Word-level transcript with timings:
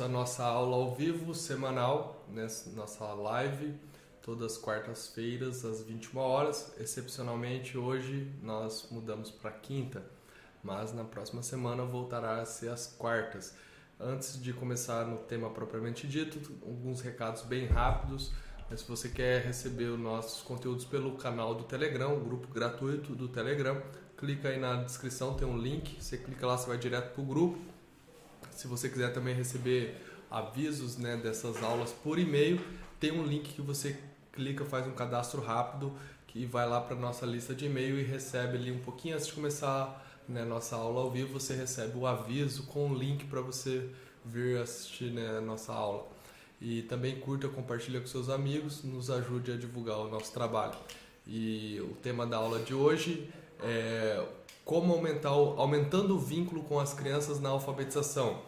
à 0.00 0.08
nossa 0.08 0.44
aula 0.44 0.76
ao 0.76 0.94
vivo 0.94 1.34
semanal, 1.34 2.24
nessa 2.28 2.70
nossa 2.70 3.04
live, 3.14 3.74
todas 4.22 4.52
as 4.52 4.58
quartas-feiras 4.58 5.64
às 5.64 5.82
21 5.82 6.18
horas. 6.20 6.72
Excepcionalmente 6.78 7.76
hoje 7.76 8.30
nós 8.42 8.88
mudamos 8.90 9.30
para 9.30 9.50
quinta, 9.50 10.04
mas 10.62 10.92
na 10.92 11.04
próxima 11.04 11.42
semana 11.42 11.84
voltará 11.84 12.40
a 12.40 12.44
ser 12.44 12.68
às 12.68 12.86
quartas. 12.86 13.56
Antes 13.98 14.40
de 14.40 14.52
começar 14.52 15.04
no 15.04 15.18
tema 15.18 15.50
propriamente 15.50 16.06
dito, 16.06 16.38
alguns 16.64 17.00
recados 17.00 17.42
bem 17.42 17.66
rápidos. 17.66 18.32
Se 18.76 18.86
você 18.86 19.08
quer 19.08 19.42
receber 19.44 19.86
os 19.86 19.98
nossos 19.98 20.42
conteúdos 20.42 20.84
pelo 20.84 21.16
canal 21.16 21.54
do 21.54 21.64
Telegram, 21.64 22.14
o 22.14 22.20
grupo 22.20 22.46
gratuito 22.48 23.14
do 23.14 23.28
Telegram, 23.28 23.82
clica 24.16 24.50
aí 24.50 24.60
na 24.60 24.82
descrição, 24.82 25.34
tem 25.34 25.48
um 25.48 25.56
link, 25.56 26.00
você 26.00 26.18
clica 26.18 26.46
lá, 26.46 26.56
você 26.56 26.68
vai 26.68 26.78
direto 26.78 27.14
para 27.14 27.22
o 27.22 27.24
grupo. 27.24 27.77
Se 28.58 28.66
você 28.66 28.88
quiser 28.88 29.12
também 29.12 29.36
receber 29.36 29.94
avisos 30.28 30.96
né, 30.96 31.16
dessas 31.16 31.62
aulas 31.62 31.92
por 31.92 32.18
e-mail, 32.18 32.58
tem 32.98 33.12
um 33.12 33.24
link 33.24 33.54
que 33.54 33.62
você 33.62 33.96
clica, 34.32 34.64
faz 34.64 34.84
um 34.84 34.90
cadastro 34.90 35.40
rápido, 35.40 35.92
que 36.26 36.44
vai 36.44 36.68
lá 36.68 36.80
para 36.80 36.96
nossa 36.96 37.24
lista 37.24 37.54
de 37.54 37.66
e-mail 37.66 38.00
e 38.00 38.02
recebe 38.02 38.56
ali 38.56 38.72
um 38.72 38.80
pouquinho 38.80 39.14
antes 39.14 39.28
de 39.28 39.32
começar 39.32 40.04
né, 40.28 40.44
nossa 40.44 40.74
aula 40.74 41.02
ao 41.02 41.08
vivo, 41.08 41.38
você 41.38 41.54
recebe 41.54 41.96
o 41.96 42.04
aviso 42.04 42.64
com 42.64 42.90
o 42.90 42.94
link 42.96 43.26
para 43.26 43.40
você 43.40 43.90
vir 44.24 44.60
assistir 44.60 45.12
né, 45.12 45.38
a 45.38 45.40
nossa 45.40 45.72
aula. 45.72 46.08
E 46.60 46.82
também 46.82 47.14
curta, 47.20 47.46
compartilha 47.46 48.00
com 48.00 48.08
seus 48.08 48.28
amigos, 48.28 48.82
nos 48.82 49.08
ajude 49.08 49.52
a 49.52 49.56
divulgar 49.56 49.98
o 49.98 50.08
nosso 50.08 50.32
trabalho. 50.32 50.74
E 51.24 51.80
o 51.80 51.94
tema 52.02 52.26
da 52.26 52.38
aula 52.38 52.58
de 52.58 52.74
hoje 52.74 53.32
é 53.62 54.26
como 54.68 54.92
aumentar, 54.92 55.30
aumentando 55.30 56.14
o 56.14 56.18
vínculo 56.18 56.62
com 56.64 56.78
as 56.78 56.92
crianças 56.92 57.40
na 57.40 57.48
alfabetização. 57.48 58.47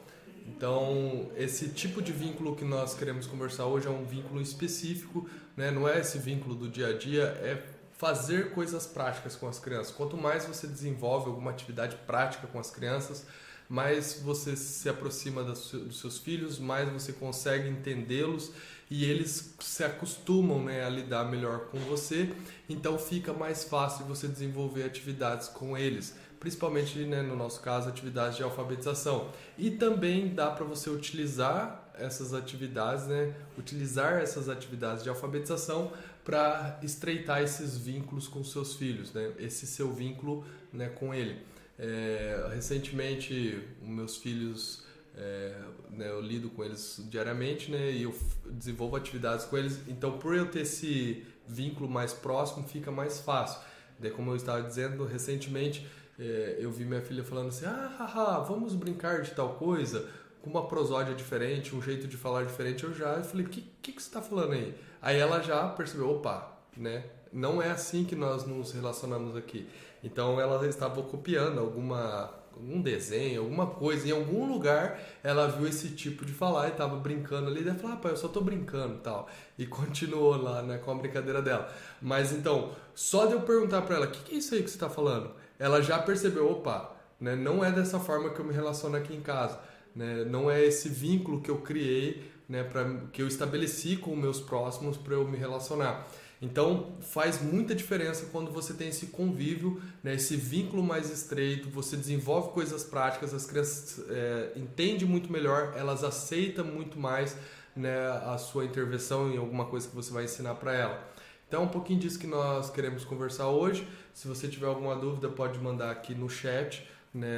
Então, 0.56 1.31
esse 1.37 1.69
tipo 1.69 2.03
de 2.03 2.11
vínculo 2.11 2.56
que 2.56 2.65
nós 2.65 2.93
queremos 2.93 3.27
conversar 3.27 3.67
hoje 3.67 3.87
é 3.87 3.91
um 3.91 4.05
vínculo 4.05 4.41
específico, 4.41 5.29
né? 5.57 5.70
não 5.70 5.89
é 5.89 6.01
esse 6.01 6.19
vínculo 6.19 6.57
do 6.57 6.69
dia 6.69 6.89
a 6.89 6.92
dia, 6.92 7.23
é 7.23 7.62
fazer 7.92 8.51
coisas 8.51 8.87
práticas 8.87 9.37
com 9.37 9.47
as 9.47 9.61
crianças. 9.61 9.95
Quanto 9.95 10.17
mais 10.17 10.45
você 10.45 10.67
desenvolve 10.67 11.29
alguma 11.29 11.51
atividade 11.53 11.97
prática 12.05 12.48
com 12.48 12.59
as 12.59 12.70
crianças, 12.70 13.27
mais 13.69 14.20
você 14.25 14.57
se 14.57 14.89
aproxima 14.89 15.45
dos 15.45 16.01
seus 16.01 16.19
filhos, 16.19 16.59
mais 16.59 16.89
você 16.91 17.12
consegue 17.12 17.69
entendê-los 17.69 18.51
e 18.91 19.05
eles 19.05 19.55
se 19.61 19.85
acostumam 19.85 20.64
né, 20.64 20.85
a 20.85 20.89
lidar 20.89 21.25
melhor 21.31 21.67
com 21.67 21.79
você, 21.79 22.29
então 22.69 22.98
fica 22.98 23.33
mais 23.33 23.62
fácil 23.62 24.05
você 24.07 24.27
desenvolver 24.27 24.83
atividades 24.83 25.47
com 25.47 25.79
eles, 25.79 26.17
principalmente 26.41 26.98
né, 27.00 27.20
no 27.20 27.36
nosso 27.36 27.60
caso, 27.60 27.88
atividades 27.88 28.38
de 28.38 28.42
alfabetização. 28.42 29.30
E 29.58 29.70
também 29.70 30.34
dá 30.34 30.50
para 30.50 30.64
você 30.64 30.88
utilizar 30.88 31.92
essas 31.98 32.33
atividades, 32.33 33.06
né, 33.06 33.34
utilizar 33.58 34.14
essas 34.14 34.48
atividades 34.48 35.05
de 35.05 35.11
alfabetização 35.11 35.92
para 36.24 36.80
estreitar 36.83 37.42
esses 37.42 37.77
vínculos 37.77 38.27
com 38.27 38.42
seus 38.42 38.74
filhos, 38.74 39.12
né, 39.12 39.33
esse 39.38 39.66
seu 39.66 39.92
vínculo 39.92 40.44
né, 40.72 40.88
com 40.88 41.14
ele. 41.14 41.38
É, 41.78 42.50
recentemente, 42.55 43.62
meus 43.83 44.16
filhos 44.16 44.84
é, 45.14 45.55
né, 45.91 46.08
eu 46.08 46.22
lido 46.22 46.48
com 46.48 46.64
eles 46.64 47.02
diariamente, 47.11 47.70
né, 47.70 47.91
e 47.91 48.05
eu 48.05 48.14
desenvolvo 48.46 48.96
atividades 48.96 49.45
com 49.45 49.58
eles. 49.58 49.79
Então, 49.89 50.18
por 50.18 50.34
eu 50.34 50.50
ter 50.50 50.61
esse 50.61 51.27
vínculo 51.46 51.89
mais 51.89 52.14
próximo, 52.14 52.67
fica 52.67 52.90
mais 52.90 53.20
fácil. 53.20 53.61
Daí, 53.98 54.11
como 54.11 54.30
eu 54.30 54.36
estava 54.36 54.62
dizendo 54.62 55.05
recentemente, 55.05 55.86
é, 56.20 56.57
eu 56.58 56.70
vi 56.70 56.85
minha 56.85 57.01
filha 57.01 57.25
falando 57.25 57.48
assim: 57.48 57.64
ah, 57.64 57.97
haha, 57.98 58.41
vamos 58.41 58.75
brincar 58.75 59.23
de 59.23 59.31
tal 59.31 59.55
coisa, 59.55 60.07
com 60.42 60.51
uma 60.51 60.69
prosódia 60.69 61.14
diferente, 61.14 61.75
um 61.75 61.81
jeito 61.81 62.07
de 62.07 62.19
falar 62.19 62.45
diferente. 62.45 62.85
Eu 62.85 62.92
já 62.92 63.14
eu 63.14 63.25
falei: 63.25 63.47
o 63.47 63.48
que, 63.48 63.63
que, 63.81 63.92
que 63.92 64.03
você 64.03 64.08
está 64.08 64.20
falando 64.20 64.53
aí? 64.53 64.75
Aí 65.01 65.19
ela 65.19 65.41
já 65.41 65.67
percebeu: 65.69 66.11
opa, 66.11 66.59
né? 66.77 67.05
Não 67.33 67.63
é 67.63 67.70
assim 67.70 68.05
que 68.05 68.14
nós 68.14 68.45
nos 68.45 68.73
relacionamos 68.73 69.35
aqui. 69.35 69.67
Então 70.05 70.39
ela 70.39 70.67
estava 70.67 71.03
copiando 71.03 71.59
alguma 71.59 72.39
um 72.63 72.83
desenho, 72.83 73.41
alguma 73.41 73.67
coisa, 73.67 74.07
em 74.07 74.11
algum 74.11 74.47
lugar 74.47 75.01
ela 75.23 75.47
viu 75.47 75.67
esse 75.67 75.91
tipo 75.91 76.27
de 76.27 76.33
falar 76.35 76.69
e 76.69 76.73
tava 76.73 76.97
brincando 76.97 77.48
ali, 77.48 77.67
e 77.67 77.75
falou, 77.75 77.97
ah, 77.97 77.98
pai, 77.98 78.13
eu 78.13 78.17
só 78.17 78.29
tô 78.29 78.42
brincando 78.42 78.98
tal. 78.98 79.29
E 79.57 79.64
continuou 79.64 80.36
lá, 80.36 80.61
né, 80.61 80.77
com 80.77 80.91
a 80.91 80.95
brincadeira 80.95 81.41
dela. 81.41 81.73
Mas 82.03 82.33
então, 82.33 82.73
só 82.95 83.25
de 83.25 83.33
eu 83.33 83.41
perguntar 83.41 83.80
para 83.83 83.97
ela, 83.97 84.07
o 84.07 84.11
que, 84.11 84.23
que 84.23 84.35
é 84.35 84.39
isso 84.39 84.55
aí 84.55 84.63
que 84.63 84.70
você 84.70 84.79
tá 84.79 84.91
falando? 84.91 85.30
Ela 85.61 85.81
já 85.83 85.98
percebeu, 85.98 86.51
opa, 86.51 86.97
né, 87.21 87.37
não 87.37 87.63
é 87.63 87.71
dessa 87.71 88.01
forma 88.01 88.31
que 88.31 88.41
eu 88.41 88.45
me 88.45 88.53
relaciono 88.53 88.97
aqui 88.97 89.15
em 89.15 89.21
casa. 89.21 89.61
Né, 89.95 90.25
não 90.25 90.51
é 90.51 90.65
esse 90.65 90.89
vínculo 90.89 91.41
que 91.41 91.51
eu 91.51 91.59
criei, 91.59 92.33
né, 92.48 92.65
pra, 92.65 92.85
que 93.13 93.23
eu 93.23 93.29
estabeleci 93.29 93.97
com 93.97 94.17
meus 94.17 94.41
próximos 94.41 94.97
para 94.97 95.15
eu 95.15 95.29
me 95.29 95.37
relacionar. 95.37 96.09
Então 96.43 96.95
faz 97.01 97.43
muita 97.43 97.75
diferença 97.75 98.27
quando 98.33 98.51
você 98.51 98.73
tem 98.73 98.89
esse 98.89 99.09
convívio, 99.09 99.81
né, 100.03 100.15
esse 100.15 100.37
vínculo 100.37 100.83
mais 100.83 101.11
estreito, 101.11 101.69
você 101.69 101.97
desenvolve 101.97 102.53
coisas 102.53 102.83
práticas, 102.83 103.35
as 103.35 103.45
crianças 103.45 104.03
é, 104.09 104.53
entendem 104.57 105.07
muito 105.07 105.31
melhor, 105.31 105.75
elas 105.77 106.03
aceitam 106.03 106.65
muito 106.65 106.98
mais 106.98 107.37
né, 107.77 107.95
a 108.25 108.39
sua 108.39 108.65
intervenção 108.65 109.31
em 109.31 109.37
alguma 109.37 109.67
coisa 109.67 109.87
que 109.89 109.95
você 109.95 110.11
vai 110.11 110.25
ensinar 110.25 110.55
para 110.55 110.75
ela. 110.75 111.10
Então 111.50 111.62
é 111.62 111.64
um 111.64 111.68
pouquinho 111.68 111.98
disso 111.98 112.16
que 112.16 112.28
nós 112.28 112.70
queremos 112.70 113.05
conversar 113.05 113.48
hoje. 113.48 113.84
Se 114.14 114.28
você 114.28 114.46
tiver 114.46 114.68
alguma 114.68 114.94
dúvida, 114.94 115.28
pode 115.28 115.58
mandar 115.58 115.90
aqui 115.90 116.14
no 116.14 116.30
chat, 116.30 116.88
né, 117.12 117.28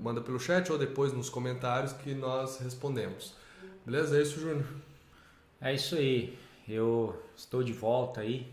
manda 0.00 0.22
pelo 0.22 0.40
chat 0.40 0.72
ou 0.72 0.78
depois 0.78 1.12
nos 1.12 1.28
comentários 1.28 1.92
que 1.92 2.14
nós 2.14 2.58
respondemos. 2.60 3.34
Beleza? 3.84 4.16
É 4.18 4.22
isso, 4.22 4.40
Júnior? 4.40 4.64
É 5.60 5.74
isso 5.74 5.94
aí. 5.94 6.38
Eu 6.66 7.22
estou 7.36 7.62
de 7.62 7.74
volta 7.74 8.22
aí. 8.22 8.50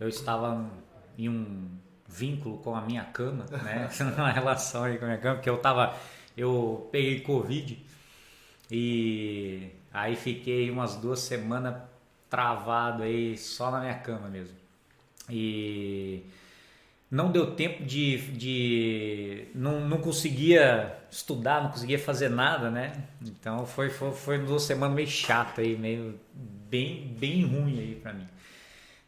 Eu 0.00 0.08
estava 0.08 0.70
em 1.18 1.28
um 1.28 1.68
vínculo 2.08 2.56
com 2.60 2.74
a 2.74 2.80
minha 2.80 3.04
cama, 3.04 3.44
né? 3.62 3.90
Uma 4.16 4.32
relação 4.32 4.84
aí 4.84 4.96
com 4.96 5.04
a 5.04 5.08
minha 5.08 5.20
cama, 5.20 5.34
porque 5.34 5.50
eu 5.50 5.58
tava, 5.58 5.94
eu 6.34 6.88
peguei 6.90 7.20
covid 7.20 7.78
e 8.70 9.68
aí 9.92 10.16
fiquei 10.16 10.70
umas 10.70 10.96
duas 10.96 11.20
semanas 11.20 11.89
travado 12.30 13.02
aí 13.02 13.36
só 13.36 13.70
na 13.70 13.80
minha 13.80 13.98
cama 13.98 14.28
mesmo. 14.28 14.56
E 15.28 16.24
não 17.10 17.30
deu 17.32 17.54
tempo 17.56 17.84
de, 17.84 18.18
de 18.32 19.48
não, 19.54 19.80
não 19.80 19.98
conseguia 19.98 20.96
estudar, 21.10 21.62
não 21.62 21.70
conseguia 21.70 21.98
fazer 21.98 22.30
nada, 22.30 22.70
né? 22.70 22.92
Então 23.20 23.66
foi 23.66 23.90
foi, 23.90 24.12
foi 24.12 24.38
duas 24.38 24.62
semanas 24.62 24.94
meio 24.94 25.08
chata 25.08 25.60
aí, 25.60 25.76
meio 25.76 26.18
bem, 26.32 27.14
bem 27.18 27.44
ruim 27.44 27.80
aí 27.80 27.94
para 27.96 28.12
mim. 28.12 28.28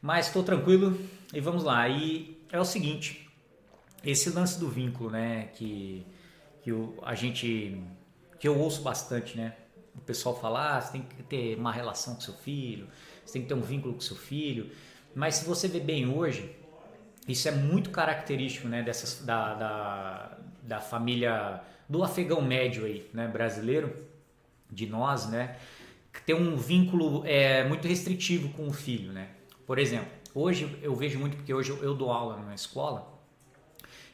Mas 0.03 0.27
estou 0.27 0.43
tranquilo 0.43 0.99
e 1.33 1.41
vamos 1.41 1.63
lá. 1.63 1.89
E 1.89 2.37
é 2.51 2.59
o 2.59 2.65
seguinte, 2.65 3.31
esse 4.05 4.31
lance 4.31 4.59
do 4.59 4.69
vínculo, 4.69 5.11
né, 5.11 5.49
que, 5.55 6.05
que 6.63 6.73
o, 6.73 6.99
a 7.03 7.15
gente, 7.15 7.81
que 8.41 8.49
eu 8.49 8.59
ouço 8.59 8.83
bastante, 8.83 9.37
né, 9.37 9.55
o 9.95 10.01
pessoal 10.01 10.39
falar, 10.39 10.77
ah, 10.77 10.81
você 10.81 10.93
tem 10.93 11.03
que 11.03 11.23
ter 11.23 11.59
uma 11.59 11.73
relação 11.73 12.15
com 12.15 12.21
seu 12.21 12.35
filho, 12.35 12.89
você 13.25 13.35
tem 13.35 13.43
que 13.43 13.49
ter 13.49 13.55
um 13.55 13.61
vínculo 13.61 13.95
com 13.95 14.01
seu 14.01 14.17
filho. 14.17 14.71
Mas 15.15 15.37
se 15.37 15.45
você 15.45 15.69
vê 15.69 15.81
bem 15.81 16.09
hoje, 16.09 16.57
isso 17.29 17.47
é 17.49 17.51
muito 17.51 17.91
característico, 17.91 18.69
né, 18.69 18.83
dessas, 18.83 19.25
da, 19.25 19.55
da, 19.55 20.39
da 20.63 20.81
família 20.81 21.61
do 21.89 22.03
afegão 22.03 22.41
médio 22.41 22.85
aí, 22.85 23.09
né, 23.13 23.29
brasileiro, 23.29 23.95
de 24.71 24.87
nós, 24.87 25.29
né, 25.29 25.57
ter 26.25 26.35
um 26.35 26.57
vínculo 26.57 27.23
é, 27.27 27.65
muito 27.65 27.87
restritivo 27.87 28.49
com 28.51 28.69
o 28.69 28.73
filho, 28.73 29.13
né? 29.13 29.29
Por 29.67 29.79
exemplo, 29.79 30.09
hoje 30.35 30.79
eu 30.83 30.95
vejo 30.95 31.19
muito, 31.19 31.37
porque 31.37 31.53
hoje 31.53 31.71
eu, 31.71 31.95
dou 31.95 32.11
aula 32.11 32.37
na 32.39 32.55
escola, 32.55 33.12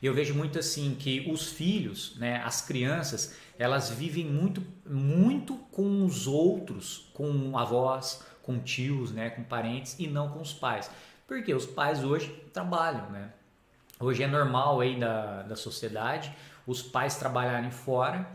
eu 0.07 0.15
vejo 0.15 0.35
muito 0.35 0.59
assim 0.59 0.95
que 0.95 1.29
os 1.31 1.51
filhos, 1.53 2.17
né, 2.17 2.43
as 2.45 2.63
crianças, 2.63 3.37
elas 3.59 3.91
vivem 3.91 4.25
muito, 4.25 4.63
muito 4.87 5.57
com 5.73 6.05
os 6.05 6.27
outros, 6.27 7.11
com 7.13 7.59
avós, 7.59 8.23
com 8.43 8.61
tios, 8.61 9.11
né, 9.11 9.31
com 9.31 9.43
parentes 9.43 9.99
e 9.99 10.07
não 10.07 10.31
com 10.31 10.41
os 10.41 10.53
pais. 10.53 10.91
Porque 11.27 11.53
os 11.53 11.67
pais 11.67 12.05
hoje 12.05 12.29
trabalham, 12.53 13.11
né? 13.11 13.33
Hoje 14.01 14.23
é 14.23 14.27
normal 14.29 14.81
aí 14.81 14.99
da, 14.99 15.43
da 15.43 15.57
sociedade 15.57 16.33
os 16.67 16.83
pais 16.83 17.17
trabalharem 17.17 17.71
fora 17.71 18.29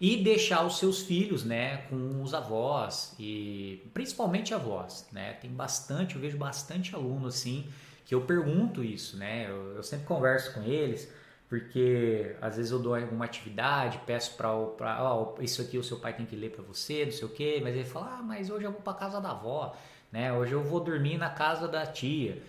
e 0.00 0.16
deixar 0.16 0.64
os 0.64 0.78
seus 0.78 1.02
filhos, 1.02 1.44
né, 1.44 1.78
com 1.88 2.22
os 2.22 2.32
avós 2.32 3.14
e 3.18 3.88
principalmente 3.92 4.54
avós, 4.54 5.06
né? 5.12 5.34
Tem 5.34 5.50
bastante, 5.50 6.14
eu 6.14 6.20
vejo 6.20 6.38
bastante 6.38 6.94
aluno 6.94 7.26
assim 7.26 7.66
que 8.04 8.14
eu 8.14 8.22
pergunto 8.22 8.82
isso, 8.82 9.16
né? 9.16 9.46
Eu, 9.48 9.76
eu 9.76 9.82
sempre 9.82 10.06
converso 10.06 10.52
com 10.54 10.62
eles 10.62 11.08
porque 11.52 12.34
às 12.40 12.56
vezes 12.56 12.72
eu 12.72 12.78
dou 12.78 12.94
alguma 12.94 13.26
atividade, 13.26 14.00
peço 14.06 14.38
para 14.38 14.54
oh, 14.54 15.34
isso 15.38 15.60
aqui 15.60 15.76
o 15.76 15.84
seu 15.84 15.98
pai 15.98 16.14
tem 16.14 16.24
que 16.24 16.34
ler 16.34 16.50
para 16.50 16.64
você, 16.64 17.04
não 17.04 17.12
sei 17.12 17.26
o 17.26 17.28
quê, 17.28 17.60
mas 17.62 17.74
ele 17.74 17.84
fala, 17.84 18.16
ah, 18.18 18.22
mas 18.22 18.48
hoje 18.48 18.64
eu 18.64 18.72
vou 18.72 18.80
para 18.80 18.94
casa 18.94 19.20
da 19.20 19.32
avó, 19.32 19.76
né? 20.10 20.32
Hoje 20.32 20.52
eu 20.54 20.64
vou 20.64 20.80
dormir 20.80 21.18
na 21.18 21.28
casa 21.28 21.68
da 21.68 21.84
tia. 21.84 22.42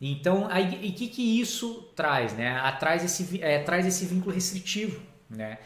Então, 0.00 0.48
aí, 0.50 0.84
e 0.84 0.90
o 0.90 0.92
que, 0.92 1.06
que 1.06 1.40
isso 1.40 1.88
traz, 1.94 2.32
né? 2.32 2.60
Traz 2.80 3.04
esse, 3.04 3.40
é, 3.40 3.60
traz 3.60 3.86
esse 3.86 4.04
vínculo 4.06 4.34
restritivo, 4.34 5.00
né? 5.30 5.58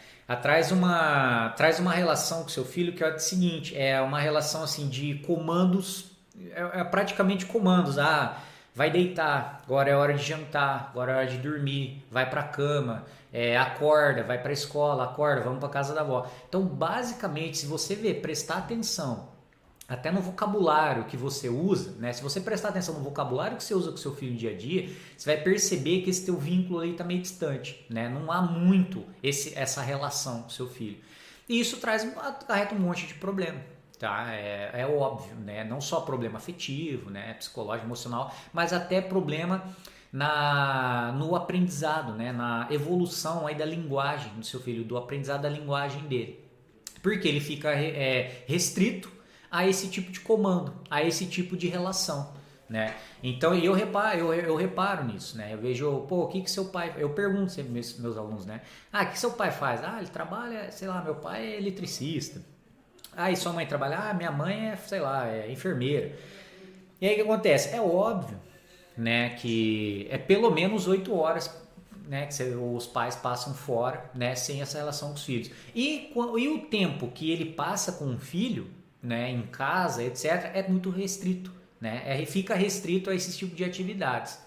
Traz 0.43 0.71
uma, 0.71 1.49
traz 1.57 1.79
uma 1.79 1.91
relação 1.91 2.43
com 2.43 2.49
seu 2.49 2.63
filho 2.63 2.93
que 2.93 3.03
é 3.03 3.15
o 3.15 3.17
seguinte, 3.17 3.75
é 3.75 3.99
uma 3.99 4.19
relação 4.19 4.61
assim 4.61 4.87
de 4.87 5.15
comandos, 5.25 6.11
é, 6.51 6.81
é 6.81 6.83
praticamente 6.83 7.47
comandos. 7.47 7.97
Ah, 7.97 8.39
vai 8.77 8.91
deitar, 8.91 9.63
agora 9.65 9.89
é 9.89 9.95
hora 9.95 10.13
de 10.13 10.23
jantar, 10.23 10.89
agora 10.91 11.11
é 11.11 11.15
hora 11.15 11.25
de 11.25 11.39
dormir, 11.39 12.05
vai 12.11 12.29
para 12.29 12.41
a 12.41 12.47
cama, 12.47 13.05
é, 13.33 13.57
acorda, 13.57 14.21
vai 14.21 14.39
para 14.39 14.51
a 14.51 14.53
escola, 14.53 15.03
acorda, 15.03 15.41
vamos 15.41 15.59
para 15.59 15.67
casa 15.67 15.95
da 15.95 16.01
avó. 16.01 16.29
Então, 16.47 16.63
basicamente, 16.63 17.57
se 17.57 17.65
você 17.65 17.95
ver, 17.95 18.21
prestar 18.21 18.59
atenção 18.59 19.29
até 19.87 20.11
no 20.11 20.21
vocabulário 20.21 21.05
que 21.05 21.17
você 21.17 21.49
usa, 21.49 21.95
né? 21.97 22.13
Se 22.13 22.21
você 22.21 22.39
prestar 22.39 22.69
atenção 22.69 22.93
no 22.93 23.03
vocabulário 23.03 23.57
que 23.57 23.63
você 23.63 23.73
usa 23.73 23.89
com 23.89 23.97
seu 23.97 24.13
filho 24.15 24.33
no 24.33 24.37
dia 24.37 24.51
a 24.51 24.55
dia, 24.55 24.91
você 25.17 25.33
vai 25.33 25.41
perceber 25.43 26.01
que 26.01 26.11
esse 26.11 26.23
teu 26.23 26.37
vínculo 26.37 26.81
aí 26.81 26.91
está 26.91 27.03
meio 27.03 27.21
distante, 27.21 27.83
né? 27.89 28.07
Não 28.07 28.31
há 28.31 28.43
muito 28.43 29.03
esse, 29.23 29.57
essa 29.57 29.81
relação 29.81 30.43
com 30.43 30.49
seu 30.49 30.67
filho. 30.67 30.99
E 31.49 31.59
isso 31.59 31.77
traz 31.77 32.03
acarreta 32.03 32.75
um 32.75 32.79
monte 32.79 33.07
de 33.07 33.15
problema, 33.15 33.59
tá? 33.99 34.33
É, 34.33 34.71
é 34.81 34.87
óbvio, 34.87 35.35
né? 35.35 35.63
Não 35.63 35.81
só 35.81 36.01
problema 36.01 36.37
afetivo, 36.37 37.09
né? 37.09 37.33
Psicológico, 37.33 37.87
emocional, 37.87 38.33
mas 38.53 38.73
até 38.73 39.01
problema 39.01 39.63
na 40.11 41.11
no 41.17 41.35
aprendizado, 41.35 42.13
né? 42.13 42.31
Na 42.31 42.67
evolução 42.71 43.47
aí 43.47 43.55
da 43.55 43.65
linguagem 43.65 44.31
do 44.33 44.45
seu 44.45 44.59
filho, 44.59 44.83
do 44.83 44.97
aprendizado 44.97 45.41
da 45.41 45.49
linguagem 45.49 46.03
dele, 46.03 46.39
porque 47.01 47.27
ele 47.27 47.39
fica 47.39 47.71
é, 47.71 48.43
restrito 48.47 49.11
a 49.49 49.67
esse 49.67 49.89
tipo 49.89 50.11
de 50.11 50.19
comando, 50.19 50.73
a 50.89 51.03
esse 51.03 51.25
tipo 51.25 51.55
de 51.57 51.67
relação. 51.67 52.35
Né? 52.69 52.93
Então 53.23 53.55
eu 53.55 53.71
reparo, 53.71 54.33
eu, 54.33 54.33
eu 54.33 54.55
reparo 54.57 55.05
nisso, 55.05 55.37
né? 55.37 55.53
Eu 55.53 55.57
vejo, 55.57 56.01
pô, 56.01 56.23
o 56.23 56.27
que 56.27 56.41
que 56.41 56.51
seu 56.51 56.65
pai, 56.65 56.93
eu 56.97 57.09
pergunto 57.11 57.49
sempre 57.49 57.71
meus, 57.71 57.97
meus 57.97 58.17
alunos, 58.17 58.45
né? 58.45 58.61
Ah, 58.91 59.03
o 59.03 59.09
que 59.09 59.17
seu 59.17 59.31
pai 59.31 59.51
faz? 59.51 59.81
Ah, 59.81 59.99
ele 59.99 60.09
trabalha, 60.09 60.69
sei 60.69 60.85
lá, 60.89 61.01
meu 61.01 61.15
pai 61.15 61.45
é 61.45 61.57
eletricista. 61.57 62.41
Ah, 63.17 63.31
e 63.31 63.35
sua 63.35 63.51
mãe 63.51 63.65
trabalha? 63.65 63.97
Ah, 63.97 64.13
minha 64.13 64.31
mãe 64.31 64.69
é, 64.69 64.75
sei 64.75 64.99
lá, 64.99 65.27
é 65.27 65.51
enfermeira. 65.51 66.15
E 67.01 67.07
aí 67.07 67.13
o 67.13 67.15
que 67.15 67.21
acontece? 67.21 67.75
É 67.75 67.81
óbvio, 67.81 68.39
né, 68.95 69.29
que 69.29 70.07
é 70.11 70.19
pelo 70.19 70.51
menos 70.51 70.87
oito 70.87 71.15
horas 71.15 71.51
né, 72.07 72.27
que 72.27 72.43
os 72.43 72.85
pais 72.85 73.15
passam 73.15 73.55
fora, 73.55 74.09
né, 74.13 74.35
sem 74.35 74.61
essa 74.61 74.77
relação 74.77 75.09
com 75.09 75.15
os 75.15 75.23
filhos. 75.23 75.49
E, 75.73 76.11
e 76.37 76.47
o 76.47 76.59
tempo 76.67 77.07
que 77.07 77.31
ele 77.31 77.45
passa 77.45 77.91
com 77.93 78.13
o 78.13 78.19
filho 78.19 78.69
né, 79.01 79.31
em 79.31 79.41
casa, 79.41 80.03
etc., 80.03 80.51
é 80.53 80.67
muito 80.67 80.91
restrito. 80.91 81.51
Né? 81.81 82.03
É, 82.05 82.25
fica 82.25 82.53
restrito 82.53 83.09
a 83.09 83.15
esse 83.15 83.35
tipo 83.37 83.55
de 83.55 83.63
atividades. 83.63 84.39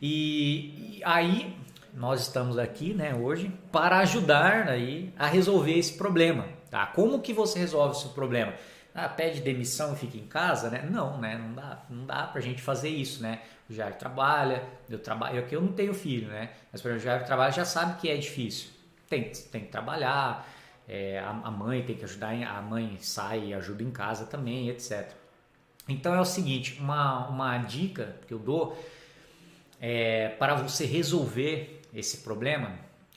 E, 0.00 0.98
e, 0.98 1.02
aí 1.04 1.56
nós 1.92 2.22
estamos 2.22 2.58
aqui 2.58 2.94
né, 2.94 3.14
hoje 3.14 3.52
para 3.70 3.98
ajudar 3.98 4.68
aí 4.68 5.12
a 5.18 5.26
resolver 5.26 5.78
esse 5.78 5.92
problema. 5.94 6.61
Tá? 6.72 6.86
Como 6.86 7.20
que 7.20 7.34
você 7.34 7.58
resolve 7.58 7.94
esse 7.98 8.08
problema? 8.14 8.54
Ah, 8.94 9.06
pede 9.06 9.42
demissão 9.42 9.92
e 9.92 9.96
fica 9.96 10.16
em 10.16 10.26
casa, 10.26 10.70
né? 10.70 10.88
Não, 10.90 11.18
né? 11.18 11.36
Não 11.36 11.52
dá, 11.52 11.82
não 11.90 12.06
dá 12.06 12.26
pra 12.26 12.40
gente 12.40 12.62
fazer 12.62 12.88
isso, 12.88 13.22
né? 13.22 13.42
O 13.68 13.74
Jair 13.74 13.94
trabalha, 13.96 14.64
eu 14.88 14.98
trabalho, 14.98 15.40
eu 15.40 15.46
eu 15.50 15.60
não 15.60 15.74
tenho 15.74 15.92
filho, 15.92 16.28
né? 16.28 16.48
Mas 16.72 16.80
exemplo, 16.80 16.96
o 16.96 17.00
Jair 17.00 17.26
trabalha 17.26 17.52
já 17.52 17.66
sabe 17.66 18.00
que 18.00 18.08
é 18.08 18.16
difícil. 18.16 18.70
Tem, 19.06 19.24
tem 19.24 19.60
que 19.60 19.70
trabalhar, 19.70 20.48
é, 20.88 21.18
a, 21.18 21.28
a, 21.28 21.50
mãe 21.50 21.82
tem 21.82 21.94
que 21.94 22.06
ajudar, 22.06 22.32
a 22.42 22.62
mãe 22.62 22.96
sai 23.00 23.48
e 23.48 23.54
ajuda 23.54 23.82
em 23.82 23.90
casa 23.90 24.24
também, 24.24 24.70
etc. 24.70 25.10
Então 25.86 26.14
é 26.14 26.20
o 26.22 26.24
seguinte, 26.24 26.80
uma, 26.80 27.28
uma 27.28 27.58
dica 27.58 28.16
que 28.26 28.32
eu 28.32 28.38
dou 28.38 28.82
é, 29.78 30.30
para 30.38 30.54
você 30.54 30.86
resolver 30.86 31.82
esse 31.92 32.22
problema 32.22 32.72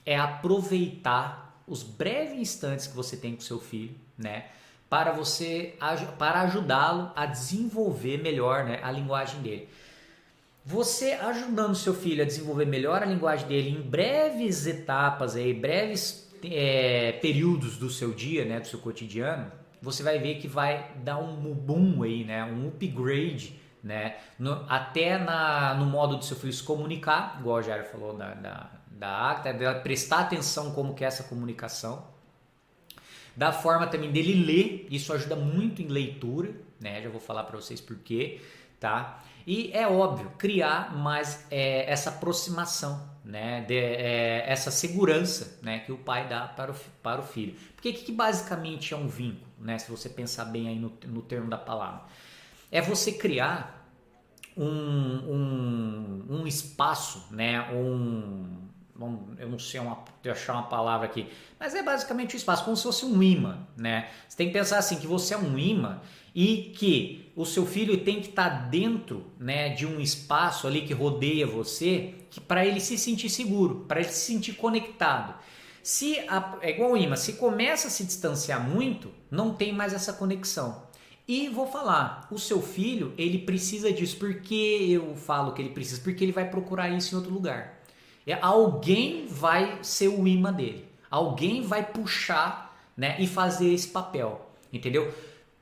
é 0.06 0.18
aproveitar 0.20 1.45
os 1.68 1.84
breves 1.84 2.38
instantes 2.38 2.88
que 2.88 2.96
você 2.96 3.18
tem 3.18 3.36
com 3.36 3.42
seu 3.42 3.60
filho, 3.60 3.96
né? 4.18 4.46
Para 4.90 5.12
você 5.12 5.76
para 6.18 6.42
ajudá-lo 6.42 7.12
a 7.16 7.26
desenvolver 7.26 8.22
melhor 8.22 8.66
né, 8.66 8.80
a 8.84 8.92
linguagem 8.92 9.42
dele. 9.42 9.68
Você 10.64 11.14
ajudando 11.14 11.76
seu 11.76 11.94
filho 11.94 12.24
a 12.24 12.26
desenvolver 12.26 12.66
melhor 12.66 13.04
a 13.04 13.06
linguagem 13.06 13.48
dele 13.48 13.70
em 13.70 13.82
breves 13.82 14.66
etapas, 14.66 15.36
aí, 15.36 15.54
breves 15.54 16.28
é, 16.44 17.14
períodos 17.14 17.78
do 17.78 17.90
seu 17.90 18.12
dia, 18.12 18.46
né, 18.46 18.60
do 18.60 18.68
seu 18.68 18.80
cotidiano, 18.80 19.52
você 19.82 20.02
vai 20.02 20.18
ver 20.18 20.36
que 20.40 20.48
vai 20.48 20.92
dar 21.04 21.18
um 21.20 21.54
boom 21.54 22.02
aí, 22.02 22.24
né, 22.24 22.44
um 22.44 22.68
upgrade, 22.68 23.60
né, 23.84 24.16
no, 24.40 24.66
até 24.68 25.20
na, 25.20 25.76
no 25.76 25.86
modo 25.86 26.18
do 26.18 26.26
seu 26.26 26.36
filho 26.36 26.52
se 26.52 26.64
comunicar, 26.64 27.38
igual 27.40 27.58
a 27.58 27.62
Jair 27.62 27.92
falou 27.92 28.18
da, 28.18 28.34
da, 28.34 28.72
da 28.96 29.32
acta, 29.32 29.54
de 29.54 29.80
prestar 29.82 30.22
atenção 30.22 30.72
como 30.72 30.94
que 30.94 31.04
é 31.04 31.08
essa 31.08 31.24
comunicação, 31.24 32.08
da 33.36 33.52
forma 33.52 33.86
também 33.88 34.12
dele 34.12 34.46
ler, 34.46 34.88
isso 34.90 35.12
ajuda 35.12 35.36
muito 35.36 35.82
em 35.82 35.88
leitura, 35.88 36.54
né, 36.80 37.02
já 37.02 37.10
vou 37.10 37.20
falar 37.20 37.44
para 37.44 37.58
vocês 37.58 37.82
por 37.82 37.98
quê, 37.98 38.42
tá? 38.80 39.22
E 39.46 39.70
é 39.74 39.88
óbvio, 39.88 40.32
criar 40.38 40.96
mais 40.96 41.46
é, 41.52 41.92
essa 41.92 42.10
aproximação, 42.10 43.10
né, 43.24 43.62
de, 43.62 43.78
é, 43.78 44.50
essa 44.50 44.72
segurança 44.72 45.60
né, 45.62 45.80
que 45.80 45.92
o 45.92 45.98
pai 45.98 46.28
dá 46.28 46.48
para 46.48 46.72
o, 46.72 46.76
para 47.04 47.20
o 47.20 47.24
filho. 47.24 47.56
Porque 47.76 47.92
que, 47.92 48.06
que 48.06 48.12
basicamente 48.12 48.94
é 48.94 48.98
um 48.98 49.08
vínculo, 49.08 49.46
né, 49.60 49.78
se 49.78 49.92
você 49.92 50.08
pensar 50.08 50.46
bem 50.46 50.70
aí 50.70 50.80
no, 50.80 50.94
no 51.06 51.22
termo 51.22 51.50
da 51.50 51.58
palavra? 51.58 52.04
É 52.72 52.82
você 52.82 53.12
criar 53.12 53.86
um, 54.58 54.66
um, 54.66 56.26
um 56.30 56.48
espaço, 56.48 57.28
né, 57.32 57.70
um, 57.72 58.66
eu 59.38 59.50
não 59.50 59.60
sei 59.60 59.80
uma, 59.80 60.04
achar 60.32 60.54
uma 60.54 60.64
palavra 60.64 61.06
aqui, 61.06 61.28
mas 61.60 61.76
é 61.76 61.84
basicamente 61.84 62.36
o 62.36 62.38
espaço, 62.38 62.64
como 62.64 62.78
se 62.78 62.84
fosse 62.84 63.06
um 63.06 63.22
imã, 63.22 63.60
né? 63.76 64.10
Você 64.28 64.38
tem 64.38 64.48
que 64.48 64.54
pensar 64.54 64.78
assim, 64.78 64.98
que 64.98 65.08
você 65.08 65.34
é 65.34 65.38
um 65.38 65.60
imã 65.60 66.00
e 66.34 66.74
que 66.76 67.32
o 67.36 67.46
seu 67.46 67.66
filho 67.66 68.04
tem 68.04 68.22
que 68.22 68.30
estar 68.30 68.70
dentro 68.70 69.26
né, 69.38 69.70
de 69.70 69.86
um 69.86 70.00
espaço 70.00 70.68
ali 70.68 70.82
que 70.82 70.94
rodeia 70.94 71.46
você 71.46 72.14
para 72.48 72.66
ele 72.66 72.80
se 72.80 72.98
sentir 72.98 73.30
seguro, 73.30 73.86
para 73.88 74.00
ele 74.00 74.10
se 74.10 74.34
sentir 74.34 74.54
conectado. 74.54 75.36
Se 75.84 76.20
a, 76.28 76.58
é 76.62 76.72
igual 76.72 76.94
o 76.94 76.98
imã, 76.98 77.16
se 77.16 77.34
começa 77.34 77.88
a 77.88 77.92
se 77.92 78.04
distanciar 78.04 78.68
muito, 78.68 79.12
não 79.30 79.54
tem 79.54 79.72
mais 79.72 79.94
essa 79.94 80.12
conexão. 80.14 80.84
E 81.28 81.50
vou 81.50 81.68
falar, 81.68 82.28
o 82.32 82.38
seu 82.38 82.62
filho, 82.62 83.14
ele 83.18 83.40
precisa 83.40 83.92
disso. 83.92 84.18
Por 84.18 84.42
que 84.42 84.92
eu 84.92 85.16
falo 85.16 85.54
que 85.54 85.62
ele 85.62 85.72
precisa? 85.72 86.02
Porque 86.02 86.24
ele 86.24 86.32
vai 86.32 86.50
procurar 86.50 86.90
isso 86.90 87.14
em 87.14 87.18
outro 87.18 87.34
lugar. 87.34 87.82
É, 88.26 88.34
alguém 88.42 89.28
vai 89.28 89.80
ser 89.82 90.08
o 90.08 90.28
imã 90.28 90.52
dele. 90.52 90.88
Alguém 91.10 91.62
vai 91.62 91.86
puxar 91.86 92.76
né, 92.98 93.16
e 93.20 93.28
fazer 93.28 93.74
esse 93.74 93.88
papel. 93.88 94.50
Entendeu? 94.72 95.14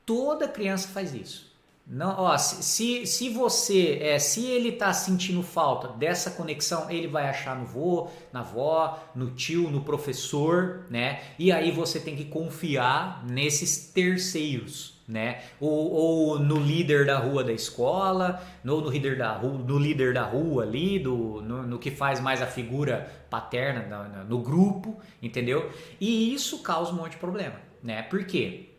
Toda 0.06 0.48
criança 0.48 0.88
faz 0.88 1.14
isso. 1.14 1.54
Não, 1.86 2.18
ó, 2.18 2.38
se, 2.38 3.06
se 3.06 3.28
você, 3.28 3.98
é, 4.00 4.18
se 4.18 4.46
ele 4.46 4.70
está 4.70 4.90
sentindo 4.94 5.42
falta 5.42 5.88
dessa 5.88 6.30
conexão, 6.30 6.90
ele 6.90 7.06
vai 7.06 7.28
achar 7.28 7.54
no 7.54 7.66
vô, 7.66 8.08
na 8.32 8.40
avó, 8.40 8.98
no 9.14 9.32
tio, 9.32 9.70
no 9.70 9.82
professor, 9.82 10.86
né? 10.88 11.22
E 11.38 11.52
aí 11.52 11.70
você 11.70 12.00
tem 12.00 12.16
que 12.16 12.24
confiar 12.24 13.22
nesses 13.26 13.76
terceiros, 13.92 14.93
né? 15.06 15.42
Ou, 15.60 15.92
ou 15.92 16.38
no 16.38 16.58
líder 16.58 17.06
da 17.06 17.18
rua 17.18 17.44
da 17.44 17.52
escola, 17.52 18.42
no, 18.62 18.80
no 18.80 18.90
líder 18.90 19.18
da 19.18 19.32
rua, 19.32 19.58
no 19.58 19.78
líder 19.78 20.14
da 20.14 20.24
rua 20.24 20.62
ali, 20.62 20.98
do, 20.98 21.42
no, 21.42 21.62
no 21.62 21.78
que 21.78 21.90
faz 21.90 22.20
mais 22.20 22.40
a 22.40 22.46
figura 22.46 23.26
paterna 23.28 24.08
no, 24.08 24.24
no 24.24 24.38
grupo, 24.42 24.98
entendeu? 25.22 25.70
E 26.00 26.32
isso 26.32 26.62
causa 26.62 26.92
um 26.92 26.96
monte 26.96 27.12
de 27.12 27.18
problema, 27.18 27.56
né? 27.82 28.02
Por 28.02 28.24
quê? 28.24 28.70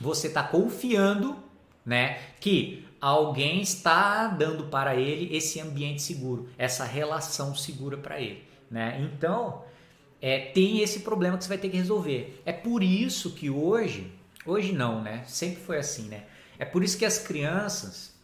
Você 0.00 0.28
está 0.28 0.42
confiando, 0.42 1.36
né, 1.84 2.18
que 2.40 2.86
alguém 3.00 3.60
está 3.60 4.28
dando 4.28 4.64
para 4.64 4.94
ele 4.96 5.34
esse 5.34 5.60
ambiente 5.60 6.02
seguro, 6.02 6.48
essa 6.58 6.84
relação 6.84 7.54
segura 7.54 7.96
para 7.96 8.20
ele, 8.20 8.42
né? 8.70 9.10
Então, 9.12 9.62
é, 10.20 10.38
tem 10.38 10.80
esse 10.80 11.00
problema 11.00 11.38
que 11.38 11.44
você 11.44 11.48
vai 11.48 11.58
ter 11.58 11.70
que 11.70 11.76
resolver. 11.76 12.40
É 12.44 12.52
por 12.52 12.82
isso 12.82 13.32
que 13.32 13.48
hoje, 13.48 14.12
hoje 14.44 14.72
não, 14.72 15.02
né? 15.02 15.22
Sempre 15.26 15.62
foi 15.62 15.78
assim, 15.78 16.08
né? 16.08 16.24
É 16.58 16.64
por 16.64 16.82
isso 16.82 16.98
que 16.98 17.04
as 17.04 17.18
crianças, 17.18 18.14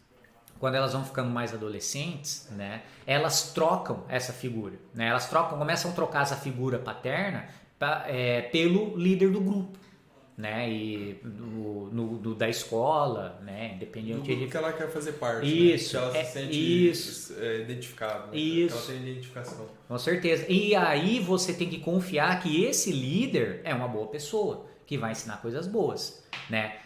quando 0.58 0.74
elas 0.74 0.92
vão 0.92 1.04
ficando 1.04 1.30
mais 1.30 1.54
adolescentes, 1.54 2.48
né? 2.50 2.82
Elas 3.06 3.52
trocam 3.52 4.04
essa 4.08 4.32
figura, 4.32 4.74
né? 4.94 5.08
Elas 5.08 5.28
trocam, 5.28 5.58
começam 5.58 5.90
a 5.90 5.94
trocar 5.94 6.22
essa 6.22 6.36
figura 6.36 6.78
paterna 6.78 7.48
pra, 7.78 8.04
é, 8.06 8.42
pelo 8.42 8.96
líder 8.96 9.30
do 9.30 9.40
grupo 9.40 9.78
né? 10.36 10.70
E 10.70 11.18
no, 11.24 11.90
no, 11.90 12.18
do, 12.18 12.34
da 12.34 12.48
escola, 12.48 13.40
né? 13.42 13.72
Independente 13.76 14.34
do 14.36 14.48
que 14.48 14.56
ela 14.56 14.72
quer 14.72 14.90
fazer 14.90 15.12
parte. 15.12 15.46
Isso. 15.46 15.96
Né? 15.96 16.02
Que 16.02 16.08
ela 16.08 16.18
é, 16.18 16.24
se 16.24 16.32
sente 16.32 16.88
isso. 16.90 17.34
É, 17.40 17.60
identificada. 17.60 18.26
Né? 18.26 18.36
Isso. 18.36 18.76
Ela 18.76 18.86
tem 18.86 19.10
identificação. 19.10 19.66
Com 19.88 19.98
certeza. 19.98 20.44
E 20.48 20.74
aí 20.74 21.20
você 21.20 21.54
tem 21.54 21.68
que 21.68 21.78
confiar 21.78 22.38
que 22.42 22.64
esse 22.64 22.92
líder 22.92 23.62
é 23.64 23.74
uma 23.74 23.88
boa 23.88 24.08
pessoa, 24.08 24.66
que 24.86 24.96
vai 24.96 25.12
ensinar 25.12 25.38
coisas 25.38 25.66
boas, 25.66 26.22
né? 26.48 26.78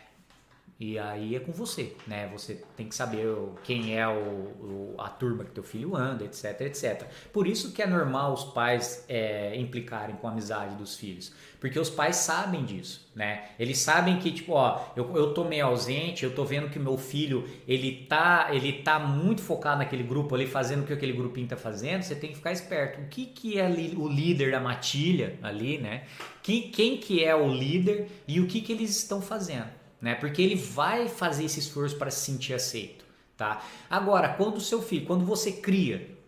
E 0.81 0.99
aí 0.99 1.37
é 1.37 1.41
com 1.41 1.53
você, 1.53 1.95
né? 2.07 2.27
Você 2.33 2.65
tem 2.75 2.89
que 2.89 2.95
saber 2.95 3.27
quem 3.63 3.99
é 3.99 4.09
o, 4.09 4.15
o, 4.15 4.95
a 4.97 5.11
turma 5.11 5.45
que 5.45 5.51
teu 5.51 5.63
filho 5.63 5.95
anda, 5.95 6.25
etc, 6.25 6.59
etc. 6.63 7.07
Por 7.31 7.47
isso 7.47 7.73
que 7.73 7.83
é 7.83 7.87
normal 7.87 8.33
os 8.33 8.45
pais 8.45 9.05
é, 9.07 9.55
implicarem 9.61 10.17
com 10.17 10.27
a 10.27 10.31
amizade 10.31 10.75
dos 10.77 10.97
filhos. 10.97 11.35
Porque 11.61 11.79
os 11.79 11.91
pais 11.91 12.17
sabem 12.17 12.65
disso, 12.65 13.07
né? 13.15 13.51
Eles 13.59 13.77
sabem 13.79 14.19
que, 14.19 14.33
tipo, 14.33 14.53
ó, 14.53 14.83
eu, 14.97 15.15
eu 15.15 15.35
tô 15.35 15.45
meio 15.45 15.67
ausente, 15.67 16.25
eu 16.25 16.35
tô 16.35 16.47
vendo 16.47 16.71
que 16.71 16.79
meu 16.79 16.97
filho, 16.97 17.47
ele 17.69 18.07
tá, 18.09 18.49
ele 18.51 18.73
tá 18.73 18.99
muito 18.99 19.43
focado 19.43 19.81
naquele 19.81 20.03
grupo 20.03 20.35
ali, 20.35 20.47
fazendo 20.47 20.85
o 20.85 20.87
que 20.87 20.95
aquele 20.95 21.13
grupinho 21.13 21.47
tá 21.47 21.59
fazendo, 21.59 22.05
você 22.05 22.15
tem 22.15 22.31
que 22.31 22.37
ficar 22.37 22.53
esperto. 22.53 23.03
O 23.03 23.09
que 23.09 23.27
que 23.27 23.59
é 23.59 23.69
o 23.69 24.09
líder 24.09 24.51
da 24.51 24.61
matilha 24.61 25.39
ali, 25.43 25.77
né? 25.77 26.05
Que, 26.43 26.63
quem 26.71 26.97
que 26.97 27.23
é 27.23 27.37
o 27.37 27.47
líder 27.53 28.09
e 28.27 28.41
o 28.41 28.47
que 28.47 28.63
que 28.63 28.73
eles 28.73 28.97
estão 28.97 29.21
fazendo? 29.21 29.79
Né? 30.01 30.15
Porque 30.15 30.41
ele 30.41 30.55
vai 30.55 31.09
fazer 31.09 31.45
esse 31.45 31.61
esforço 31.61 31.97
para 31.97 32.11
se 32.11 32.25
sentir 32.25 32.55
aceito, 32.55 33.05
tá? 33.37 33.63
Agora, 33.89 34.31
quando 34.31 34.57
o 34.57 34.61
seu 34.61 34.81
filho, 34.81 35.07
quando 35.07 35.25
você 35.25 35.53
cria, 35.53 36.19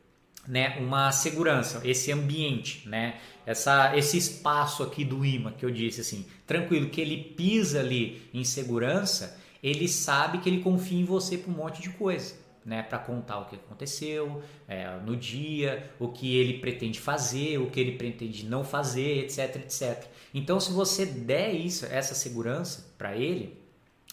né, 0.46 0.76
uma 0.80 1.12
segurança, 1.12 1.80
esse 1.84 2.10
ambiente, 2.10 2.88
né, 2.88 3.20
essa, 3.46 3.96
esse 3.96 4.16
espaço 4.16 4.82
aqui 4.82 5.04
do 5.04 5.24
imã 5.24 5.52
que 5.52 5.64
eu 5.64 5.70
disse 5.70 6.00
assim, 6.00 6.26
tranquilo, 6.46 6.90
que 6.90 7.00
ele 7.00 7.16
pisa 7.16 7.80
ali 7.80 8.28
em 8.34 8.44
segurança, 8.44 9.38
ele 9.62 9.86
sabe 9.86 10.38
que 10.38 10.48
ele 10.48 10.60
confia 10.60 11.00
em 11.00 11.04
você 11.04 11.38
para 11.38 11.52
um 11.52 11.56
monte 11.56 11.80
de 11.80 11.90
coisa, 11.90 12.34
né, 12.64 12.82
para 12.82 12.98
contar 12.98 13.38
o 13.38 13.44
que 13.46 13.56
aconteceu 13.56 14.42
é, 14.66 14.96
no 15.04 15.16
dia, 15.16 15.90
o 15.98 16.08
que 16.08 16.36
ele 16.36 16.58
pretende 16.58 16.98
fazer, 16.98 17.58
o 17.58 17.70
que 17.70 17.78
ele 17.78 17.92
pretende 17.92 18.44
não 18.44 18.64
fazer, 18.64 19.24
etc, 19.24 19.56
etc. 19.56 20.04
Então, 20.34 20.58
se 20.58 20.72
você 20.72 21.06
der 21.06 21.52
isso, 21.52 21.86
essa 21.86 22.14
segurança 22.14 22.92
para 22.98 23.16
ele, 23.16 23.61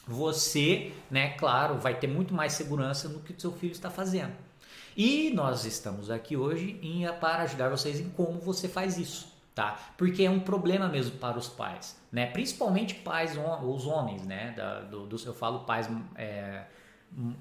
você, 0.10 0.92
né, 1.12 1.30
claro, 1.38 1.78
vai 1.78 1.94
ter 1.94 2.08
muito 2.08 2.34
mais 2.34 2.54
segurança 2.54 3.08
no 3.08 3.20
que 3.20 3.32
o 3.32 3.40
seu 3.40 3.52
filho 3.52 3.72
está 3.72 3.92
fazendo. 3.92 4.34
E 4.98 5.30
nós 5.30 5.66
estamos 5.66 6.10
aqui 6.10 6.36
hoje 6.36 6.80
em, 6.82 7.06
para 7.20 7.44
ajudar 7.44 7.70
vocês 7.70 8.00
em 8.00 8.10
como 8.10 8.40
você 8.40 8.68
faz 8.68 8.98
isso, 8.98 9.32
tá? 9.54 9.78
Porque 9.96 10.24
é 10.24 10.30
um 10.30 10.40
problema 10.40 10.90
mesmo 10.90 11.18
para 11.20 11.38
os 11.38 11.48
pais, 11.48 11.96
né? 12.12 12.26
Principalmente 12.26 12.96
pais, 12.96 13.38
os 13.64 13.86
homens, 13.86 14.26
né? 14.26 14.52
Da, 14.58 14.80
do, 14.82 15.06
do, 15.06 15.16
eu 15.24 15.34
falo 15.34 15.60
pais, 15.60 15.88
é, 16.16 16.64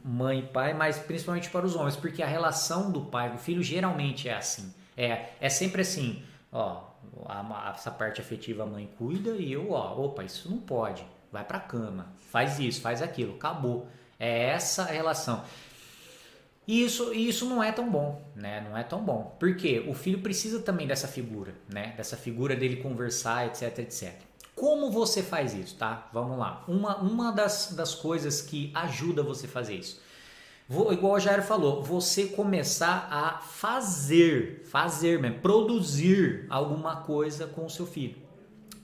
mãe 0.04 0.40
e 0.40 0.42
pai, 0.42 0.75
mas 0.75 0.98
principalmente 0.98 1.48
para 1.48 1.64
os 1.64 1.75
homens, 1.75 1.96
porque 1.96 2.22
a 2.22 2.26
relação 2.26 2.92
do 2.92 3.00
pai 3.00 3.30
com 3.30 3.37
o 3.37 3.38
filho 3.38 3.62
geralmente 3.62 4.28
é 4.28 4.34
assim. 4.34 4.72
É, 4.94 5.30
é 5.40 5.48
sempre 5.48 5.80
assim, 5.80 6.22
ó, 6.52 6.82
a, 7.25 7.72
essa 7.75 7.90
parte 7.90 8.20
afetiva 8.20 8.64
a 8.64 8.66
mãe 8.66 8.90
cuida 8.98 9.30
e 9.30 9.50
eu, 9.50 9.72
ó, 9.72 10.04
opa, 10.04 10.22
isso 10.22 10.50
não 10.50 10.58
pode 10.58 11.04
vai 11.32 11.44
para 11.44 11.61
cama, 11.61 12.12
faz 12.30 12.58
isso, 12.58 12.80
faz 12.80 13.02
aquilo, 13.02 13.35
acabou. 13.35 13.88
É 14.18 14.44
essa 14.47 14.82
a 14.82 14.87
relação. 14.87 15.44
E 16.66 16.85
isso, 16.85 17.14
isso 17.14 17.47
não 17.47 17.62
é 17.62 17.73
tão 17.73 17.88
bom, 17.90 18.23
né? 18.37 18.61
Não 18.61 18.76
é 18.76 18.82
tão 18.82 19.02
bom. 19.02 19.35
Porque 19.40 19.80
o 19.88 19.94
filho 19.94 20.20
precisa 20.20 20.61
também 20.61 20.87
dessa 20.87 21.08
figura, 21.08 21.54
né? 21.73 21.94
Dessa 21.97 22.14
figura 22.16 22.54
dele 22.54 22.76
conversar, 22.76 23.47
etc, 23.47 23.78
etc. 23.78 24.12
Como 24.54 24.90
você 24.90 25.23
faz 25.23 25.54
isso, 25.54 25.76
tá? 25.76 26.08
Vamos 26.12 26.37
lá. 26.37 26.64
Uma, 26.68 26.99
uma 26.99 27.32
das, 27.32 27.73
das 27.73 27.94
coisas 27.94 28.42
que 28.42 28.70
ajuda 28.75 29.23
você 29.23 29.47
a 29.47 29.49
fazer 29.49 29.76
isso. 29.76 30.02
Vou, 30.68 30.92
igual 30.92 31.14
o 31.14 31.18
Jair 31.18 31.42
falou, 31.42 31.82
você 31.82 32.26
começar 32.26 33.08
a 33.11 33.38
fazer, 33.38 34.64
fazer 34.66 35.18
mesmo, 35.18 35.38
produzir 35.38 36.44
alguma 36.50 36.97
coisa 36.97 37.47
com 37.47 37.64
o 37.64 37.70
seu 37.70 37.87
filho. 37.87 38.27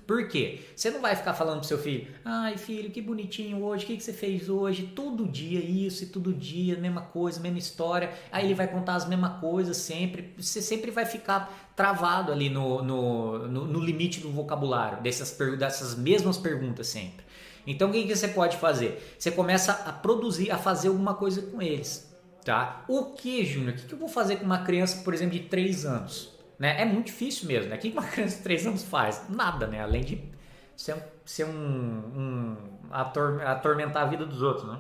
Por 0.07 0.29
quê? 0.29 0.61
Você 0.77 0.91
não 0.91 1.01
vai 1.01 1.17
ficar 1.17 1.33
falando 1.33 1.61
pro 1.61 1.69
seu 1.69 1.79
filho, 1.79 2.09
ai 2.25 2.59
filho, 2.59 2.91
que 2.91 3.01
bonitinho 3.01 3.65
hoje, 3.65 3.85
o 3.85 3.87
que, 3.87 3.97
que 3.97 4.03
você 4.03 4.13
fez 4.13 4.49
hoje? 4.49 4.93
Todo 4.95 5.27
dia 5.27 5.61
isso 5.61 6.05
e 6.05 6.07
todo 6.07 6.33
dia, 6.33 6.77
mesma 6.77 7.01
coisa, 7.01 7.41
mesma 7.41 7.59
história. 7.59 8.13
Aí 8.31 8.45
ele 8.45 8.55
vai 8.55 8.69
contar 8.69 8.97
as 8.97 9.09
mesmas 9.09 9.41
coisas 9.41 9.77
sempre. 9.77 10.35
Você 10.37 10.61
sempre 10.61 10.91
vai 10.91 11.07
ficar 11.07 11.73
travado 11.75 12.31
ali 12.31 12.51
no, 12.51 12.83
no, 12.83 13.49
no, 13.49 13.67
no 13.67 13.81
limite 13.81 14.21
do 14.21 14.31
vocabulário, 14.31 15.03
dessas, 15.03 15.37
dessas 15.59 15.95
mesmas 15.95 16.37
perguntas 16.37 16.87
sempre. 16.89 17.25
Então 17.67 17.89
o 17.89 17.93
que, 17.93 18.07
que 18.07 18.15
você 18.15 18.29
pode 18.29 18.59
fazer? 18.59 19.17
Você 19.19 19.31
começa 19.31 19.73
a 19.73 19.93
produzir, 19.93 20.51
a 20.51 20.59
fazer 20.59 20.89
alguma 20.89 21.15
coisa 21.15 21.41
com 21.41 21.63
eles. 21.63 22.13
Tá? 22.45 22.85
O 22.89 23.07
que, 23.13 23.43
Júnior? 23.43 23.73
O 23.73 23.77
que, 23.77 23.87
que 23.87 23.95
eu 23.95 23.99
vou 23.99 24.09
fazer 24.09 24.37
com 24.37 24.45
uma 24.45 24.59
criança, 24.59 25.03
por 25.03 25.15
exemplo, 25.15 25.39
de 25.39 25.47
3 25.49 25.87
anos? 25.87 26.34
Né? 26.59 26.81
É 26.81 26.85
muito 26.85 27.07
difícil 27.07 27.47
mesmo. 27.49 27.71
Né? 27.71 27.77
O 27.77 27.79
que 27.79 27.89
uma 27.91 28.03
criança 28.03 28.37
de 28.37 28.43
3 28.43 28.67
anos 28.67 28.85
faz? 28.85 29.25
Nada, 29.29 29.67
né? 29.67 29.81
Além 29.81 30.03
de 30.03 30.33
ser, 30.77 30.97
ser 31.25 31.45
um, 31.45 31.51
um 31.51 32.57
ator, 32.91 33.43
atormentar 33.43 34.05
a 34.05 34.07
vida 34.07 34.25
dos 34.25 34.43
outros, 34.43 34.67
né? 34.67 34.79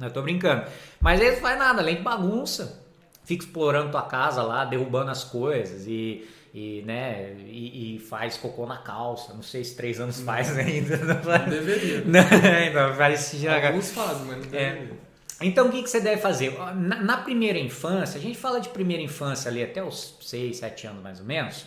Eu 0.00 0.10
tô 0.10 0.22
brincando. 0.22 0.64
Mas 1.00 1.20
eles 1.20 1.34
não 1.34 1.42
faz 1.42 1.58
nada, 1.58 1.80
além 1.80 1.96
de 1.96 2.02
bagunça. 2.02 2.82
Fica 3.24 3.44
explorando 3.44 3.90
tua 3.90 4.02
casa 4.02 4.42
lá, 4.42 4.64
derrubando 4.64 5.10
as 5.10 5.22
coisas 5.22 5.86
e, 5.86 6.26
e 6.54 6.82
né, 6.86 7.34
e, 7.38 7.96
e, 7.96 7.98
faz 7.98 8.36
cocô 8.38 8.66
na 8.66 8.78
calça. 8.78 9.34
Não 9.34 9.42
sei 9.42 9.62
se 9.62 9.76
três 9.76 10.00
anos 10.00 10.20
faz 10.20 10.56
ainda. 10.56 10.96
Não, 10.96 11.14
não 11.14 11.48
deveria. 11.48 12.00
Não, 12.06 12.88
não 12.88 12.94
faz 12.96 13.34
Alguns 13.66 13.90
fazem, 13.92 14.26
mas 14.26 14.38
não 14.38 14.58
é. 14.58 14.72
deveria. 14.72 14.94
É. 14.94 15.09
Então 15.40 15.68
o 15.68 15.72
que, 15.72 15.82
que 15.82 15.88
você 15.88 16.00
deve 16.00 16.20
fazer? 16.20 16.52
Na, 16.74 17.02
na, 17.02 17.16
primeira 17.16 17.58
infância, 17.58 18.18
a 18.18 18.22
gente 18.22 18.36
fala 18.36 18.60
de 18.60 18.68
primeira 18.68 19.02
infância 19.02 19.50
ali 19.50 19.62
até 19.62 19.82
os 19.82 20.16
6, 20.20 20.58
7 20.58 20.86
anos 20.86 21.02
mais 21.02 21.18
ou 21.18 21.24
menos. 21.24 21.66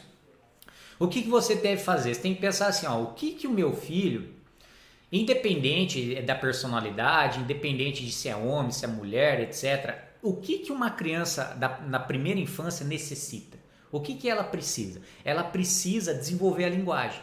O 0.99 1.07
que, 1.07 1.23
que 1.23 1.29
você 1.29 1.55
deve 1.55 1.81
fazer? 1.81 2.13
Você 2.13 2.21
tem 2.21 2.35
que 2.35 2.41
pensar 2.41 2.67
assim, 2.67 2.85
ó, 2.85 3.01
o 3.01 3.13
que, 3.13 3.31
que 3.31 3.47
o 3.47 3.51
meu 3.51 3.75
filho, 3.75 4.29
independente 5.11 6.21
da 6.21 6.35
personalidade, 6.35 7.39
independente 7.39 8.05
de 8.05 8.11
se 8.11 8.29
é 8.29 8.35
homem, 8.35 8.71
se 8.71 8.85
é 8.85 8.87
mulher, 8.87 9.39
etc., 9.41 9.95
o 10.21 10.37
que, 10.37 10.59
que 10.59 10.71
uma 10.71 10.91
criança 10.91 11.55
da, 11.55 11.81
na 11.81 11.99
primeira 11.99 12.39
infância 12.39 12.85
necessita? 12.85 13.57
O 13.91 13.99
que, 13.99 14.13
que 14.13 14.29
ela 14.29 14.43
precisa? 14.43 15.01
Ela 15.25 15.43
precisa 15.43 16.13
desenvolver 16.13 16.65
a 16.65 16.69
linguagem. 16.69 17.21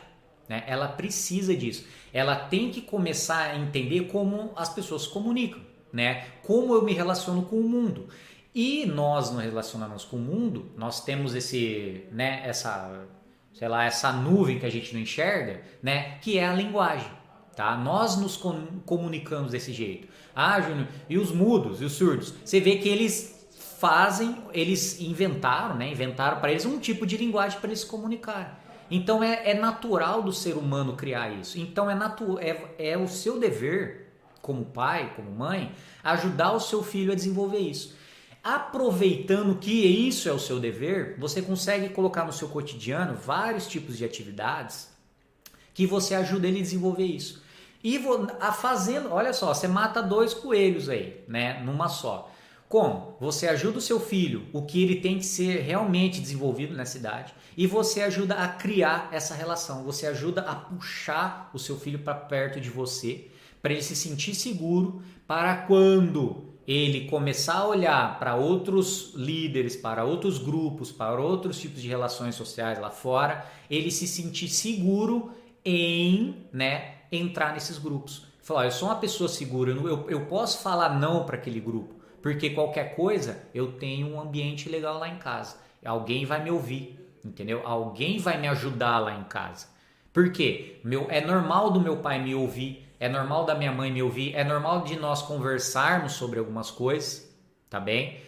Né? 0.49 0.64
Ela 0.66 0.88
precisa 0.88 1.57
disso. 1.57 1.87
Ela 2.12 2.37
tem 2.37 2.71
que 2.71 2.83
começar 2.83 3.52
a 3.52 3.57
entender 3.57 4.09
como 4.09 4.52
as 4.57 4.69
pessoas 4.69 5.02
se 5.02 5.09
comunicam 5.09 5.70
né? 5.92 6.25
Como 6.42 6.75
eu 6.75 6.82
me 6.82 6.92
relaciono 6.92 7.42
com 7.42 7.56
o 7.56 7.68
mundo. 7.68 8.09
E 8.54 8.85
nós 8.85 9.30
nos 9.30 9.42
relacionamos 9.42 10.04
com 10.04 10.16
o 10.16 10.20
mundo, 10.20 10.73
nós 10.76 11.04
temos 11.04 11.35
esse, 11.37 12.04
né, 12.11 12.42
essa, 12.44 13.06
sei 13.52 13.68
lá, 13.68 13.85
essa 13.85 14.12
nuvem 14.12 14.59
que 14.59 14.66
a 14.66 14.70
gente 14.70 14.92
não 14.92 15.00
enxerga, 15.00 15.62
né, 15.80 16.18
que 16.20 16.37
é 16.37 16.49
a 16.49 16.52
linguagem, 16.52 17.11
tá? 17.54 17.76
Nós 17.76 18.16
nos 18.16 18.37
comunicamos 18.85 19.52
desse 19.52 19.73
jeito. 19.73 20.09
Ah, 20.35 20.61
Júnior, 20.61 20.88
e 21.09 21.16
os 21.16 21.30
mudos 21.30 21.80
e 21.80 21.85
os 21.85 21.92
surdos? 21.92 22.35
Você 22.44 22.59
vê 22.59 22.76
que 22.76 22.88
eles 22.88 23.49
fazem, 23.78 24.37
eles 24.52 25.00
inventaram, 25.00 25.76
né, 25.76 25.88
inventaram 25.88 26.40
para 26.40 26.50
eles 26.50 26.66
um 26.66 26.80
tipo 26.80 27.06
de 27.06 27.16
linguagem 27.16 27.61
para 27.61 27.68
eles 27.68 27.80
se 27.80 27.87
comunicar. 27.87 28.61
Então 28.90 29.23
é, 29.23 29.50
é 29.50 29.54
natural 29.54 30.23
do 30.23 30.32
ser 30.32 30.56
humano 30.56 30.97
criar 30.97 31.30
isso. 31.30 31.59
Então 31.59 31.88
é, 31.88 31.94
natu 31.94 32.38
é, 32.40 32.75
é 32.78 32.99
o 32.99 33.06
seu 33.06 33.38
dever 33.38 34.00
como 34.42 34.64
pai, 34.64 35.12
como 35.14 35.30
mãe, 35.30 35.73
ajudar 36.02 36.52
o 36.52 36.61
seu 36.61 36.82
filho 36.82 37.12
a 37.12 37.14
desenvolver 37.14 37.59
isso. 37.59 37.94
Aproveitando 38.42 39.59
que 39.59 39.73
isso 39.73 40.28
é 40.28 40.32
o 40.32 40.38
seu 40.38 40.59
dever, 40.59 41.16
você 41.18 41.42
consegue 41.42 41.90
colocar 41.90 42.25
no 42.25 42.32
seu 42.32 42.49
cotidiano 42.49 43.14
vários 43.14 43.66
tipos 43.66 43.99
de 43.99 44.04
atividades 44.04 44.88
que 45.75 45.87
você 45.87 46.14
ajuda 46.14 46.49
ele 46.49 46.59
a 46.59 46.62
desenvolver 46.62 47.04
isso. 47.04 47.42
E 47.82 47.99
a 48.40 48.52
fazendo, 48.52 49.11
olha 49.12 49.32
só, 49.32 49.54
você 49.54 49.68
mata 49.68 50.02
dois 50.02 50.35
coelhos 50.35 50.88
aí, 50.88 51.23
né, 51.28 51.62
numa 51.62 51.88
só. 51.88 52.30
Como? 52.68 53.16
Você 53.20 53.49
ajuda 53.49 53.78
o 53.78 53.82
seu 53.82 53.99
filho, 53.99 54.47
o 54.52 54.62
que 54.62 54.82
ele 54.82 55.00
tem 55.00 55.18
que 55.18 55.25
ser 55.25 55.61
realmente 55.62 56.20
desenvolvido 56.20 56.75
nessa 56.75 56.99
idade, 56.99 57.35
e 57.56 57.66
você 57.66 58.00
ajuda 58.02 58.35
a 58.37 58.49
criar 58.49 59.09
essa 59.11 59.35
relação, 59.35 59.82
você 59.82 60.06
ajuda 60.06 60.42
a 60.42 60.54
puxar 60.54 61.50
o 61.52 61.59
seu 61.59 61.78
filho 61.78 61.99
para 61.99 62.14
perto 62.14 62.61
de 62.61 62.70
você 62.70 63.28
para 63.62 63.73
ele 63.73 63.83
se 63.83 63.97
sentir 63.97 64.35
seguro 64.35 65.02
para 65.26 65.57
quando 65.57 66.50
ele 66.67 67.09
começar 67.09 67.55
a 67.55 67.67
olhar 67.67 68.19
para 68.19 68.37
outros 68.37 69.12
líderes, 69.14 69.76
para 69.76 70.05
outros 70.05 70.38
grupos, 70.38 70.93
para 70.93 71.21
outros 71.21 71.59
tipos 71.61 71.83
de 71.83 71.88
relações 71.88 72.35
sociais 72.35 72.79
lá 72.79 72.90
fora, 72.90 73.45
ele 73.69 73.90
se 73.90 74.07
sentir 74.07 74.49
seguro 74.49 75.33
em 75.64 76.47
né, 76.52 76.95
entrar 77.11 77.52
nesses 77.55 77.79
grupos. 77.79 78.26
Falar, 78.40 78.67
eu 78.67 78.71
sou 78.71 78.88
uma 78.88 78.97
pessoa 78.97 79.29
segura, 79.29 79.73
eu, 79.73 80.09
eu 80.09 80.26
posso 80.26 80.62
falar 80.62 80.99
não 80.99 81.25
para 81.25 81.37
aquele 81.37 81.61
grupo, 81.61 81.95
porque 82.23 82.50
qualquer 82.50 82.95
coisa 82.95 83.43
eu 83.55 83.73
tenho 83.73 84.14
um 84.14 84.21
ambiente 84.21 84.69
legal 84.69 84.99
lá 84.99 85.09
em 85.09 85.19
casa. 85.19 85.57
Alguém 85.85 86.25
vai 86.25 86.43
me 86.43 86.50
ouvir, 86.50 86.99
entendeu? 87.25 87.62
Alguém 87.64 88.19
vai 88.19 88.40
me 88.40 88.49
ajudar 88.49 88.99
lá 88.99 89.17
em 89.17 89.25
casa. 89.25 89.67
Por 90.12 90.33
quê? 90.33 90.81
Meu, 90.85 91.07
é 91.09 91.21
normal 91.21 91.71
do 91.71 91.81
meu 91.81 91.99
pai 91.99 92.23
me 92.23 92.35
ouvir, 92.35 92.89
é 93.00 93.09
normal 93.09 93.47
da 93.47 93.54
minha 93.54 93.73
mãe 93.73 93.90
me 93.90 94.02
ouvir, 94.02 94.35
é 94.37 94.45
normal 94.45 94.85
de 94.85 94.95
nós 94.97 95.23
conversarmos 95.23 96.12
sobre 96.12 96.38
algumas 96.38 96.71
coisas, 96.71 97.35
tá 97.71 97.80
bem? 97.80 98.21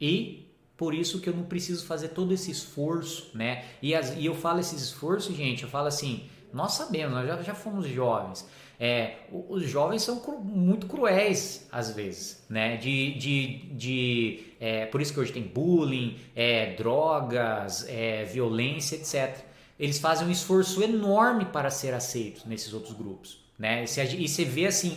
E 0.00 0.48
por 0.76 0.94
isso 0.94 1.20
que 1.20 1.28
eu 1.28 1.34
não 1.34 1.42
preciso 1.42 1.84
fazer 1.84 2.08
todo 2.08 2.32
esse 2.32 2.50
esforço, 2.50 3.30
né? 3.34 3.64
E, 3.82 3.94
as, 3.94 4.16
e 4.16 4.24
eu 4.24 4.34
falo 4.34 4.60
esse 4.60 4.76
esforço, 4.76 5.34
gente, 5.34 5.64
eu 5.64 5.68
falo 5.68 5.88
assim, 5.88 6.26
Nós 6.52 6.72
sabemos, 6.72 7.12
nós 7.14 7.26
já, 7.26 7.42
já 7.42 7.54
fomos 7.54 7.86
jovens. 7.86 8.48
É, 8.78 9.18
os 9.30 9.62
jovens 9.68 10.02
são 10.02 10.20
cru, 10.20 10.38
muito 10.40 10.86
cruéis 10.86 11.68
às 11.70 11.94
vezes, 11.94 12.46
né? 12.48 12.76
De, 12.78 13.14
de, 13.18 13.58
de 13.74 14.54
é, 14.58 14.86
por 14.86 15.00
isso 15.00 15.12
que 15.12 15.20
hoje 15.20 15.32
tem 15.32 15.42
bullying, 15.42 16.16
é, 16.34 16.74
drogas, 16.74 17.86
é, 17.88 18.24
violência, 18.24 18.96
etc. 18.96 19.44
Eles 19.78 19.98
fazem 19.98 20.26
um 20.26 20.30
esforço 20.30 20.82
enorme 20.82 21.44
para 21.44 21.70
ser 21.70 21.92
aceitos 21.92 22.44
nesses 22.46 22.72
outros 22.72 22.94
grupos. 22.94 23.49
Né? 23.60 23.84
E 23.84 24.26
você 24.26 24.42
vê 24.42 24.68
assim, 24.68 24.96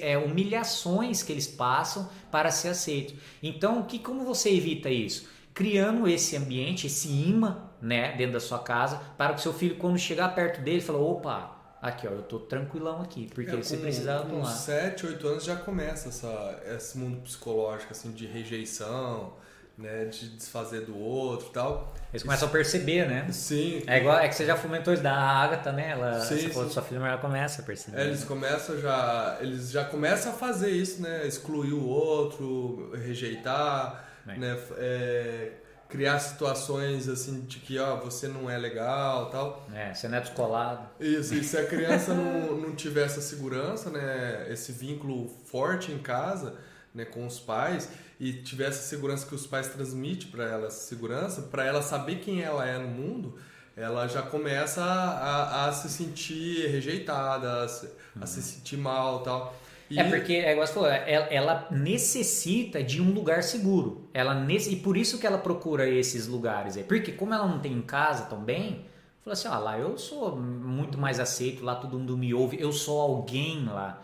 é, 0.00 0.16
humilhações 0.16 1.20
que 1.24 1.32
eles 1.32 1.48
passam 1.48 2.08
para 2.30 2.48
ser 2.52 2.68
aceitos. 2.68 3.16
Então, 3.42 3.82
que, 3.82 3.98
como 3.98 4.24
você 4.24 4.54
evita 4.54 4.88
isso? 4.88 5.28
Criando 5.52 6.06
esse 6.06 6.36
ambiente, 6.36 6.86
esse 6.86 7.08
imã 7.08 7.70
né, 7.82 8.16
dentro 8.16 8.34
da 8.34 8.40
sua 8.40 8.60
casa, 8.60 9.00
para 9.18 9.34
que 9.34 9.40
o 9.40 9.42
seu 9.42 9.52
filho, 9.52 9.74
quando 9.78 9.98
chegar 9.98 10.28
perto 10.32 10.60
dele, 10.60 10.80
fala: 10.80 11.00
opa, 11.00 11.56
aqui 11.82 12.06
ó, 12.06 12.10
eu 12.12 12.22
tô 12.22 12.38
tranquilão 12.38 13.02
aqui, 13.02 13.28
porque 13.34 13.50
é, 13.50 13.56
você 13.56 13.76
precisava 13.78 14.22
com 14.22 14.36
tomar. 14.36 14.42
Com 14.42 14.58
7, 14.58 15.06
8 15.06 15.26
anos 15.26 15.44
já 15.44 15.56
começa 15.56 16.08
essa, 16.08 16.62
esse 16.66 16.96
mundo 16.96 17.20
psicológico 17.22 17.90
assim 17.90 18.12
de 18.12 18.26
rejeição, 18.26 19.32
né, 19.76 20.04
de 20.04 20.28
desfazer 20.30 20.82
do 20.82 20.96
outro 20.96 21.48
e 21.48 21.52
tal. 21.52 21.94
Eles 22.12 22.22
começam 22.22 22.48
a 22.48 22.50
perceber, 22.50 23.08
né? 23.08 23.26
Sim. 23.32 23.82
É 23.86 23.98
igual, 23.98 24.18
é 24.18 24.28
que 24.28 24.34
você 24.34 24.46
já 24.46 24.56
fomentou 24.56 24.94
isso 24.94 25.02
da 25.02 25.14
Agatha, 25.14 25.72
né? 25.72 25.90
Ela, 25.90 26.20
sim, 26.20 26.38
você 26.38 26.48
falou 26.50 26.70
sua 26.70 26.82
filha, 26.82 27.00
mas 27.00 27.10
ela 27.10 27.20
começa 27.20 27.60
a 27.60 27.64
perceber. 27.64 28.00
É, 28.00 28.04
eles 28.04 28.20
né? 28.20 28.26
começam 28.26 28.80
já, 28.80 29.38
eles 29.40 29.70
já 29.70 29.84
começam 29.84 30.32
a 30.32 30.34
fazer 30.34 30.70
isso, 30.70 31.02
né? 31.02 31.26
Excluir 31.26 31.72
o 31.72 31.84
outro, 31.84 32.92
rejeitar, 32.94 34.08
Bem. 34.24 34.38
né? 34.38 34.56
É, 34.76 35.52
criar 35.88 36.20
situações 36.20 37.08
assim 37.08 37.40
de 37.40 37.58
que 37.58 37.78
ó, 37.78 37.96
você 37.96 38.28
não 38.28 38.48
é 38.48 38.56
legal 38.56 39.28
tal. 39.30 39.66
É, 39.74 39.92
você 39.92 40.06
não 40.06 40.18
é 40.18 40.20
descolado. 40.20 40.88
Isso, 41.00 41.34
e 41.34 41.42
se 41.42 41.58
a 41.58 41.66
criança 41.66 42.14
não, 42.14 42.56
não 42.58 42.76
tiver 42.76 43.06
essa 43.06 43.20
segurança, 43.20 43.90
né? 43.90 44.46
Esse 44.50 44.70
vínculo 44.70 45.28
forte 45.46 45.90
em 45.90 45.98
casa, 45.98 46.54
né, 46.94 47.04
com 47.04 47.26
os 47.26 47.40
pais 47.40 47.88
e 48.18 48.32
tiver 48.32 48.68
essa 48.68 48.82
segurança 48.82 49.26
que 49.26 49.34
os 49.34 49.46
pais 49.46 49.68
transmitem 49.68 50.28
para 50.28 50.44
ela, 50.44 50.66
essa 50.66 50.86
segurança, 50.86 51.42
para 51.42 51.64
ela 51.64 51.82
saber 51.82 52.16
quem 52.16 52.42
ela 52.42 52.66
é 52.66 52.78
no 52.78 52.88
mundo, 52.88 53.34
ela 53.76 54.06
já 54.06 54.22
começa 54.22 54.82
a, 54.82 55.66
a 55.66 55.72
se 55.72 55.88
sentir 55.88 56.68
rejeitada, 56.68 57.64
a 57.64 57.68
se, 57.68 57.86
uhum. 57.86 58.22
a 58.22 58.26
se 58.26 58.42
sentir 58.42 58.76
mal 58.76 59.20
tal. 59.22 59.54
E... 59.90 59.98
É 59.98 60.04
porque, 60.04 60.32
é 60.32 60.52
igual 60.52 60.66
você 60.66 60.72
falou, 60.72 60.88
ela, 60.88 61.26
ela, 61.26 61.68
necessita 61.70 62.82
de 62.82 63.02
um 63.02 63.12
lugar 63.12 63.42
seguro. 63.42 64.08
Ela 64.14 64.34
E 64.50 64.76
por 64.76 64.96
isso 64.96 65.18
que 65.18 65.26
ela 65.26 65.38
procura 65.38 65.88
esses 65.88 66.26
lugares 66.26 66.76
aí. 66.76 66.84
Porque 66.84 67.12
como 67.12 67.34
ela 67.34 67.46
não 67.46 67.58
tem 67.58 67.72
em 67.72 67.82
casa 67.82 68.24
também, 68.24 68.86
fala 69.22 69.34
assim, 69.34 69.48
ó, 69.48 69.58
lá 69.58 69.78
eu 69.78 69.98
sou 69.98 70.36
muito 70.36 70.96
mais 70.96 71.20
aceito, 71.20 71.64
lá 71.64 71.74
todo 71.74 71.98
mundo 71.98 72.16
me 72.16 72.32
ouve, 72.32 72.60
eu 72.60 72.72
sou 72.72 73.00
alguém 73.00 73.66
lá. 73.66 74.02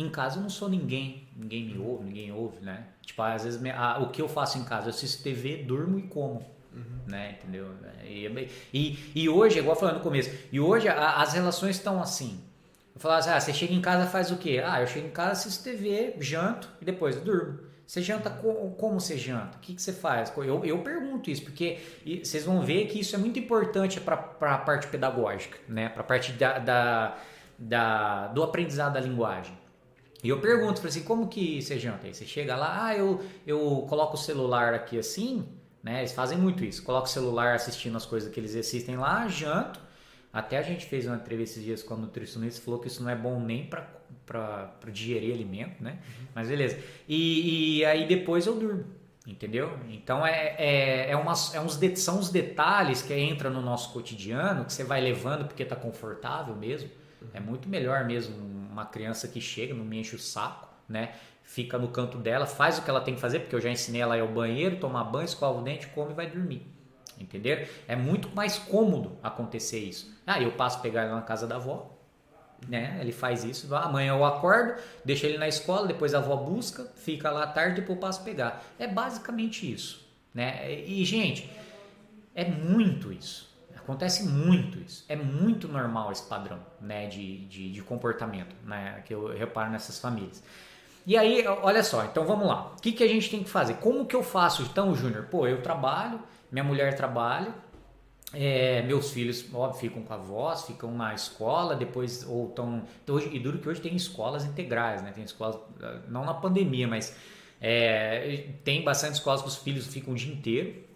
Em 0.00 0.08
casa 0.08 0.38
eu 0.38 0.42
não 0.42 0.48
sou 0.48 0.66
ninguém, 0.66 1.28
ninguém 1.36 1.62
me 1.66 1.78
ouve, 1.78 2.04
ninguém 2.04 2.32
ouve, 2.32 2.58
né? 2.60 2.86
Tipo, 3.02 3.20
às 3.20 3.44
vezes 3.44 3.60
a, 3.66 3.98
o 3.98 4.08
que 4.08 4.22
eu 4.22 4.28
faço 4.28 4.56
em 4.56 4.64
casa, 4.64 4.86
eu 4.86 4.90
assisto 4.90 5.22
TV, 5.22 5.58
durmo 5.58 5.98
e 5.98 6.02
como. 6.04 6.42
Uhum. 6.72 7.00
Né, 7.06 7.36
entendeu? 7.38 7.66
E, 8.02 8.48
e, 8.72 8.98
e, 9.14 9.28
hoje, 9.28 9.58
igual 9.58 9.76
falando 9.76 9.96
no 9.96 10.00
começo, 10.00 10.30
e 10.50 10.58
hoje 10.58 10.88
a, 10.88 11.16
as 11.16 11.34
relações 11.34 11.76
estão 11.76 12.00
assim. 12.00 12.40
Eu 12.94 13.00
falo 13.00 13.14
assim, 13.14 13.28
ah, 13.28 13.38
você 13.38 13.52
chega 13.52 13.74
em 13.74 13.80
casa 13.82 14.06
faz 14.06 14.30
o 14.30 14.38
quê? 14.38 14.62
Ah, 14.64 14.80
eu 14.80 14.86
chego 14.86 15.06
em 15.06 15.10
casa, 15.10 15.32
assisto 15.32 15.64
TV, 15.64 16.14
janto 16.18 16.70
e 16.80 16.84
depois 16.84 17.16
durmo. 17.16 17.58
Você 17.86 18.00
janta 18.00 18.30
como, 18.30 18.70
como 18.76 19.00
você 19.00 19.18
janta? 19.18 19.58
O 19.58 19.60
que, 19.60 19.74
que 19.74 19.82
você 19.82 19.92
faz? 19.92 20.32
Eu, 20.34 20.64
eu 20.64 20.78
pergunto 20.78 21.30
isso, 21.30 21.42
porque 21.42 21.78
vocês 22.24 22.44
vão 22.44 22.62
ver 22.62 22.86
que 22.86 23.00
isso 23.00 23.14
é 23.14 23.18
muito 23.18 23.38
importante 23.38 24.00
para 24.00 24.14
a 24.40 24.58
parte 24.58 24.86
pedagógica, 24.86 25.58
né? 25.68 25.90
para 25.90 26.00
a 26.00 26.04
parte 26.04 26.32
da, 26.32 26.58
da, 26.58 27.18
da, 27.58 28.26
do 28.28 28.42
aprendizado 28.42 28.94
da 28.94 29.00
linguagem. 29.00 29.59
E 30.22 30.28
eu 30.28 30.40
pergunto, 30.40 30.86
assim, 30.86 31.02
como 31.02 31.28
que 31.28 31.62
você 31.62 31.78
janta? 31.78 32.06
Aí 32.06 32.14
você 32.14 32.26
chega 32.26 32.54
lá, 32.56 32.86
ah, 32.86 32.96
eu, 32.96 33.24
eu 33.46 33.86
coloco 33.88 34.14
o 34.14 34.18
celular 34.18 34.74
aqui 34.74 34.98
assim, 34.98 35.48
né? 35.82 36.00
Eles 36.00 36.12
fazem 36.12 36.36
muito 36.36 36.64
isso. 36.64 36.82
Coloco 36.82 37.06
o 37.06 37.10
celular 37.10 37.54
assistindo 37.54 37.96
as 37.96 38.04
coisas 38.04 38.32
que 38.32 38.38
eles 38.38 38.54
assistem 38.54 38.96
lá, 38.96 39.26
janto. 39.28 39.80
Até 40.32 40.58
a 40.58 40.62
gente 40.62 40.86
fez 40.86 41.06
uma 41.06 41.16
entrevista 41.16 41.54
esses 41.54 41.64
dias 41.64 41.82
com 41.82 41.94
a 41.94 41.96
nutricionista 41.96 42.62
falou 42.62 42.78
que 42.78 42.86
isso 42.86 43.02
não 43.02 43.10
é 43.10 43.16
bom 43.16 43.40
nem 43.40 43.66
para 43.66 44.70
digerir 44.92 45.34
alimento, 45.34 45.82
né? 45.82 45.92
Uhum. 45.92 46.26
Mas 46.34 46.48
beleza. 46.48 46.78
E, 47.08 47.78
e, 47.78 47.84
aí 47.84 48.06
depois 48.06 48.46
eu 48.46 48.54
durmo, 48.54 48.84
entendeu? 49.26 49.76
Então 49.88 50.24
é, 50.24 50.54
é, 50.56 51.10
é, 51.10 51.16
umas, 51.16 51.52
é 51.52 51.60
uns 51.60 51.76
de, 51.76 51.96
são 51.96 52.20
os 52.20 52.30
detalhes 52.30 53.02
que 53.02 53.12
entra 53.12 53.50
no 53.50 53.60
nosso 53.60 53.92
cotidiano 53.92 54.64
que 54.64 54.72
você 54.72 54.84
vai 54.84 55.00
levando 55.00 55.46
porque 55.46 55.64
tá 55.64 55.74
confortável 55.74 56.54
mesmo. 56.54 56.90
Uhum. 57.20 57.28
É 57.34 57.40
muito 57.40 57.68
melhor 57.68 58.04
mesmo 58.04 58.59
uma 58.80 58.86
criança 58.86 59.28
que 59.28 59.40
chega, 59.40 59.74
não 59.74 59.84
me 59.84 60.00
enche 60.00 60.16
o 60.16 60.18
saco, 60.18 60.68
né? 60.88 61.12
Fica 61.42 61.78
no 61.78 61.88
canto 61.88 62.16
dela, 62.18 62.46
faz 62.46 62.78
o 62.78 62.82
que 62.82 62.90
ela 62.90 63.00
tem 63.00 63.14
que 63.14 63.20
fazer, 63.20 63.40
porque 63.40 63.54
eu 63.54 63.60
já 63.60 63.70
ensinei 63.70 64.00
ela 64.00 64.14
a 64.14 64.18
ir 64.18 64.20
ao 64.20 64.28
banheiro, 64.28 64.76
tomar 64.76 65.04
banho, 65.04 65.24
escova 65.24 65.60
o 65.60 65.62
dente, 65.62 65.86
come 65.88 66.12
e 66.12 66.14
vai 66.14 66.30
dormir. 66.30 66.66
Entendeu? 67.18 67.66
É 67.86 67.94
muito 67.94 68.34
mais 68.34 68.58
cômodo 68.58 69.18
acontecer 69.22 69.80
isso. 69.80 70.16
Ah, 70.26 70.40
eu 70.40 70.52
passo 70.52 70.78
a 70.78 70.80
pegar 70.80 71.04
ele 71.04 71.12
na 71.12 71.20
casa 71.20 71.46
da 71.46 71.56
avó, 71.56 71.98
né? 72.66 72.96
Ele 73.00 73.12
faz 73.12 73.44
isso. 73.44 73.74
Amanhã 73.74 74.14
eu 74.14 74.24
acordo, 74.24 74.80
deixo 75.04 75.26
ele 75.26 75.36
na 75.36 75.48
escola, 75.48 75.86
depois 75.86 76.14
a 76.14 76.18
avó 76.18 76.36
busca, 76.36 76.84
fica 76.96 77.30
lá 77.30 77.42
à 77.42 77.46
tarde, 77.46 77.80
depois 77.80 77.96
eu 77.96 78.00
passo 78.00 78.24
pegar. 78.24 78.64
É 78.78 78.86
basicamente 78.86 79.70
isso, 79.70 80.08
né? 80.32 80.80
E 80.82 81.04
gente, 81.04 81.50
é 82.34 82.44
muito 82.44 83.12
isso. 83.12 83.49
Acontece 83.90 84.22
muito 84.22 84.78
isso. 84.78 85.04
É 85.08 85.16
muito 85.16 85.66
normal 85.66 86.12
esse 86.12 86.22
padrão 86.22 86.60
né, 86.80 87.08
de, 87.08 87.44
de, 87.46 87.72
de 87.72 87.82
comportamento 87.82 88.54
né, 88.64 89.02
que 89.04 89.12
eu 89.12 89.36
reparo 89.36 89.68
nessas 89.72 89.98
famílias. 89.98 90.40
E 91.04 91.16
aí, 91.16 91.44
olha 91.44 91.82
só, 91.82 92.04
então 92.04 92.24
vamos 92.24 92.46
lá. 92.46 92.72
O 92.78 92.80
que, 92.80 92.92
que 92.92 93.02
a 93.02 93.08
gente 93.08 93.28
tem 93.28 93.42
que 93.42 93.50
fazer? 93.50 93.74
Como 93.74 94.06
que 94.06 94.14
eu 94.14 94.22
faço 94.22 94.62
então, 94.62 94.94
Júnior? 94.94 95.24
Pô, 95.24 95.44
eu 95.48 95.60
trabalho, 95.60 96.20
minha 96.52 96.62
mulher 96.62 96.94
trabalha, 96.94 97.52
é, 98.32 98.80
meus 98.82 99.10
filhos, 99.10 99.44
óbvio, 99.52 99.80
ficam 99.80 100.04
com 100.04 100.14
a 100.14 100.18
voz, 100.18 100.62
ficam 100.62 100.96
na 100.96 101.12
escola, 101.12 101.74
depois 101.74 102.24
ou 102.28 102.48
estão. 102.48 102.84
E 103.32 103.40
duro 103.40 103.58
que 103.58 103.68
hoje 103.68 103.80
tem 103.80 103.96
escolas 103.96 104.44
integrais, 104.44 105.02
né? 105.02 105.10
Tem 105.10 105.24
escolas, 105.24 105.58
não 106.06 106.24
na 106.24 106.34
pandemia, 106.34 106.86
mas 106.86 107.16
é, 107.60 108.50
tem 108.62 108.84
bastante 108.84 109.14
escolas 109.14 109.42
que 109.42 109.48
os 109.48 109.56
filhos 109.56 109.88
ficam 109.88 110.14
o 110.14 110.16
dia 110.16 110.32
inteiro 110.32 110.89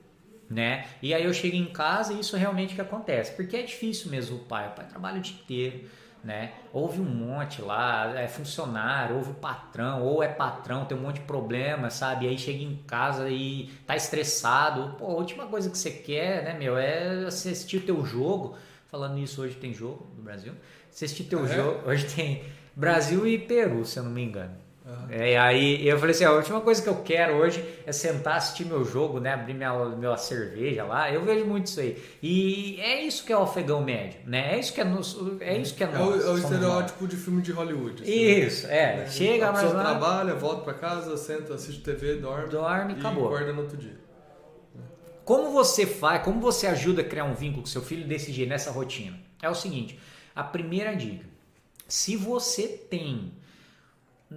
né? 0.55 0.87
E 1.03 1.13
aí 1.13 1.25
eu 1.25 1.35
chego 1.35 1.57
em 1.57 1.67
casa 1.67 2.13
e 2.13 2.21
isso 2.21 2.37
realmente 2.37 2.75
que 2.75 2.81
acontece, 2.81 3.33
porque 3.33 3.57
é 3.57 3.63
difícil 3.63 4.11
mesmo 4.11 4.37
o 4.37 4.41
pai, 4.41 4.69
o 4.69 4.71
pai 4.71 4.87
trabalha 4.87 5.19
o 5.19 5.21
dia 5.21 5.35
inteiro, 5.35 5.81
né? 6.23 6.53
Houve 6.73 7.01
um 7.01 7.05
monte 7.05 7.61
lá, 7.61 8.19
é 8.19 8.29
funcionário, 8.29 9.17
houve 9.17 9.35
patrão, 9.35 10.03
ou 10.03 10.23
é 10.23 10.29
patrão, 10.29 10.85
tem 10.85 10.97
um 10.97 11.01
monte 11.01 11.17
de 11.17 11.27
problema, 11.27 11.91
sabe? 11.91 12.25
E 12.25 12.29
aí 12.29 12.39
chega 12.39 12.63
em 12.63 12.77
casa 12.87 13.29
e 13.29 13.69
tá 13.85 13.97
estressado. 13.97 14.95
Pô, 14.97 15.07
a 15.07 15.15
última 15.15 15.47
coisa 15.47 15.69
que 15.69 15.77
você 15.77 15.91
quer, 15.91 16.45
né, 16.45 16.57
meu, 16.59 16.79
é 16.79 17.27
assistir 17.27 17.79
o 17.79 17.83
teu 17.83 18.05
jogo. 18.07 18.57
Falando 18.87 19.15
nisso, 19.17 19.43
hoje 19.43 19.57
tem 19.57 19.75
jogo 19.75 20.07
no 20.17 20.23
Brasil. 20.23 20.55
Assistir 20.89 21.25
teu 21.25 21.47
jogo, 21.49 21.87
hoje 21.87 22.07
tem 22.15 22.45
Brasil 22.77 23.27
e 23.27 23.39
Peru, 23.39 23.85
se 23.85 23.99
eu 23.99 24.05
não 24.05 24.11
me 24.13 24.23
engano. 24.23 24.64
Uhum. 24.85 25.07
É, 25.09 25.39
aí 25.39 25.89
eu 25.89 25.99
falei 25.99 26.15
assim, 26.15 26.25
a 26.25 26.33
última 26.33 26.61
coisa 26.61 26.83
que 26.83 26.89
eu 26.89 26.97
quero 26.97 27.37
hoje 27.37 27.65
é 27.87 27.93
sentar, 27.93 28.37
assistir 28.37 28.67
meu 28.67 28.85
jogo, 28.85 29.19
né? 29.19 29.33
Abrir 29.33 29.55
minha, 29.55 29.73
minha 29.73 30.17
cerveja 30.19 30.85
lá. 30.85 31.11
Eu 31.11 31.25
vejo 31.25 31.47
muito 31.47 31.69
isso 31.69 31.81
aí. 31.81 32.03
E 32.23 32.79
é 32.81 33.03
isso 33.03 33.25
que 33.25 33.33
é 33.33 33.37
o 33.37 33.43
afegão 33.43 33.83
médio, 33.83 34.21
né? 34.27 34.55
É 34.55 34.59
isso 34.59 34.75
que 34.75 34.83
é, 34.83 34.85
nos, 34.85 35.17
é 35.41 35.57
isso 35.57 35.75
que 35.75 35.83
é, 35.83 35.87
é 35.87 35.91
o, 35.91 36.21
é 36.21 36.31
o 36.31 36.37
estereótipo 36.37 37.09
de 37.09 37.17
filme 37.17 37.41
de 37.41 37.51
Hollywood. 37.51 38.03
Assim, 38.03 38.13
isso, 38.13 38.67
né? 38.67 38.79
é. 38.79 38.97
Né? 38.99 39.11
Chega, 39.11 39.53
mas 39.53 39.73
lá... 39.73 39.81
trabalha, 39.81 40.35
volta 40.35 40.63
para 40.63 40.75
casa, 40.75 41.17
senta, 41.17 41.55
assiste 41.55 41.81
TV, 41.81 42.17
dorme. 42.17 42.49
Dorme 42.51 42.93
e 42.93 42.99
acabou. 42.99 43.29
acorda 43.29 43.55
no 43.55 43.63
outro 43.63 43.79
dia. 43.79 43.99
Como 45.25 45.51
você 45.51 45.87
faz, 45.87 46.23
como 46.23 46.43
você 46.43 46.67
ajuda 46.67 47.01
a 47.01 47.05
criar 47.05 47.25
um 47.25 47.35
vínculo 47.35 47.63
com 47.63 47.69
seu 47.69 47.81
filho 47.81 48.07
desse 48.07 48.31
jeito, 48.31 48.51
nessa 48.51 48.71
rotina? 48.71 49.19
É 49.41 49.49
o 49.49 49.55
seguinte, 49.55 49.99
a 50.37 50.45
primeira 50.45 50.95
dica, 50.95 51.25
se 51.89 52.17
você 52.17 52.69
tem 52.69 53.33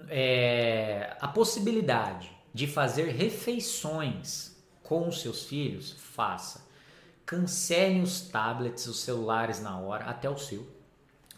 é, 0.09 1.15
a 1.19 1.27
possibilidade 1.27 2.31
de 2.53 2.67
fazer 2.67 3.09
refeições 3.09 4.55
com 4.83 5.07
os 5.07 5.21
seus 5.21 5.43
filhos, 5.45 5.91
faça. 5.91 6.65
Cancele 7.25 8.01
os 8.01 8.21
tablets, 8.21 8.87
os 8.87 9.01
celulares 9.01 9.61
na 9.61 9.77
hora, 9.77 10.05
até 10.05 10.29
o 10.29 10.37
seu. 10.37 10.67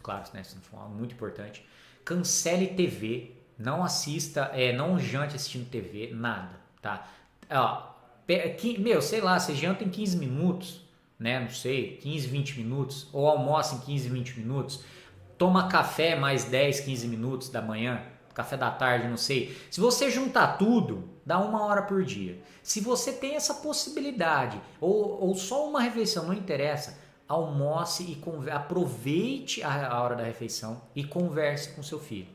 Claro, 0.02 0.24
né, 0.32 0.40
isso 0.40 0.56
é 0.56 0.88
muito 0.88 1.14
importante. 1.14 1.66
Cancele 2.04 2.68
TV, 2.68 3.32
não 3.58 3.82
assista, 3.82 4.50
é, 4.54 4.72
não 4.72 4.98
jante 4.98 5.36
assistindo 5.36 5.68
TV, 5.68 6.10
nada, 6.12 6.58
tá? 6.80 7.06
Ó, 7.50 7.90
meu, 8.78 9.02
sei 9.02 9.20
lá, 9.20 9.38
você 9.38 9.54
janta 9.54 9.84
em 9.84 9.90
15 9.90 10.16
minutos, 10.16 10.80
né? 11.18 11.40
Não 11.40 11.50
sei, 11.50 11.96
15, 11.96 12.26
20 12.28 12.58
minutos, 12.58 13.08
ou 13.12 13.28
almoça 13.28 13.74
em 13.74 13.80
15, 13.80 14.08
20 14.08 14.38
minutos, 14.38 14.84
toma 15.36 15.68
café 15.68 16.14
mais 16.14 16.44
10, 16.44 16.80
15 16.80 17.08
minutos 17.08 17.48
da 17.50 17.60
manhã, 17.60 18.02
café 18.34 18.56
da 18.56 18.70
tarde, 18.70 19.08
não 19.08 19.16
sei. 19.16 19.56
Se 19.70 19.80
você 19.80 20.10
juntar 20.10 20.58
tudo, 20.58 21.08
dá 21.24 21.38
uma 21.38 21.64
hora 21.64 21.82
por 21.82 22.02
dia. 22.04 22.40
Se 22.62 22.80
você 22.80 23.12
tem 23.12 23.34
essa 23.36 23.54
possibilidade, 23.54 24.60
ou, 24.80 25.20
ou 25.20 25.34
só 25.34 25.68
uma 25.68 25.80
refeição, 25.80 26.26
não 26.26 26.34
interessa, 26.34 26.98
almoce 27.28 28.02
e 28.02 28.50
aproveite 28.50 29.62
a, 29.62 29.92
a 29.92 30.02
hora 30.02 30.16
da 30.16 30.24
refeição 30.24 30.82
e 30.96 31.04
converse 31.04 31.70
com 31.70 31.82
seu 31.82 32.00
filho, 32.00 32.28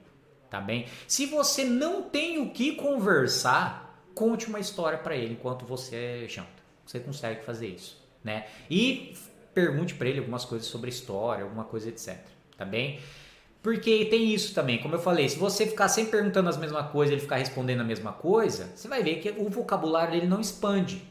tá 0.49 0.61
bem? 0.61 0.87
Se 1.05 1.25
você 1.25 1.65
não 1.65 2.03
tem 2.03 2.41
o 2.41 2.51
que 2.51 2.75
conversar, 2.75 4.01
conte 4.15 4.47
uma 4.47 4.59
história 4.59 4.97
para 4.97 5.15
ele 5.15 5.33
enquanto 5.33 5.65
você 5.65 6.25
janta. 6.29 6.63
Você 6.85 6.99
consegue 6.99 7.43
fazer 7.43 7.67
isso, 7.67 8.01
né? 8.23 8.45
E 8.69 9.17
pergunte 9.53 9.95
para 9.95 10.07
ele 10.07 10.19
algumas 10.19 10.45
coisas 10.45 10.67
sobre 10.67 10.89
a 10.89 10.93
história, 10.93 11.43
alguma 11.43 11.65
coisa 11.65 11.89
etc, 11.89 12.17
tá 12.57 12.63
bem? 12.63 12.99
Porque 13.65 14.05
tem 14.05 14.31
isso 14.31 14.53
também, 14.53 14.77
como 14.77 14.93
eu 14.93 14.99
falei, 14.99 15.27
se 15.27 15.39
você 15.39 15.65
ficar 15.65 15.89
sempre 15.89 16.11
perguntando 16.11 16.47
as 16.47 16.55
mesmas 16.55 16.91
coisas, 16.91 17.13
ele 17.13 17.21
ficar 17.21 17.37
respondendo 17.37 17.81
a 17.81 17.83
mesma 17.83 18.13
coisa, 18.13 18.69
você 18.75 18.87
vai 18.87 19.01
ver 19.01 19.15
que 19.15 19.31
o 19.31 19.49
vocabulário 19.49 20.11
dele 20.11 20.27
não 20.27 20.39
expande. 20.39 21.01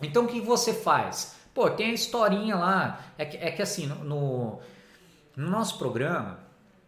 Então 0.00 0.22
o 0.22 0.28
que 0.28 0.40
você 0.40 0.72
faz? 0.72 1.34
Pô, 1.52 1.68
tem 1.68 1.90
a 1.90 1.92
historinha 1.92 2.54
lá. 2.54 3.00
É 3.18 3.24
que, 3.24 3.36
é 3.38 3.50
que 3.50 3.60
assim, 3.60 3.88
no, 3.88 4.60
no 5.36 5.50
nosso 5.50 5.78
programa, 5.78 6.38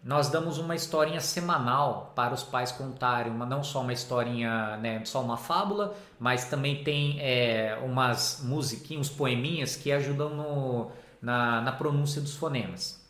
nós 0.04 0.28
damos 0.28 0.58
uma 0.58 0.76
historinha 0.76 1.20
semanal 1.20 2.12
para 2.14 2.32
os 2.32 2.44
pais 2.44 2.70
contarem, 2.70 3.32
uma, 3.32 3.44
não 3.44 3.64
só 3.64 3.80
uma 3.80 3.92
historinha, 3.92 4.76
né, 4.76 5.04
só 5.04 5.20
uma 5.20 5.36
fábula, 5.36 5.96
mas 6.16 6.44
também 6.44 6.84
tem 6.84 7.18
é, 7.18 7.76
umas 7.82 8.40
musiquinhas, 8.44 9.08
uns 9.08 9.12
poeminhas 9.12 9.74
que 9.74 9.90
ajudam 9.90 10.28
no, 10.28 10.92
na, 11.20 11.60
na 11.60 11.72
pronúncia 11.72 12.20
dos 12.20 12.36
fonemas. 12.36 13.01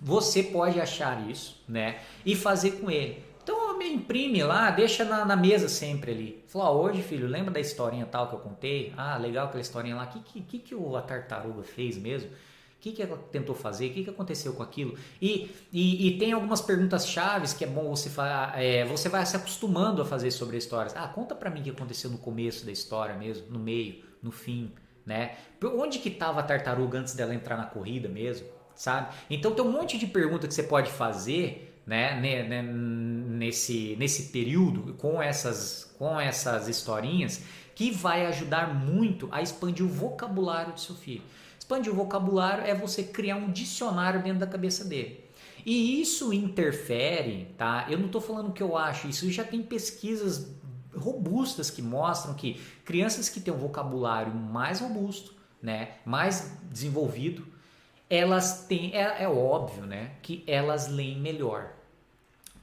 Você 0.00 0.42
pode 0.42 0.80
achar 0.80 1.28
isso, 1.28 1.62
né? 1.68 2.00
E 2.24 2.36
fazer 2.36 2.72
com 2.72 2.90
ele. 2.90 3.22
Então 3.42 3.76
me 3.78 3.88
imprime 3.88 4.42
lá, 4.42 4.70
deixa 4.70 5.04
na, 5.04 5.24
na 5.24 5.34
mesa 5.34 5.68
sempre 5.68 6.12
ali. 6.12 6.44
Fala, 6.48 6.70
hoje, 6.70 7.02
filho, 7.02 7.26
lembra 7.26 7.50
da 7.50 7.60
historinha 7.60 8.04
tal 8.04 8.28
que 8.28 8.34
eu 8.34 8.40
contei? 8.40 8.92
Ah, 8.96 9.16
legal 9.16 9.46
aquela 9.46 9.60
historinha 9.60 9.96
lá. 9.96 10.04
O 10.04 10.08
que, 10.08 10.20
que, 10.20 10.40
que, 10.42 10.58
que 10.58 10.96
a 10.96 11.00
tartaruga 11.00 11.62
fez 11.62 11.96
mesmo? 11.96 12.28
O 12.30 12.80
que, 12.80 12.92
que 12.92 13.02
ela 13.02 13.16
tentou 13.32 13.56
fazer? 13.56 13.88
O 13.88 13.92
que, 13.92 14.04
que 14.04 14.10
aconteceu 14.10 14.52
com 14.52 14.62
aquilo? 14.62 14.96
E, 15.20 15.50
e, 15.72 16.08
e 16.08 16.18
tem 16.18 16.32
algumas 16.32 16.60
perguntas 16.60 17.08
chaves 17.08 17.52
que 17.52 17.64
é 17.64 17.66
bom 17.66 17.88
você 17.88 18.08
falar. 18.08 18.62
É, 18.62 18.84
você 18.84 19.08
vai 19.08 19.24
se 19.26 19.34
acostumando 19.34 20.00
a 20.02 20.04
fazer 20.04 20.30
sobre 20.30 20.54
a 20.54 20.58
história. 20.58 20.92
Ah, 20.94 21.08
conta 21.08 21.34
para 21.34 21.50
mim 21.50 21.60
o 21.60 21.62
que 21.64 21.70
aconteceu 21.70 22.08
no 22.08 22.18
começo 22.18 22.64
da 22.64 22.70
história 22.70 23.16
mesmo, 23.16 23.50
no 23.50 23.58
meio, 23.58 24.04
no 24.22 24.30
fim, 24.30 24.72
né? 25.04 25.36
Onde 25.64 25.98
que 25.98 26.08
estava 26.08 26.38
a 26.38 26.42
tartaruga 26.42 27.00
antes 27.00 27.14
dela 27.14 27.34
entrar 27.34 27.56
na 27.56 27.64
corrida 27.64 28.08
mesmo? 28.08 28.46
Sabe? 28.78 29.12
Então 29.28 29.52
tem 29.52 29.64
um 29.64 29.72
monte 29.72 29.98
de 29.98 30.06
pergunta 30.06 30.46
que 30.46 30.54
você 30.54 30.62
pode 30.62 30.90
fazer, 30.90 31.82
né, 31.84 32.18
nesse, 32.20 33.96
nesse 33.98 34.30
período 34.30 34.94
com 34.94 35.20
essas, 35.20 35.92
com 35.98 36.18
essas 36.18 36.68
historinhas 36.68 37.42
que 37.74 37.90
vai 37.90 38.26
ajudar 38.26 38.72
muito 38.72 39.28
a 39.32 39.42
expandir 39.42 39.84
o 39.84 39.88
vocabulário 39.88 40.72
do 40.72 40.80
seu 40.80 40.94
filho. 40.94 41.22
Expandir 41.58 41.92
o 41.92 41.96
vocabulário 41.96 42.64
é 42.64 42.74
você 42.74 43.02
criar 43.02 43.36
um 43.36 43.50
dicionário 43.50 44.22
dentro 44.22 44.38
da 44.38 44.46
cabeça 44.46 44.84
dele. 44.84 45.24
E 45.66 46.00
isso 46.00 46.32
interfere, 46.32 47.48
tá? 47.58 47.86
Eu 47.90 47.98
não 47.98 48.06
estou 48.06 48.20
falando 48.20 48.52
que 48.52 48.62
eu 48.62 48.76
acho, 48.76 49.08
isso 49.08 49.30
já 49.30 49.44
tem 49.44 49.62
pesquisas 49.62 50.54
robustas 50.94 51.68
que 51.68 51.82
mostram 51.82 52.34
que 52.34 52.60
crianças 52.84 53.28
que 53.28 53.40
têm 53.40 53.52
um 53.52 53.58
vocabulário 53.58 54.32
mais 54.32 54.80
robusto, 54.80 55.34
né, 55.60 55.90
mais 56.04 56.56
desenvolvido, 56.70 57.46
elas 58.10 58.66
têm, 58.66 58.94
é, 58.94 59.22
é 59.22 59.28
óbvio, 59.28 59.84
né, 59.84 60.12
que 60.22 60.42
elas 60.46 60.88
leem 60.88 61.18
melhor. 61.18 61.70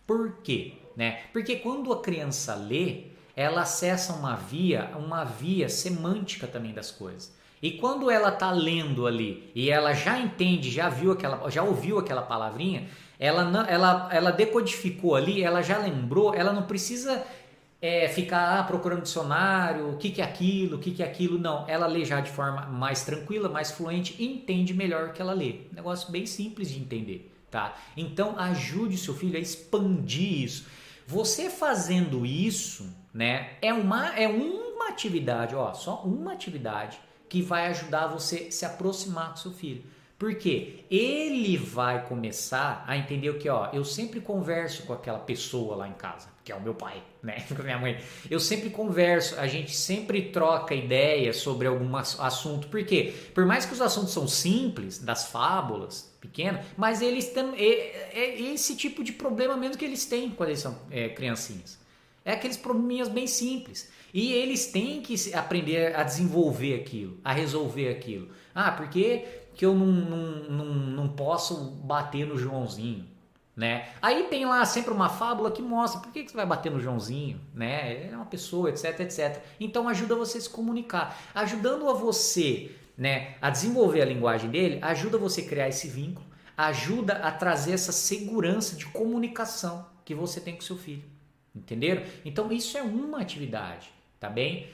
Por 0.05 0.38
quê? 0.43 0.73
Né? 0.95 1.21
Porque 1.34 1.58
quando 1.58 1.91
a 1.91 2.01
criança 2.01 2.55
lê, 2.55 3.05
ela 3.36 3.62
acessa 3.62 4.13
uma 4.13 4.36
via, 4.36 4.91
uma 4.95 5.23
via 5.23 5.67
semântica 5.67 6.47
também 6.47 6.73
das 6.73 6.89
coisas. 6.89 7.34
E 7.62 7.71
quando 7.71 8.12
ela 8.12 8.29
está 8.29 8.51
lendo 8.51 9.08
ali 9.08 9.51
e 9.55 9.69
ela 9.69 9.93
já 9.93 10.19
entende, 10.19 10.69
já 10.69 10.88
viu 10.88 11.12
aquela, 11.12 11.49
já 11.49 11.63
ouviu 11.63 11.97
aquela 11.97 12.21
palavrinha, 12.21 12.88
ela, 13.19 13.65
ela, 13.67 14.10
ela 14.12 14.31
decodificou 14.31 15.15
ali, 15.15 15.41
ela 15.41 15.62
já 15.62 15.77
lembrou, 15.77 16.34
ela 16.34 16.53
não 16.53 16.63
precisa 16.63 17.25
é, 17.81 18.07
ficar 18.07 18.59
ah, 18.59 18.63
procurando 18.63 19.03
dicionário, 19.03 19.89
o 19.89 19.97
que, 19.97 20.09
que 20.09 20.21
é 20.21 20.25
aquilo, 20.25 20.77
o 20.77 20.79
que, 20.79 20.91
que 20.91 21.03
é 21.03 21.05
aquilo. 21.05 21.38
Não, 21.38 21.67
ela 21.67 21.88
lê 21.88 22.05
já 22.05 22.21
de 22.21 22.31
forma 22.31 22.65
mais 22.67 23.03
tranquila, 23.03 23.49
mais 23.49 23.71
fluente 23.71 24.15
e 24.17 24.25
entende 24.25 24.73
melhor 24.73 25.09
o 25.09 25.13
que 25.13 25.21
ela 25.21 25.33
lê. 25.33 25.61
Negócio 25.71 26.11
bem 26.11 26.25
simples 26.25 26.69
de 26.69 26.79
entender, 26.79 27.31
tá? 27.51 27.75
Então 27.95 28.38
ajude 28.39 28.95
o 28.95 28.99
seu 28.99 29.13
filho 29.13 29.38
a 29.38 29.39
expandir 29.39 30.43
isso. 30.43 30.65
Você 31.07 31.49
fazendo 31.49 32.25
isso, 32.25 32.89
né, 33.13 33.51
é 33.61 33.71
uma, 33.71 34.17
é 34.17 34.27
uma 34.27 34.89
atividade, 34.89 35.53
ó, 35.55 35.73
só 35.73 36.01
uma 36.03 36.33
atividade 36.33 36.99
que 37.29 37.41
vai 37.41 37.67
ajudar 37.67 38.07
você 38.07 38.47
a 38.47 38.51
se 38.51 38.65
aproximar 38.65 39.33
do 39.33 39.39
seu 39.39 39.51
filho. 39.51 39.83
Porque 40.17 40.86
ele 40.89 41.58
vai 41.58 42.08
começar 42.08 42.86
a 42.88 42.95
entender 42.95 43.30
o 43.30 43.38
que, 43.38 43.49
ó, 43.49 43.69
eu 43.73 43.84
sempre 43.84 44.21
converso 44.21 44.84
com 44.84 44.93
aquela 44.93 45.19
pessoa 45.19 45.75
lá 45.75 45.89
em 45.89 45.93
casa, 45.93 46.30
que 46.41 46.54
é 46.54 46.56
o 46.56 46.62
meu 46.62 46.73
pai, 46.73 47.04
né, 47.21 47.43
com 47.54 47.62
a 47.62 47.65
minha 47.65 47.78
mãe. 47.78 47.99
Eu 48.32 48.39
sempre 48.39 48.69
converso, 48.69 49.38
a 49.38 49.45
gente 49.45 49.75
sempre 49.75 50.21
troca 50.30 50.73
ideias 50.73 51.38
sobre 51.38 51.67
algum 51.67 51.97
assunto. 51.97 52.69
Por 52.69 52.86
quê? 52.86 53.13
Por 53.34 53.45
mais 53.45 53.65
que 53.65 53.73
os 53.73 53.82
assuntos 53.82 54.13
são 54.13 54.25
simples, 54.25 54.99
das 54.99 55.30
fábulas, 55.30 56.15
pequenas, 56.21 56.65
mas 56.78 57.01
eles 57.01 57.30
têm 57.30 57.54
é, 57.58 58.17
é 58.17 58.41
esse 58.54 58.78
tipo 58.78 59.04
de 59.04 59.12
problema 59.12 59.58
mesmo 59.58 59.78
que 59.78 59.84
eles 59.84 60.06
têm 60.06 60.32
quando 60.32 60.49
eles 60.49 60.62
são 60.62 60.80
é, 60.91 61.10
criancinhas. 61.10 61.78
É 62.23 62.32
aqueles 62.32 62.58
probleminhas 62.58 63.10
bem 63.10 63.28
simples. 63.28 63.91
E 64.13 64.32
eles 64.32 64.67
têm 64.67 65.01
que 65.01 65.34
aprender 65.34 65.93
a 65.93 66.01
desenvolver 66.01 66.80
aquilo, 66.80 67.19
a 67.23 67.34
resolver 67.34 67.89
aquilo. 67.89 68.30
Ah, 68.54 68.71
porque 68.71 69.25
que 69.55 69.65
eu 69.65 69.73
não, 69.73 69.87
não, 69.87 70.43
não, 70.49 70.65
não 70.65 71.07
posso 71.07 71.71
bater 71.83 72.27
no 72.27 72.37
Joãozinho, 72.37 73.07
né? 73.55 73.89
Aí 74.01 74.23
tem 74.23 74.45
lá 74.45 74.65
sempre 74.65 74.91
uma 74.91 75.07
fábula 75.07 75.49
que 75.49 75.61
mostra 75.61 76.01
por 76.01 76.11
que, 76.11 76.23
que 76.23 76.31
você 76.31 76.37
vai 76.37 76.45
bater 76.45 76.71
no 76.71 76.79
Joãozinho, 76.79 77.39
né? 77.53 78.09
É 78.09 78.15
uma 78.15 78.25
pessoa, 78.25 78.69
etc, 78.69 78.99
etc. 78.99 79.41
Então 79.59 79.87
ajuda 79.87 80.13
você 80.13 80.37
a 80.37 80.41
se 80.41 80.49
comunicar, 80.49 81.17
ajudando 81.33 81.89
a 81.89 81.93
você, 81.93 82.75
né, 82.97 83.35
a 83.41 83.49
desenvolver 83.49 84.01
a 84.01 84.05
linguagem 84.05 84.49
dele, 84.49 84.79
ajuda 84.81 85.17
você 85.17 85.41
a 85.41 85.47
criar 85.47 85.69
esse 85.69 85.87
vínculo, 85.87 86.25
ajuda 86.57 87.13
a 87.13 87.31
trazer 87.31 87.73
essa 87.73 87.91
segurança 87.91 88.75
de 88.75 88.85
comunicação 88.87 89.85
que 90.03 90.13
você 90.13 90.39
tem 90.39 90.55
com 90.55 90.61
seu 90.61 90.77
filho, 90.77 91.03
entenderam? 91.55 92.03
Então 92.23 92.51
isso 92.51 92.77
é 92.77 92.81
uma 92.81 93.21
atividade, 93.21 93.89
tá 94.19 94.29
bem? 94.29 94.69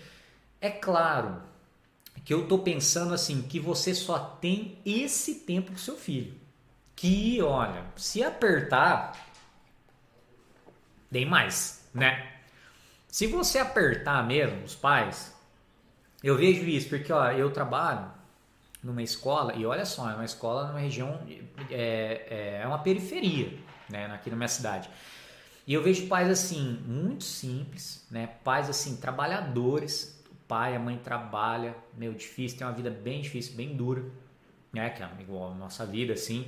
É 0.59 0.69
claro, 0.69 1.41
que 2.23 2.33
eu 2.33 2.47
tô 2.47 2.59
pensando 2.59 3.13
assim 3.13 3.41
que 3.41 3.59
você 3.59 3.93
só 3.93 4.19
tem 4.19 4.77
esse 4.85 5.35
tempo 5.35 5.71
com 5.71 5.77
seu 5.77 5.97
filho. 5.97 6.33
Que, 6.95 7.41
olha, 7.41 7.85
se 7.95 8.23
apertar, 8.23 9.13
tem 11.11 11.25
mais, 11.25 11.89
né? 11.93 12.31
Se 13.07 13.27
você 13.27 13.59
apertar 13.59 14.25
mesmo, 14.25 14.63
os 14.63 14.75
pais, 14.75 15.35
eu 16.23 16.37
vejo 16.37 16.63
isso 16.63 16.87
porque, 16.89 17.11
ó, 17.11 17.31
eu 17.31 17.51
trabalho 17.51 18.11
numa 18.83 19.03
escola 19.03 19.53
e 19.55 19.65
olha 19.65 19.85
só, 19.85 20.09
é 20.09 20.15
uma 20.15 20.25
escola 20.25 20.67
numa 20.67 20.79
região 20.79 21.19
é, 21.69 22.25
é, 22.29 22.61
é 22.63 22.67
uma 22.67 22.79
periferia, 22.79 23.57
né, 23.89 24.05
aqui 24.07 24.29
na 24.29 24.35
minha 24.35 24.47
cidade. 24.47 24.89
E 25.67 25.73
eu 25.73 25.83
vejo 25.83 26.07
pais 26.07 26.29
assim 26.29 26.81
muito 26.85 27.23
simples, 27.23 28.05
né, 28.09 28.27
pais 28.43 28.69
assim 28.69 28.97
trabalhadores, 28.97 30.10
pai, 30.51 30.75
a 30.75 30.79
mãe 30.79 30.97
trabalha, 30.97 31.73
meio 31.97 32.13
difícil, 32.13 32.57
tem 32.57 32.67
uma 32.67 32.73
vida 32.73 32.89
bem 32.89 33.21
difícil, 33.21 33.55
bem 33.55 33.73
dura, 33.73 34.03
né? 34.73 34.89
Que 34.89 35.01
é 35.01 35.09
igual 35.21 35.53
a 35.53 35.55
nossa 35.55 35.85
vida, 35.85 36.11
assim. 36.11 36.45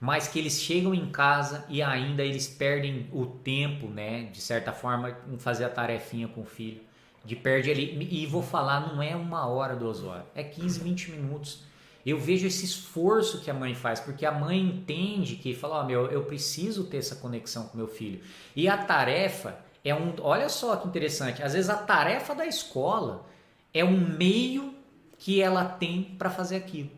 Mas 0.00 0.26
que 0.26 0.40
eles 0.40 0.60
chegam 0.60 0.92
em 0.92 1.08
casa 1.08 1.64
e 1.68 1.80
ainda 1.80 2.24
eles 2.24 2.48
perdem 2.48 3.08
o 3.12 3.24
tempo, 3.24 3.86
né? 3.86 4.24
De 4.24 4.40
certa 4.40 4.72
forma, 4.72 5.16
em 5.32 5.38
fazer 5.38 5.66
a 5.66 5.68
tarefinha 5.68 6.26
com 6.26 6.40
o 6.40 6.44
filho. 6.44 6.80
De 7.24 7.36
perde 7.36 7.70
ali. 7.70 8.08
E 8.10 8.26
vou 8.26 8.42
falar, 8.42 8.92
não 8.92 9.00
é 9.00 9.14
uma 9.14 9.46
hora, 9.46 9.76
duas 9.76 10.02
horas. 10.02 10.24
É 10.34 10.42
15, 10.42 10.80
20 10.80 11.12
minutos. 11.12 11.62
Eu 12.04 12.18
vejo 12.18 12.48
esse 12.48 12.64
esforço 12.64 13.40
que 13.40 13.50
a 13.52 13.54
mãe 13.54 13.72
faz, 13.72 14.00
porque 14.00 14.26
a 14.26 14.32
mãe 14.32 14.60
entende 14.60 15.36
que 15.36 15.54
fala, 15.54 15.76
ó, 15.76 15.82
oh, 15.82 15.86
meu, 15.86 16.06
eu 16.10 16.24
preciso 16.24 16.84
ter 16.84 16.96
essa 16.96 17.14
conexão 17.14 17.68
com 17.68 17.78
meu 17.78 17.86
filho. 17.86 18.20
E 18.56 18.68
a 18.68 18.76
tarefa 18.76 19.56
é 19.84 19.94
um. 19.94 20.12
Olha 20.20 20.48
só 20.48 20.74
que 20.74 20.88
interessante. 20.88 21.40
Às 21.40 21.52
vezes 21.52 21.70
a 21.70 21.76
tarefa 21.76 22.34
da 22.34 22.44
escola 22.44 23.32
é 23.74 23.84
um 23.84 23.98
meio 23.98 24.72
que 25.18 25.42
ela 25.42 25.64
tem 25.64 26.14
para 26.16 26.30
fazer 26.30 26.56
aquilo. 26.56 26.90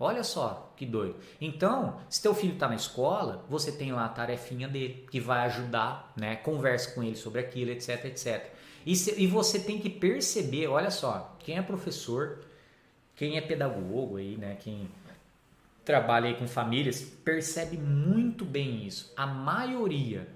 Olha 0.00 0.24
só 0.24 0.72
que 0.76 0.86
doido. 0.86 1.14
Então, 1.40 2.00
se 2.08 2.20
teu 2.20 2.34
filho 2.34 2.54
está 2.54 2.66
na 2.66 2.74
escola, 2.74 3.44
você 3.48 3.70
tem 3.70 3.92
lá 3.92 4.06
a 4.06 4.08
tarefinha 4.08 4.66
dele 4.66 5.06
que 5.08 5.20
vai 5.20 5.46
ajudar, 5.46 6.12
né? 6.16 6.34
Converse 6.34 6.92
com 6.92 7.04
ele 7.04 7.14
sobre 7.14 7.40
aquilo, 7.40 7.70
etc, 7.70 8.06
etc. 8.06 8.50
E, 8.84 8.96
se, 8.96 9.14
e 9.22 9.28
você 9.28 9.60
tem 9.60 9.78
que 9.78 9.88
perceber, 9.88 10.66
olha 10.66 10.90
só, 10.90 11.36
quem 11.38 11.56
é 11.56 11.62
professor, 11.62 12.40
quem 13.14 13.36
é 13.36 13.40
pedagogo 13.40 14.16
aí, 14.16 14.36
né? 14.36 14.56
Quem 14.58 14.88
trabalha 15.84 16.28
aí 16.28 16.34
com 16.34 16.48
famílias 16.48 17.00
percebe 17.00 17.76
muito 17.76 18.44
bem 18.44 18.84
isso. 18.84 19.12
A 19.16 19.26
maioria, 19.26 20.26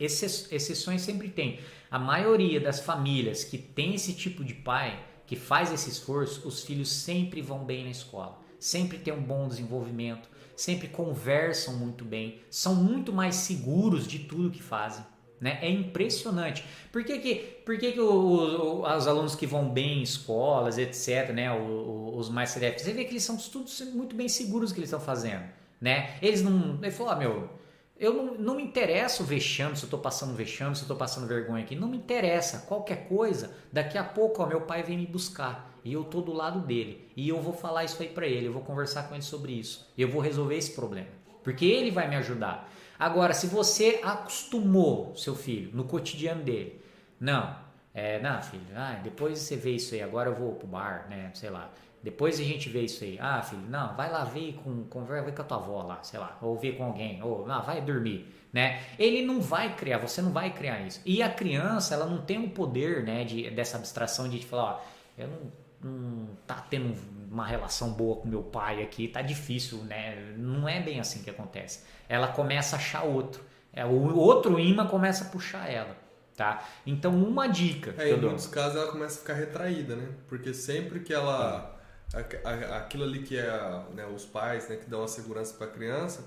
exceções 0.00 1.02
sempre 1.02 1.28
tem. 1.28 1.60
A 1.88 1.98
maioria 1.98 2.60
das 2.60 2.80
famílias 2.80 3.44
que 3.44 3.58
tem 3.58 3.94
esse 3.94 4.14
tipo 4.14 4.42
de 4.42 4.54
pai 4.54 4.98
que 5.30 5.36
faz 5.36 5.72
esse 5.72 5.88
esforço, 5.88 6.48
os 6.48 6.64
filhos 6.64 6.90
sempre 6.90 7.40
vão 7.40 7.64
bem 7.64 7.84
na 7.84 7.90
escola. 7.90 8.36
sempre 8.58 8.98
têm 8.98 9.14
um 9.14 9.22
bom 9.22 9.46
desenvolvimento, 9.46 10.28
sempre 10.56 10.88
conversam 10.88 11.76
muito 11.76 12.04
bem, 12.04 12.40
são 12.50 12.74
muito 12.74 13.12
mais 13.12 13.36
seguros 13.36 14.08
de 14.08 14.18
tudo 14.18 14.50
que 14.50 14.60
fazem. 14.60 15.06
Né? 15.40 15.60
É 15.62 15.70
impressionante. 15.70 16.64
Por 16.90 17.04
que, 17.04 17.16
que, 17.20 17.34
por 17.64 17.78
que, 17.78 17.92
que 17.92 18.00
os 18.00 19.06
alunos 19.06 19.36
que 19.36 19.46
vão 19.46 19.70
bem 19.70 20.00
em 20.00 20.02
escolas, 20.02 20.78
etc., 20.78 21.30
né? 21.30 21.48
Os 21.52 22.28
mais 22.28 22.50
CDF, 22.50 22.82
você 22.82 22.92
vê 22.92 23.04
que 23.04 23.12
eles 23.12 23.22
são 23.22 23.36
todos 23.36 23.80
muito 23.94 24.16
bem 24.16 24.28
seguros 24.28 24.72
que 24.72 24.80
eles 24.80 24.88
estão 24.88 25.00
fazendo. 25.00 25.44
Né? 25.80 26.18
Eles 26.20 26.42
não. 26.42 26.76
Ele 26.82 26.90
falou, 26.90 27.12
ah, 27.12 27.16
meu, 27.16 27.48
eu 28.00 28.14
não, 28.14 28.34
não 28.34 28.54
me 28.56 28.62
interessa 28.62 29.22
o 29.22 29.26
vexame, 29.26 29.76
se 29.76 29.82
eu 29.82 29.86
estou 29.86 30.00
passando 30.00 30.34
vexame, 30.34 30.74
se 30.74 30.80
eu 30.80 30.84
estou 30.86 30.96
passando 30.96 31.26
vergonha 31.26 31.62
aqui. 31.62 31.76
Não 31.76 31.86
me 31.86 31.98
interessa. 31.98 32.64
Qualquer 32.66 33.06
coisa, 33.06 33.54
daqui 33.70 33.98
a 33.98 34.02
pouco, 34.02 34.42
ó, 34.42 34.46
meu 34.46 34.62
pai 34.62 34.82
vem 34.82 34.96
me 34.96 35.06
buscar. 35.06 35.70
E 35.84 35.92
eu 35.92 36.02
tô 36.02 36.22
do 36.22 36.32
lado 36.32 36.60
dele. 36.60 37.10
E 37.14 37.28
eu 37.28 37.42
vou 37.42 37.52
falar 37.52 37.84
isso 37.84 38.02
aí 38.02 38.08
para 38.08 38.26
ele. 38.26 38.46
Eu 38.46 38.54
vou 38.54 38.62
conversar 38.62 39.02
com 39.02 39.14
ele 39.14 39.22
sobre 39.22 39.52
isso. 39.52 39.86
Eu 39.98 40.08
vou 40.08 40.22
resolver 40.22 40.56
esse 40.56 40.72
problema. 40.72 41.08
Porque 41.44 41.66
ele 41.66 41.90
vai 41.90 42.08
me 42.08 42.16
ajudar. 42.16 42.70
Agora, 42.98 43.34
se 43.34 43.46
você 43.46 44.00
acostumou 44.02 45.14
seu 45.14 45.34
filho 45.34 45.70
no 45.74 45.84
cotidiano 45.84 46.42
dele, 46.42 46.82
não, 47.18 47.54
é, 47.92 48.18
não, 48.20 48.40
filho, 48.42 48.62
ah, 48.74 48.98
depois 49.02 49.38
você 49.38 49.56
vê 49.56 49.72
isso 49.72 49.94
aí, 49.94 50.02
agora 50.02 50.30
eu 50.30 50.34
vou 50.34 50.54
pro 50.54 50.66
bar, 50.66 51.06
né, 51.08 51.30
sei 51.34 51.50
lá. 51.50 51.70
Depois 52.02 52.40
a 52.40 52.42
gente 52.42 52.68
vê 52.68 52.82
isso 52.82 53.04
aí. 53.04 53.18
Ah, 53.20 53.42
filho, 53.42 53.62
não, 53.68 53.94
vai 53.94 54.10
lá 54.10 54.24
ver 54.24 54.54
com, 54.64 54.84
com, 54.84 55.04
ver 55.04 55.34
com 55.34 55.42
a 55.42 55.44
tua 55.44 55.58
avó 55.58 55.82
lá, 55.82 56.02
sei 56.02 56.18
lá, 56.18 56.38
ou 56.40 56.56
ver 56.56 56.76
com 56.76 56.84
alguém, 56.84 57.22
ou 57.22 57.46
não, 57.46 57.62
vai 57.62 57.80
dormir, 57.80 58.26
né? 58.52 58.82
Ele 58.98 59.24
não 59.24 59.40
vai 59.40 59.74
criar, 59.76 59.98
você 59.98 60.22
não 60.22 60.32
vai 60.32 60.50
criar 60.50 60.80
isso. 60.80 61.00
E 61.04 61.22
a 61.22 61.28
criança, 61.28 61.94
ela 61.94 62.06
não 62.06 62.22
tem 62.22 62.42
o 62.42 62.50
poder, 62.50 63.04
né, 63.04 63.24
de, 63.24 63.50
dessa 63.50 63.76
abstração 63.76 64.28
de 64.28 64.44
falar, 64.44 64.62
ó, 64.62 64.80
eu 65.18 65.28
não, 65.28 65.90
não 65.90 66.28
tá 66.46 66.64
tendo 66.70 66.94
uma 67.30 67.46
relação 67.46 67.92
boa 67.92 68.16
com 68.16 68.28
meu 68.28 68.42
pai 68.42 68.82
aqui, 68.82 69.06
tá 69.06 69.22
difícil, 69.22 69.78
né? 69.84 70.34
Não 70.36 70.68
é 70.68 70.80
bem 70.80 70.98
assim 70.98 71.22
que 71.22 71.30
acontece. 71.30 71.84
Ela 72.08 72.28
começa 72.28 72.76
a 72.76 72.78
achar 72.78 73.02
outro. 73.02 73.42
É, 73.72 73.84
o 73.84 74.16
outro 74.16 74.58
imã 74.58 74.86
começa 74.86 75.24
a 75.24 75.28
puxar 75.28 75.70
ela. 75.70 75.96
Tá? 76.36 76.66
Então, 76.86 77.14
uma 77.14 77.46
dica. 77.46 77.94
É, 77.98 78.10
em 78.10 78.16
muitos 78.16 78.46
casos 78.46 78.80
ela 78.80 78.90
começa 78.90 79.18
a 79.18 79.20
ficar 79.20 79.34
retraída, 79.34 79.94
né? 79.94 80.08
Porque 80.28 80.54
sempre 80.54 81.00
que 81.00 81.12
ela. 81.12 81.78
Aquilo 82.74 83.04
ali 83.04 83.22
que 83.22 83.36
é 83.36 83.50
né, 83.94 84.06
os 84.06 84.24
pais 84.24 84.68
né, 84.68 84.76
que 84.76 84.90
dão 84.90 85.04
a 85.04 85.08
segurança 85.08 85.54
para 85.54 85.66
a 85.66 85.70
criança, 85.70 86.24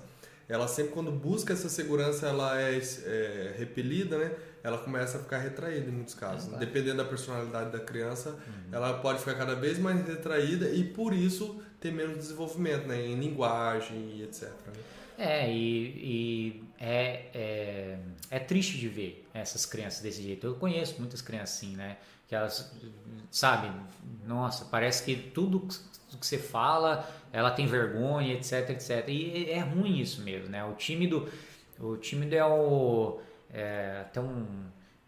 ela 0.48 0.68
sempre, 0.68 0.92
quando 0.92 1.10
busca 1.10 1.52
essa 1.52 1.68
segurança, 1.68 2.26
ela 2.26 2.60
é, 2.60 2.78
é 2.78 3.54
repelida, 3.56 4.18
né? 4.18 4.32
ela 4.62 4.78
começa 4.78 5.18
a 5.18 5.20
ficar 5.20 5.38
retraída 5.38 5.90
em 5.90 5.92
muitos 5.92 6.14
casos. 6.14 6.52
É 6.54 6.56
Dependendo 6.56 6.96
da 6.96 7.04
personalidade 7.04 7.70
da 7.70 7.80
criança, 7.80 8.30
uhum. 8.30 8.72
ela 8.72 8.94
pode 8.94 9.18
ficar 9.18 9.34
cada 9.34 9.54
vez 9.54 9.78
mais 9.78 10.06
retraída 10.06 10.70
e 10.70 10.84
por 10.84 11.12
isso 11.12 11.62
ter 11.78 11.92
menos 11.92 12.16
desenvolvimento 12.16 12.86
né, 12.86 13.06
em 13.06 13.20
linguagem 13.20 14.16
e 14.16 14.22
etc. 14.22 14.44
Né? 14.44 14.72
É, 15.18 15.52
e, 15.52 15.54
e 15.56 16.64
é, 16.80 17.26
é, 17.34 17.98
é, 18.30 18.38
triste 18.38 18.78
de 18.78 18.88
ver 18.88 19.28
essas 19.34 19.66
crianças 19.66 20.00
desse 20.00 20.22
jeito. 20.22 20.46
Eu 20.46 20.54
conheço 20.54 20.96
muitas 20.98 21.20
crianças 21.20 21.56
assim, 21.56 21.76
né? 21.76 21.98
Que 22.34 22.36
elas, 22.36 22.74
sabe, 23.30 23.70
nossa, 24.26 24.64
parece 24.64 25.04
que 25.04 25.14
tudo 25.30 25.60
que 25.60 26.26
você 26.26 26.36
fala, 26.36 27.08
ela 27.32 27.50
tem 27.52 27.64
vergonha, 27.64 28.34
etc, 28.34 28.70
etc. 28.70 29.08
E 29.08 29.50
é 29.50 29.60
ruim 29.60 30.00
isso 30.00 30.20
mesmo, 30.22 30.48
né? 30.48 30.64
O 30.64 30.72
tímido, 30.72 31.28
o 31.78 31.96
tímido 31.96 32.34
é 32.34 32.44
o 32.44 33.20
é, 33.52 34.00
até 34.00 34.20
um 34.20 34.46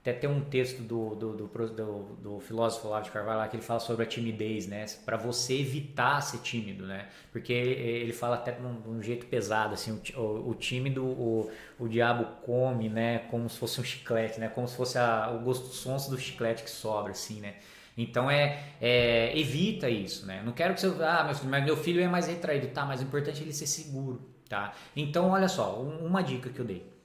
até 0.09 0.13
tem 0.13 0.31
um 0.31 0.41
texto 0.41 0.83
do, 0.83 1.17
do, 1.17 1.33
do, 1.37 1.47
do, 1.49 2.03
do 2.23 2.41
filósofo 2.41 2.87
Olavo 2.87 3.05
de 3.07 3.11
Carvalho 3.11 3.39
lá 3.39 3.49
que 3.49 3.57
ele 3.57 3.63
fala 3.63 3.81
sobre 3.81 4.05
a 4.05 4.07
timidez, 4.07 4.69
né? 4.69 4.87
Para 5.05 5.17
você 5.17 5.59
evitar 5.59 6.21
ser 6.21 6.39
tímido, 6.39 6.87
né? 6.87 7.09
Porque 7.33 7.53
ele, 7.53 8.13
fala 8.13 8.37
até 8.37 8.53
de 8.53 8.65
um, 8.65 8.81
de 8.81 8.89
um, 8.89 9.03
jeito 9.03 9.27
pesado, 9.27 9.75
assim, 9.75 10.01
o, 10.15 10.21
o, 10.21 10.51
o 10.51 10.55
tímido, 10.55 11.05
o, 11.05 11.51
o 11.77 11.89
diabo 11.89 12.25
come, 12.43 12.89
né? 12.89 13.19
Como 13.31 13.49
se 13.49 13.59
fosse 13.59 13.81
um 13.81 13.85
chiclete, 13.85 14.39
né? 14.39 14.49
Como 14.49 14.69
se 14.69 14.77
fosse 14.77 14.97
a, 14.97 15.31
o 15.31 15.41
gosto 15.41 15.67
sonso 15.67 16.09
do 16.09 16.19
chiclete 16.19 16.63
que 16.63 16.71
sobra, 16.71 17.11
assim, 17.11 17.41
né? 17.41 17.55
Então 17.99 18.31
é, 18.31 18.63
é, 18.81 19.37
evita 19.37 19.91
isso, 19.91 20.25
né? 20.25 20.41
Não 20.45 20.53
quero 20.53 20.75
que 20.75 20.81
você 20.81 20.87
ah, 21.03 21.25
meu 21.25 21.35
filho, 21.35 21.51
mas 21.51 21.65
meu 21.65 21.77
filho 21.77 22.01
é 22.01 22.07
mais 22.07 22.29
retraído, 22.29 22.69
tá? 22.69 22.85
Mas 22.85 23.01
o 23.01 23.05
importante 23.05 23.41
é 23.41 23.43
ele 23.43 23.53
ser 23.53 23.67
seguro, 23.67 24.21
tá? 24.49 24.73
Então 24.95 25.31
olha 25.31 25.49
só, 25.49 25.81
uma 25.81 26.23
dica 26.23 26.49
que 26.49 26.61
eu 26.61 26.65
dei 26.65 26.96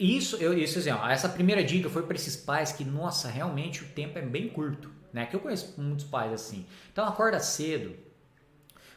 isso, 0.00 0.36
eu, 0.36 0.56
isso 0.56 0.80
ó, 0.90 1.06
essa 1.10 1.28
primeira 1.28 1.62
dica 1.62 1.90
foi 1.90 2.02
para 2.04 2.16
esses 2.16 2.34
pais 2.34 2.72
que, 2.72 2.82
nossa, 2.82 3.28
realmente 3.28 3.84
o 3.84 3.88
tempo 3.88 4.18
é 4.18 4.22
bem 4.22 4.48
curto, 4.48 4.90
né? 5.12 5.26
Que 5.26 5.36
eu 5.36 5.40
conheço 5.40 5.78
muitos 5.78 6.06
pais 6.06 6.32
assim. 6.32 6.64
Então 6.90 7.06
acorda 7.06 7.38
cedo. 7.38 7.94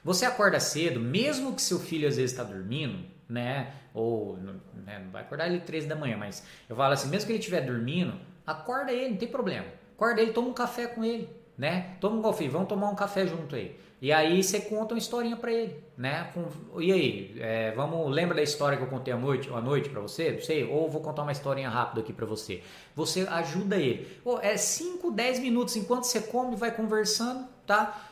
Você 0.02 0.26
acorda 0.26 0.62
cedo, 0.62 1.02
mesmo 1.02 1.54
que 1.54 1.62
seu 1.62 1.78
filho 1.78 2.08
às 2.08 2.16
vezes 2.16 2.32
está 2.32 2.42
dormindo, 2.42 3.06
né? 3.28 3.74
Ou 3.94 4.38
né, 4.38 5.00
não 5.04 5.12
vai 5.12 5.24
acordar 5.24 5.48
ele 5.48 5.60
três 5.60 5.86
da 5.86 5.94
manhã, 5.94 6.16
mas 6.16 6.42
eu 6.70 6.76
falo 6.76 6.94
assim, 6.94 7.10
mesmo 7.10 7.28
que 7.28 7.34
ele 7.34 7.40
estiver 7.40 7.66
dormindo, 7.66 8.18
acorda 8.48 8.94
ele, 8.94 9.10
não 9.10 9.18
tem 9.18 9.28
problema. 9.28 9.68
Acorda 9.98 10.22
ele, 10.22 10.32
toma 10.32 10.48
um 10.48 10.54
café 10.54 10.88
com 10.88 11.04
ele, 11.04 11.30
né? 11.58 11.96
Toma 12.00 12.18
um 12.18 12.22
golfinho, 12.22 12.52
vamos 12.52 12.68
tomar 12.68 12.90
um 12.90 12.96
café 12.96 13.28
junto 13.28 13.56
aí. 13.56 13.78
E 14.02 14.12
aí 14.12 14.44
você 14.44 14.60
conta 14.60 14.94
uma 14.94 14.98
historinha 14.98 15.38
para 15.38 15.52
ele, 15.52 15.82
né? 15.96 16.30
Com, 16.34 16.82
e 16.82 16.92
aí, 16.92 17.36
é, 17.40 17.72
vamos, 17.72 18.12
lembra 18.12 18.36
da 18.36 18.44
história 18.44 18.78
que 18.78 18.84
eu 18.84 18.88
contei 18.90 19.14
à 19.14 19.18
noite, 19.18 19.50
à 19.50 19.62
noite 19.62 19.88
para 19.88 20.02
você? 20.02 20.34
Não 20.34 20.42
sei, 20.42 20.66
ou 20.66 20.90
vou 20.90 21.02
contar 21.02 21.22
uma 21.22 21.32
historinha 21.32 21.70
rápida 21.70 22.02
aqui 22.02 22.12
para 22.12 22.26
você. 22.26 22.62
Você 22.96 23.22
ajuda 23.22 23.78
ele. 23.78 24.06
É 24.42 24.58
5, 24.58 25.10
10 25.10 25.40
minutos 25.40 25.78
enquanto 25.78 26.04
você 26.04 26.20
come, 26.20 26.56
vai 26.56 26.72
conversando, 26.72 27.48
tá? 27.66 28.10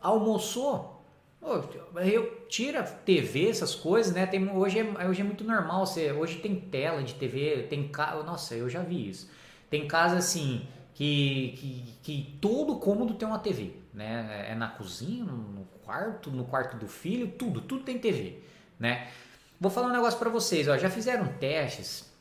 Almoçou? 0.00 1.04
Eu 1.42 2.46
tira 2.48 2.82
TV, 2.82 3.48
essas 3.48 3.74
coisas, 3.74 4.12
né? 4.12 4.26
Tem, 4.26 4.48
hoje, 4.48 4.78
é, 4.78 5.08
hoje 5.08 5.20
é 5.20 5.24
muito 5.24 5.42
normal, 5.42 5.86
você, 5.86 6.12
hoje 6.12 6.38
tem 6.38 6.54
tela 6.54 7.02
de 7.02 7.14
TV, 7.14 7.66
tem 7.68 7.90
nossa, 8.24 8.54
eu 8.54 8.68
já 8.68 8.80
vi 8.80 9.08
isso. 9.08 9.28
Tem 9.68 9.88
casa 9.88 10.18
assim 10.18 10.68
que, 10.96 11.54
que, 11.56 11.94
que 12.02 12.38
todo 12.40 12.76
cômodo 12.76 13.14
tem 13.14 13.28
uma 13.28 13.38
TV 13.38 13.86
né? 13.96 14.46
É 14.50 14.54
na 14.54 14.68
cozinha, 14.68 15.24
no 15.24 15.66
quarto, 15.82 16.30
no 16.30 16.44
quarto 16.44 16.76
do 16.76 16.86
filho, 16.86 17.28
tudo, 17.28 17.62
tudo 17.62 17.82
tem 17.82 17.98
TV, 17.98 18.40
né? 18.78 19.08
Vou 19.58 19.70
falar 19.70 19.88
um 19.88 19.92
negócio 19.92 20.18
para 20.18 20.28
vocês, 20.28 20.68
ó, 20.68 20.76
já 20.76 20.90
fizeram 20.90 21.26
testes 21.40 22.14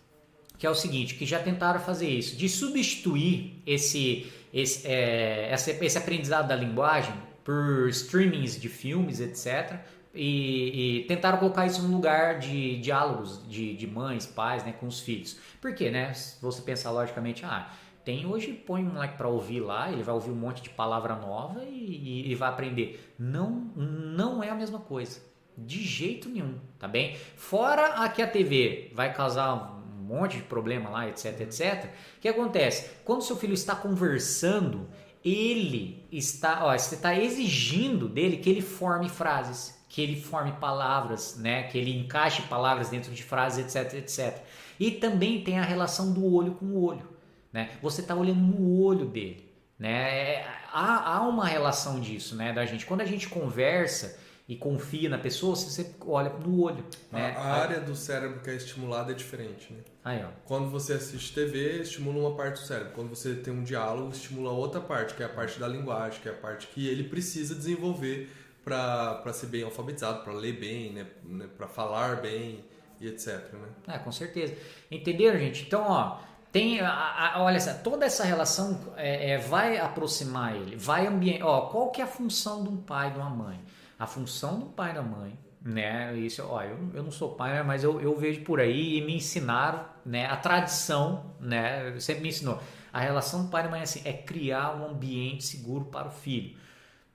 que 0.58 0.66
é 0.66 0.70
o 0.70 0.74
seguinte, 0.74 1.16
que 1.16 1.26
já 1.26 1.38
tentaram 1.38 1.82
fazer 1.82 2.08
isso, 2.08 2.38
de 2.38 2.48
substituir 2.48 3.62
esse 3.68 4.32
esse, 4.54 4.88
é, 4.88 5.54
esse, 5.54 5.98
aprendizado 5.98 6.48
da 6.48 6.56
linguagem 6.56 7.14
por 7.44 7.90
streamings 7.90 8.58
de 8.58 8.70
filmes, 8.70 9.20
etc. 9.20 9.82
E, 10.14 11.02
e, 11.02 11.04
tentaram 11.10 11.38
colocar 11.40 11.66
isso 11.66 11.82
no 11.82 11.94
lugar 11.94 12.40
de 12.40 12.80
diálogos 12.80 13.46
de, 13.50 13.76
de 13.76 13.86
mães, 13.86 14.26
pais, 14.26 14.64
né, 14.64 14.72
com 14.72 14.88
os 14.88 15.02
filhos. 15.02 15.38
Por 15.60 15.76
quê, 15.76 15.92
né? 15.92 16.14
Você 16.42 16.62
pensar 16.62 16.92
logicamente, 16.92 17.44
ah, 17.44 17.70
tem 18.06 18.24
hoje, 18.28 18.54
põe 18.54 18.84
um 18.84 18.94
moleque 18.94 19.18
para 19.18 19.28
ouvir 19.28 19.60
lá, 19.60 19.92
ele 19.92 20.04
vai 20.04 20.14
ouvir 20.14 20.30
um 20.30 20.36
monte 20.36 20.62
de 20.62 20.70
palavra 20.70 21.16
nova 21.16 21.64
e, 21.66 22.32
e, 22.32 22.36
vai 22.36 22.50
aprender. 22.50 23.14
Não, 23.18 23.50
não 23.76 24.44
é 24.44 24.50
a 24.50 24.56
mesma 24.56 24.80
coisa. 24.80 25.20
De 25.58 25.82
jeito 25.82 26.30
nenhum, 26.30 26.60
tá 26.78 26.88
bem? 26.88 27.18
Fora 27.36 28.04
aqui 28.04 28.22
a 28.22 28.28
TV 28.28 28.92
vai 28.94 29.12
causar 29.12 29.56
um 29.56 30.04
monte 30.04 30.38
de 30.38 30.44
problema 30.44 30.90
lá, 30.90 31.10
etc, 31.10 31.42
etc. 31.42 31.86
O 32.18 32.20
que 32.22 32.28
acontece? 32.28 32.92
Quando 33.04 33.24
seu 33.24 33.36
filho 33.36 33.56
está 33.56 33.76
conversando, 33.76 34.88
ele 35.24 36.06
está, 36.12 36.64
ó, 36.64 36.78
você 36.78 36.94
está 36.94 37.18
exigindo 37.18 38.08
dele 38.08 38.38
que 38.38 38.50
ele 38.52 38.62
forme 38.62 39.10
frases, 39.10 39.84
que 39.90 40.00
ele 40.00 40.22
forme 40.22 40.52
palavras, 40.52 41.38
né? 41.38 41.64
Que 41.64 41.80
ele 41.80 41.98
encaixe 41.98 42.44
palavras 42.44 42.90
dentro 42.90 43.12
de 43.12 43.24
frases, 43.24 43.76
etc, 43.76 43.96
etc. 43.96 44.44
E 44.80 44.92
também 44.92 45.44
tem 45.44 45.58
a 45.58 45.64
relação 45.64 46.14
do 46.14 46.32
olho 46.32 46.54
com 46.54 46.66
o 46.66 46.84
olho. 46.84 47.15
Né? 47.56 47.70
Você 47.82 48.02
está 48.02 48.14
olhando 48.14 48.42
no 48.42 48.82
olho 48.82 49.06
dele. 49.06 49.50
Né? 49.80 50.40
É, 50.40 50.48
há, 50.74 51.16
há 51.16 51.22
uma 51.22 51.48
relação 51.48 52.02
disso 52.02 52.36
né, 52.36 52.52
da 52.52 52.66
gente. 52.66 52.86
Quando 52.86 53.00
a 53.00 53.06
gente 53.06 53.30
conversa 53.30 54.20
e 54.46 54.58
confia 54.58 55.08
na 55.08 55.18
pessoa, 55.18 55.56
você 55.56 55.96
olha 56.02 56.30
no 56.32 56.62
olho. 56.62 56.84
Né? 57.10 57.34
A, 57.34 57.40
a 57.40 57.62
área 57.62 57.80
do 57.80 57.96
cérebro 57.96 58.42
que 58.42 58.50
é 58.50 58.56
estimulada 58.56 59.14
é 59.14 59.16
diferente. 59.16 59.72
Né? 59.72 59.80
Aí, 60.04 60.22
ó. 60.22 60.28
Quando 60.44 60.70
você 60.70 60.92
assiste 60.92 61.34
TV, 61.34 61.80
estimula 61.80 62.28
uma 62.28 62.36
parte 62.36 62.60
do 62.60 62.68
cérebro. 62.68 62.92
Quando 62.94 63.16
você 63.16 63.36
tem 63.36 63.54
um 63.54 63.64
diálogo, 63.64 64.12
estimula 64.12 64.52
outra 64.52 64.82
parte, 64.82 65.14
que 65.14 65.24
é 65.24 65.26
a 65.26 65.30
parte 65.30 65.58
da 65.58 65.66
linguagem, 65.70 66.20
que 66.20 66.28
é 66.28 66.34
a 66.34 66.36
parte 66.36 66.68
que 66.68 66.86
ele 66.90 67.06
precisa 67.06 67.56
desenvolver 67.56 68.30
para 68.66 69.32
ser 69.32 69.48
bem 69.48 69.64
alfabetizado, 69.64 70.26
para 70.26 70.34
ler 70.34 70.60
bem, 70.60 70.92
né? 70.92 71.08
né 71.24 71.48
para 71.58 71.70
falar 71.70 72.18
bem 72.18 72.66
e 73.00 73.08
etc. 73.08 73.54
Né? 73.54 73.96
É, 73.96 73.98
com 73.98 74.12
certeza. 74.12 74.54
Entenderam, 74.92 75.40
gente? 75.40 75.64
Então, 75.64 75.86
ó 75.88 76.35
tem, 76.56 76.80
a, 76.80 77.34
a, 77.34 77.44
olha, 77.44 77.60
toda 77.84 78.06
essa 78.06 78.24
relação 78.24 78.80
é, 78.96 79.32
é, 79.32 79.38
vai 79.38 79.78
aproximar 79.78 80.56
ele, 80.56 80.78
vai 80.78 81.06
ambiente. 81.06 81.44
Ó, 81.44 81.64
qual 81.64 81.92
que 81.92 82.00
é 82.00 82.06
a 82.06 82.08
função 82.08 82.64
de 82.64 82.70
um 82.70 82.78
pai 82.78 83.12
de 83.12 83.18
uma 83.18 83.30
mãe? 83.30 83.60
A 84.00 84.08
função 84.08 84.58
do 84.58 84.68
pai 84.68 84.92
e 84.92 84.94
da 84.94 85.02
mãe, 85.02 85.38
né? 85.62 86.16
Isso, 86.18 86.42
ó, 86.48 86.64
eu, 86.64 86.78
eu 86.94 87.04
não 87.04 87.12
sou 87.12 87.36
pai, 87.36 87.56
né, 87.56 87.62
mas 87.62 87.84
eu, 87.84 88.00
eu 88.00 88.16
vejo 88.16 88.40
por 88.46 88.62
aí 88.62 89.00
e 89.00 89.02
me 89.02 89.18
ensinaram, 89.18 89.84
né? 90.06 90.28
A 90.28 90.38
tradição, 90.38 91.36
né? 91.42 92.00
Sempre 92.00 92.24
me 92.24 92.30
ensinou. 92.30 92.58
A 92.94 93.02
relação 93.02 93.44
do 93.44 93.52
pai 93.52 93.60
e 93.60 93.66
da 93.66 93.72
mãe 93.72 93.82
é 93.82 93.84
assim, 93.84 94.02
é 94.06 94.14
criar 94.14 94.78
um 94.78 94.92
ambiente 94.92 95.44
seguro 95.44 95.84
para 95.84 96.08
o 96.08 96.12
filho. 96.12 96.56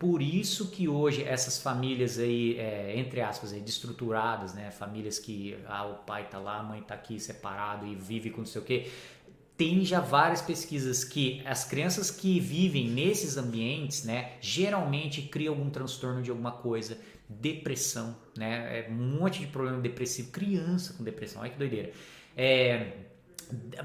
Por 0.01 0.23
isso 0.23 0.71
que 0.71 0.89
hoje 0.89 1.23
essas 1.25 1.59
famílias 1.63 2.19
aí, 2.19 2.59
é, 2.59 2.99
entre 2.99 3.21
aspas, 3.21 3.53
aí, 3.53 3.61
destruturadas, 3.61 4.55
né? 4.55 4.71
Famílias 4.71 5.19
que 5.19 5.59
ah, 5.69 5.85
o 5.85 5.95
pai 5.97 6.27
tá 6.31 6.39
lá, 6.39 6.61
a 6.61 6.63
mãe 6.63 6.81
tá 6.81 6.95
aqui 6.95 7.21
separado 7.21 7.87
e 7.87 7.95
vive 7.95 8.31
com 8.31 8.39
não 8.39 8.47
sei 8.47 8.63
o 8.63 8.65
quê. 8.65 8.91
Tem 9.61 9.85
já 9.85 10.01
várias 10.01 10.41
pesquisas 10.41 11.05
que 11.05 11.43
as 11.45 11.65
crianças 11.65 12.11
que 12.11 12.41
vivem 12.41 12.89
nesses 12.89 13.37
ambientes, 13.37 14.05
né, 14.05 14.33
geralmente 14.41 15.21
criam 15.21 15.53
algum 15.53 15.69
transtorno 15.69 16.23
de 16.23 16.31
alguma 16.31 16.51
coisa, 16.51 16.97
depressão, 17.29 18.17
né? 18.35 18.79
É 18.79 18.91
um 18.91 18.95
monte 18.95 19.41
de 19.41 19.49
problema 19.49 19.79
depressivo, 19.79 20.31
criança 20.31 20.95
com 20.95 21.05
depressão, 21.05 21.43
olha 21.43 21.51
que 21.51 21.59
doideira. 21.59 21.93
É, 22.35 22.93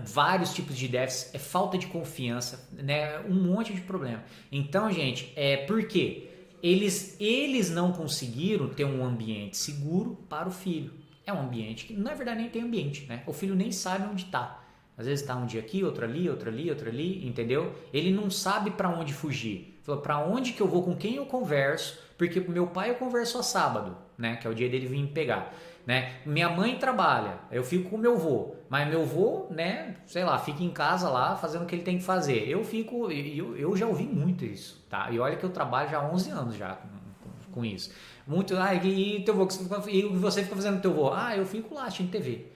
vários 0.06 0.54
tipos 0.54 0.78
de 0.78 0.88
déficit, 0.88 1.36
é 1.36 1.40
falta 1.40 1.78
de 1.78 1.88
confiança, 1.88 2.70
né? 2.72 3.20
Um 3.28 3.36
monte 3.36 3.74
de 3.74 3.82
problema. 3.82 4.24
Então, 4.50 4.90
gente, 4.90 5.34
é 5.36 5.58
por 5.58 5.86
quê? 5.90 6.30
Eles, 6.64 7.18
eles 7.20 7.70
não 7.70 7.92
conseguiram 7.92 8.70
ter 8.70 8.86
um 8.86 9.04
ambiente 9.04 9.58
seguro 9.58 10.26
para 10.30 10.48
o 10.48 10.52
filho. 10.52 10.94
É 11.26 11.34
um 11.34 11.42
ambiente 11.42 11.84
que, 11.84 11.94
na 11.94 12.14
verdade, 12.14 12.40
nem 12.40 12.50
tem 12.50 12.62
ambiente, 12.62 13.06
né? 13.08 13.24
O 13.28 13.34
filho 13.34 13.56
nem 13.56 13.74
sabe 13.74 14.08
onde 14.08 14.24
está. 14.24 14.65
Às 14.98 15.06
vezes 15.06 15.22
está 15.22 15.36
um 15.36 15.46
dia 15.46 15.60
aqui, 15.60 15.84
outro 15.84 16.06
ali, 16.06 16.30
outro 16.30 16.50
ali, 16.50 16.70
outro 16.70 16.90
ali, 16.90 17.28
entendeu? 17.28 17.74
Ele 17.94 18.12
não 18.12 18.30
sabe 18.30 18.72
para 18.72 18.90
onde 18.90 19.14
fugir. 19.14 19.80
Falou, 19.84 20.02
para 20.02 20.20
onde 20.20 20.54
que 20.54 20.62
eu 20.62 20.68
vou, 20.68 20.84
com 20.84 20.96
quem 20.96 21.16
eu 21.16 21.26
converso, 21.26 22.00
porque 22.18 22.40
meu 22.40 22.68
pai 22.68 22.92
eu 22.92 22.96
converso 22.96 23.34
só 23.34 23.42
sábado, 23.42 23.96
né? 24.18 24.38
Que 24.38 24.48
é 24.48 24.50
o 24.50 24.56
dia 24.56 24.70
dele 24.70 24.88
vir 24.88 25.02
me 25.02 25.08
pegar. 25.08 25.54
Né? 25.86 26.14
Minha 26.26 26.50
mãe 26.50 26.80
trabalha, 26.80 27.38
eu 27.52 27.64
fico 27.64 27.92
com 27.92 27.98
meu 27.98 28.16
avô, 28.16 28.56
mas 28.68 28.88
meu 28.88 29.04
avô, 29.04 29.46
né, 29.52 29.98
sei 30.08 30.24
lá, 30.24 30.40
fica 30.40 30.64
em 30.64 30.72
casa 30.72 31.08
lá 31.08 31.36
fazendo 31.36 31.62
o 31.62 31.66
que 31.68 31.76
ele 31.76 31.84
tem 31.84 32.00
que 32.00 32.04
fazer. 32.04 32.50
Eu 32.50 32.64
fico, 32.64 33.12
eu, 33.12 33.56
eu 33.56 33.78
já 33.78 33.86
ouvi 33.86 34.06
muito 34.06 34.44
isso, 34.44 34.84
tá? 34.90 35.12
E 35.12 35.20
olha 35.20 35.36
que 35.36 35.44
eu 35.44 35.52
trabalho 35.52 35.88
já 35.88 36.00
há 36.00 36.12
11 36.12 36.32
anos 36.32 36.56
já 36.56 36.74
com, 36.74 37.52
com 37.52 37.64
isso. 37.64 37.94
Muito, 38.26 38.58
ah, 38.58 38.74
e, 38.74 39.24
teu 39.24 39.36
avô, 39.36 39.48
e 39.88 40.02
você 40.08 40.42
fica 40.42 40.56
fazendo 40.56 40.82
teu 40.82 40.90
avô? 40.90 41.14
Ah, 41.14 41.38
eu 41.38 41.46
fico 41.46 41.76
lá 41.76 41.84
assistindo 41.84 42.10
TV. 42.10 42.55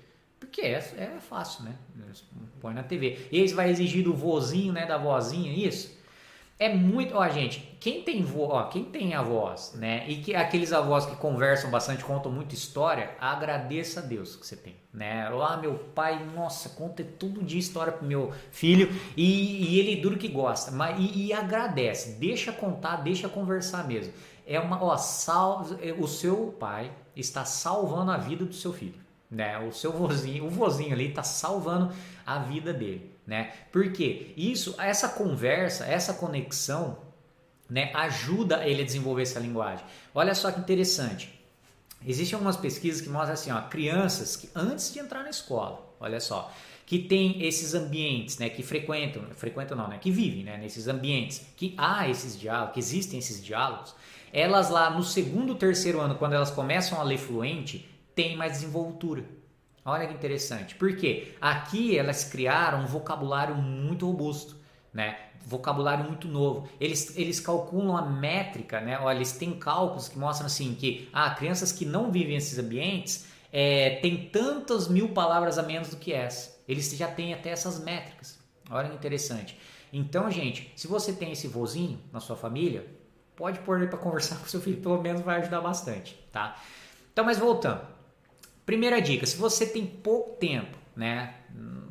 Porque 0.50 0.62
é, 0.62 0.78
é 0.98 1.20
fácil, 1.22 1.64
né? 1.64 1.76
Põe 2.60 2.74
na 2.74 2.82
TV. 2.82 3.28
E 3.32 3.48
você 3.48 3.54
vai 3.54 3.70
exigir 3.70 4.04
do 4.04 4.14
vozinho, 4.14 4.74
né, 4.74 4.86
da 4.86 4.98
vozinha, 4.98 5.54
isso? 5.54 5.98
É 6.58 6.74
muito, 6.74 7.16
ó, 7.16 7.30
gente, 7.30 7.78
quem 7.80 8.04
tem 8.04 8.22
vo, 8.22 8.42
ó, 8.50 8.64
quem 8.64 8.84
tem 8.84 9.14
avós, 9.14 9.76
né, 9.76 10.04
e 10.10 10.18
que 10.18 10.36
aqueles 10.36 10.74
avós 10.74 11.06
que 11.06 11.16
conversam 11.16 11.72
bastante, 11.72 12.04
contam 12.04 12.30
muita 12.30 12.54
história, 12.54 13.12
agradeça 13.18 14.02
a 14.02 14.04
Deus 14.04 14.36
que 14.36 14.46
você 14.46 14.58
tem, 14.58 14.76
né? 14.94 15.30
Lá 15.30 15.56
meu 15.56 15.76
pai, 15.96 16.22
nossa, 16.36 16.68
conta 16.68 17.02
todo 17.02 17.42
dia 17.42 17.60
história 17.60 17.94
pro 17.94 18.06
meu 18.06 18.34
filho 18.52 18.90
e, 19.16 19.72
e 19.74 19.80
ele 19.80 20.02
duro 20.02 20.18
que 20.18 20.28
gosta, 20.28 20.70
mas 20.70 21.00
e, 21.00 21.28
e, 21.28 21.34
agradece, 21.34 22.20
deixa 22.20 22.52
contar, 22.52 22.98
deixa 22.98 23.30
conversar 23.30 23.88
mesmo. 23.88 24.12
É 24.46 24.60
uma, 24.60 24.84
ó, 24.84 24.98
sal, 24.98 25.66
o 25.98 26.08
seu 26.08 26.54
pai 26.60 26.92
está 27.16 27.46
salvando 27.46 28.12
a 28.12 28.18
vida 28.18 28.44
do 28.44 28.54
seu 28.54 28.74
filho, 28.74 29.00
né? 29.30 29.60
O 29.60 29.72
seu 29.72 29.92
vozinho, 29.92 30.46
o 30.46 30.50
vozinho 30.50 30.94
ali 30.94 31.10
está 31.10 31.24
salvando 31.24 31.94
a 32.26 32.40
vida 32.40 32.74
dele 32.74 33.20
né? 33.30 33.52
Porque 33.72 34.34
isso, 34.36 34.74
essa 34.80 35.08
conversa, 35.08 35.86
essa 35.86 36.16
conexão, 36.16 36.98
né, 37.70 37.92
ajuda 37.94 38.68
ele 38.68 38.82
a 38.82 38.86
desenvolver 38.86 39.22
essa 39.22 39.40
linguagem. 39.40 39.86
Olha 40.16 40.34
só 40.34 40.52
que 40.52 40.60
interessante. 40.60 41.40
Existem 42.06 42.34
algumas 42.34 42.58
pesquisas 42.58 43.02
que 43.02 43.10
mostram 43.10 43.34
assim, 43.34 43.52
ó, 43.52 43.62
crianças 43.62 44.36
que 44.36 44.50
antes 44.56 44.92
de 44.92 44.98
entrar 44.98 45.22
na 45.22 45.30
escola, 45.30 45.94
olha 46.00 46.20
só, 46.20 46.52
que 46.88 46.98
tem 46.98 47.46
esses 47.46 47.76
ambientes, 47.76 48.40
né, 48.40 48.50
que 48.50 48.64
frequentam, 48.64 49.22
frequentam 49.36 49.78
não, 49.78 49.88
né, 49.88 50.00
que 50.02 50.10
vivem, 50.10 50.44
né, 50.44 50.58
nesses 50.58 50.88
ambientes, 50.88 51.46
que 51.56 51.76
há 51.78 52.10
esses 52.10 52.40
diálogos, 52.40 52.74
que 52.74 52.80
existem 52.80 53.20
esses 53.20 53.44
diálogos, 53.44 53.94
elas 54.34 54.72
lá 54.72 54.90
no 54.90 55.04
segundo, 55.04 55.54
terceiro 55.54 56.02
ano, 56.02 56.16
quando 56.16 56.34
elas 56.34 56.50
começam 56.50 57.00
a 57.00 57.04
ler 57.04 57.20
fluente, 57.20 57.88
têm 58.16 58.36
mais 58.36 58.54
desenvoltura. 58.54 59.24
Olha 59.86 60.08
que 60.08 60.14
interessante. 60.14 60.76
Porque 60.76 61.34
aqui 61.42 61.98
elas 61.98 62.24
criaram 62.24 62.82
um 62.82 62.86
vocabulário 62.86 63.56
muito 63.56 64.06
robusto, 64.06 64.56
né? 64.94 65.18
Vocabulário 65.46 66.06
muito 66.06 66.28
novo. 66.28 66.68
Eles, 66.80 67.18
eles 67.18 67.40
calculam 67.40 67.98
a 67.98 68.02
métrica, 68.02 68.82
né? 68.82 69.00
Olha, 69.00 69.16
eles 69.16 69.32
têm 69.32 69.58
cálculos 69.58 70.08
que 70.08 70.20
mostram 70.20 70.48
assim 70.48 70.76
que 70.76 71.10
ah, 71.14 71.30
crianças 71.32 71.72
que 71.72 71.86
não 71.86 72.12
vivem 72.12 72.36
nesses 72.36 72.60
ambientes 72.60 73.26
é, 73.52 74.00
têm 74.02 74.30
tantas 74.30 74.88
mil 74.88 75.10
palavras 75.10 75.58
a 75.58 75.64
menos 75.64 75.90
do 75.90 75.98
que 75.98 76.14
essa. 76.14 76.60
Eles 76.68 76.90
já 76.96 77.08
têm 77.08 77.34
até 77.34 77.50
essas 77.50 77.80
métricas. 77.80 78.38
Olha 78.70 78.90
que 78.90 78.96
interessante. 78.96 79.58
Então, 79.92 80.30
gente, 80.30 80.72
se 80.76 80.88
você 80.88 81.12
tem 81.14 81.32
esse 81.32 81.48
vozinho 81.48 82.00
na 82.14 82.20
sua 82.20 82.36
família, 82.36 82.86
pode 83.36 83.58
pôr 83.60 83.80
ele 83.80 83.88
para 83.88 83.98
conversar 83.98 84.36
com 84.40 84.46
seu 84.46 84.62
filho, 84.62 84.82
pelo 84.82 85.02
menos 85.02 85.22
vai 85.22 85.40
ajudar 85.40 85.62
bastante, 85.62 86.14
tá? 86.32 86.62
Então, 87.12 87.26
mas 87.26 87.40
voltando. 87.40 87.99
Primeira 88.70 89.02
dica, 89.02 89.26
se 89.26 89.36
você 89.36 89.66
tem 89.66 89.84
pouco 89.84 90.38
tempo, 90.38 90.78
né? 90.96 91.34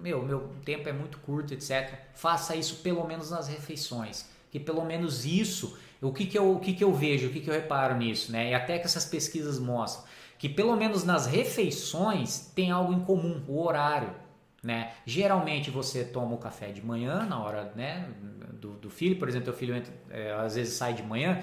Meu, 0.01 0.23
meu 0.23 0.53
tempo 0.64 0.88
é 0.88 0.93
muito 0.93 1.19
curto, 1.19 1.53
etc. 1.53 1.93
Faça 2.14 2.55
isso 2.55 2.77
pelo 2.77 3.05
menos 3.05 3.33
nas 3.33 3.49
refeições. 3.49 4.31
Que 4.49 4.61
pelo 4.61 4.85
menos 4.85 5.27
isso, 5.27 5.77
o 6.01 6.12
que, 6.12 6.25
que, 6.25 6.38
eu, 6.38 6.53
o 6.53 6.61
que, 6.61 6.73
que 6.73 6.85
eu 6.85 6.95
vejo, 6.95 7.27
o 7.27 7.31
que, 7.31 7.41
que 7.41 7.51
eu 7.51 7.55
reparo 7.55 7.97
nisso, 7.97 8.31
né? 8.31 8.51
E 8.51 8.55
até 8.55 8.79
que 8.79 8.85
essas 8.85 9.05
pesquisas 9.05 9.59
mostram 9.59 10.05
que 10.38 10.49
pelo 10.49 10.77
menos 10.77 11.03
nas 11.03 11.27
refeições 11.27 12.53
tem 12.55 12.71
algo 12.71 12.93
em 12.93 13.01
comum, 13.01 13.43
o 13.49 13.61
horário. 13.61 14.14
Né? 14.62 14.93
Geralmente 15.05 15.73
você 15.73 16.05
toma 16.05 16.37
o 16.37 16.38
café 16.38 16.69
de 16.69 16.81
manhã, 16.81 17.25
na 17.25 17.43
hora 17.43 17.73
né, 17.75 18.09
do, 18.53 18.75
do 18.75 18.88
filho, 18.88 19.17
por 19.17 19.29
exemplo, 19.29 19.53
o 19.53 19.57
filho 19.57 19.75
entra, 19.75 19.93
é, 20.11 20.31
às 20.33 20.55
vezes 20.55 20.75
sai 20.75 20.95
de 20.95 21.03
manhã, 21.03 21.43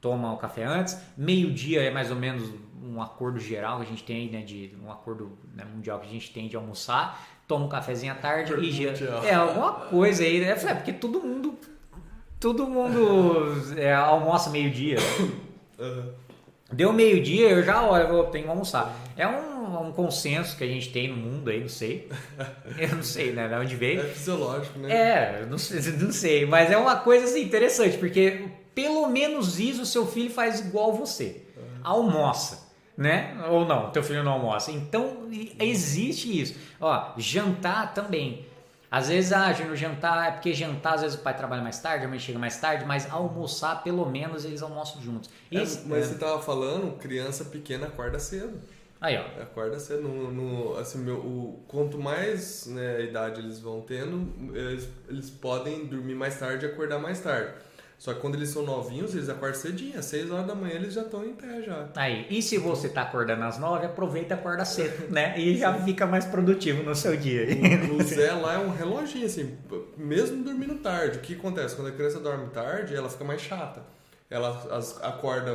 toma 0.00 0.32
o 0.32 0.36
café 0.36 0.64
antes, 0.64 0.98
meio-dia 1.16 1.82
é 1.82 1.90
mais 1.90 2.10
ou 2.10 2.16
menos 2.16 2.50
um 2.82 3.00
acordo 3.00 3.38
geral 3.38 3.78
que 3.78 3.82
a 3.84 3.86
gente 3.86 4.02
tem, 4.02 4.30
né, 4.30 4.42
de 4.42 4.74
um 4.82 4.90
acordo 4.90 5.38
né, 5.54 5.64
mundial 5.64 5.98
que 6.00 6.06
a 6.06 6.10
gente 6.10 6.32
tem 6.32 6.48
de 6.48 6.56
almoçar, 6.56 7.20
toma 7.46 7.66
um 7.66 7.68
cafezinho 7.68 8.12
à 8.12 8.16
tarde 8.16 8.54
e 8.54 8.70
já, 8.70 9.06
é 9.24 9.34
alguma 9.34 9.72
coisa 9.72 10.22
aí, 10.22 10.40
né? 10.40 10.50
É 10.50 10.74
porque 10.74 10.92
todo 10.92 11.20
mundo 11.20 11.58
todo 12.38 12.66
mundo 12.66 13.76
é, 13.76 13.92
almoça 13.92 14.48
meio-dia. 14.50 14.96
Deu 16.72 16.92
meio-dia, 16.92 17.50
eu 17.50 17.62
já 17.62 17.82
olho, 17.82 18.08
eu 18.08 18.24
tenho 18.24 18.44
que 18.44 18.50
almoçar. 18.50 18.96
É 19.16 19.26
um, 19.26 19.88
um, 19.88 19.92
consenso 19.92 20.56
que 20.56 20.64
a 20.64 20.66
gente 20.66 20.90
tem 20.90 21.08
no 21.08 21.16
mundo 21.16 21.50
aí, 21.50 21.60
não 21.60 21.68
sei. 21.68 22.08
Eu 22.78 22.96
não 22.96 23.02
sei, 23.02 23.32
né? 23.32 23.48
De 23.48 23.54
onde 23.54 23.76
veio. 23.76 24.00
É 24.00 24.04
fisiológico, 24.04 24.78
né? 24.78 24.92
É, 24.92 25.46
não 25.46 25.58
sei, 25.58 25.80
não 25.98 26.12
sei. 26.12 26.46
Mas 26.46 26.70
é 26.70 26.76
uma 26.76 26.96
coisa 26.96 27.24
assim, 27.24 27.42
interessante, 27.42 27.98
porque 27.98 28.44
pelo 28.80 29.08
menos 29.08 29.58
isso 29.58 29.82
o 29.82 29.86
seu 29.86 30.06
filho 30.06 30.30
faz 30.30 30.60
igual 30.60 30.92
você. 30.92 31.42
Almoça 31.82 32.70
né? 33.00 33.34
Ou 33.48 33.64
não, 33.64 33.90
teu 33.90 34.02
filho 34.02 34.22
não 34.22 34.32
almoça. 34.32 34.70
Então 34.70 35.26
existe 35.58 36.38
isso. 36.38 36.54
Ó, 36.78 37.14
jantar 37.16 37.94
também. 37.94 38.46
Às 38.90 39.08
vezes, 39.08 39.32
ah, 39.32 39.54
no 39.66 39.74
jantar 39.74 40.28
é 40.28 40.30
porque 40.32 40.52
jantar, 40.52 40.96
às 40.96 41.00
vezes 41.00 41.16
o 41.16 41.22
pai 41.22 41.34
trabalha 41.34 41.62
mais 41.62 41.78
tarde, 41.78 42.04
a 42.04 42.08
mãe 42.08 42.18
chega 42.18 42.38
mais 42.38 42.58
tarde, 42.58 42.84
mas 42.84 43.10
almoçar, 43.10 43.82
pelo 43.82 44.04
menos, 44.04 44.44
eles 44.44 44.60
almoçam 44.60 45.00
juntos. 45.00 45.30
É, 45.50 45.58
mas 45.58 45.86
é... 45.86 46.02
você 46.02 46.18
tava 46.18 46.42
falando, 46.42 46.98
criança 46.98 47.44
pequena 47.44 47.86
acorda 47.86 48.18
cedo. 48.18 48.60
Aí, 49.00 49.16
ó. 49.16 49.42
Acorda 49.42 49.78
cedo. 49.78 50.02
No, 50.02 50.30
no, 50.30 50.76
assim, 50.76 50.98
meu, 50.98 51.16
o, 51.16 51.64
quanto 51.68 51.98
mais 51.98 52.66
né, 52.66 53.02
idade 53.02 53.40
eles 53.40 53.60
vão 53.60 53.80
tendo, 53.80 54.54
eles, 54.54 54.88
eles 55.08 55.30
podem 55.30 55.86
dormir 55.86 56.14
mais 56.14 56.38
tarde 56.38 56.66
e 56.66 56.68
acordar 56.68 56.98
mais 56.98 57.20
tarde. 57.20 57.54
Só 58.00 58.14
que 58.14 58.20
quando 58.20 58.34
eles 58.34 58.48
são 58.48 58.62
novinhos, 58.62 59.14
eles 59.14 59.28
acordam 59.28 59.60
cedinho, 59.60 59.98
às 59.98 60.06
6 60.06 60.30
horas 60.30 60.46
da 60.46 60.54
manhã 60.54 60.76
eles 60.76 60.94
já 60.94 61.02
estão 61.02 61.22
em 61.22 61.34
pé 61.34 61.60
já. 61.60 61.86
Aí, 61.94 62.26
e 62.30 62.40
se 62.40 62.56
você 62.56 62.88
tá 62.88 63.02
acordando 63.02 63.44
às 63.44 63.58
9, 63.58 63.84
aproveita 63.84 64.32
e 64.32 64.38
acorda 64.38 64.64
cedo, 64.64 65.12
né? 65.12 65.38
E 65.38 65.54
já 65.58 65.74
fica 65.74 66.06
mais 66.06 66.24
produtivo 66.24 66.82
no 66.82 66.94
seu 66.94 67.14
dia. 67.14 67.46
O, 67.92 67.98
o 67.98 68.02
Zé 68.02 68.32
lá 68.32 68.54
é 68.54 68.58
um 68.58 68.70
reloginho, 68.70 69.26
assim, 69.26 69.54
mesmo 69.98 70.42
dormindo 70.42 70.76
tarde. 70.76 71.18
O 71.18 71.20
que 71.20 71.34
acontece? 71.34 71.76
Quando 71.76 71.88
a 71.88 71.92
criança 71.92 72.18
dorme 72.18 72.48
tarde, 72.48 72.96
ela 72.96 73.10
fica 73.10 73.22
mais 73.22 73.42
chata. 73.42 73.82
Ela 74.30 74.48
as, 74.70 74.98
acorda 75.02 75.52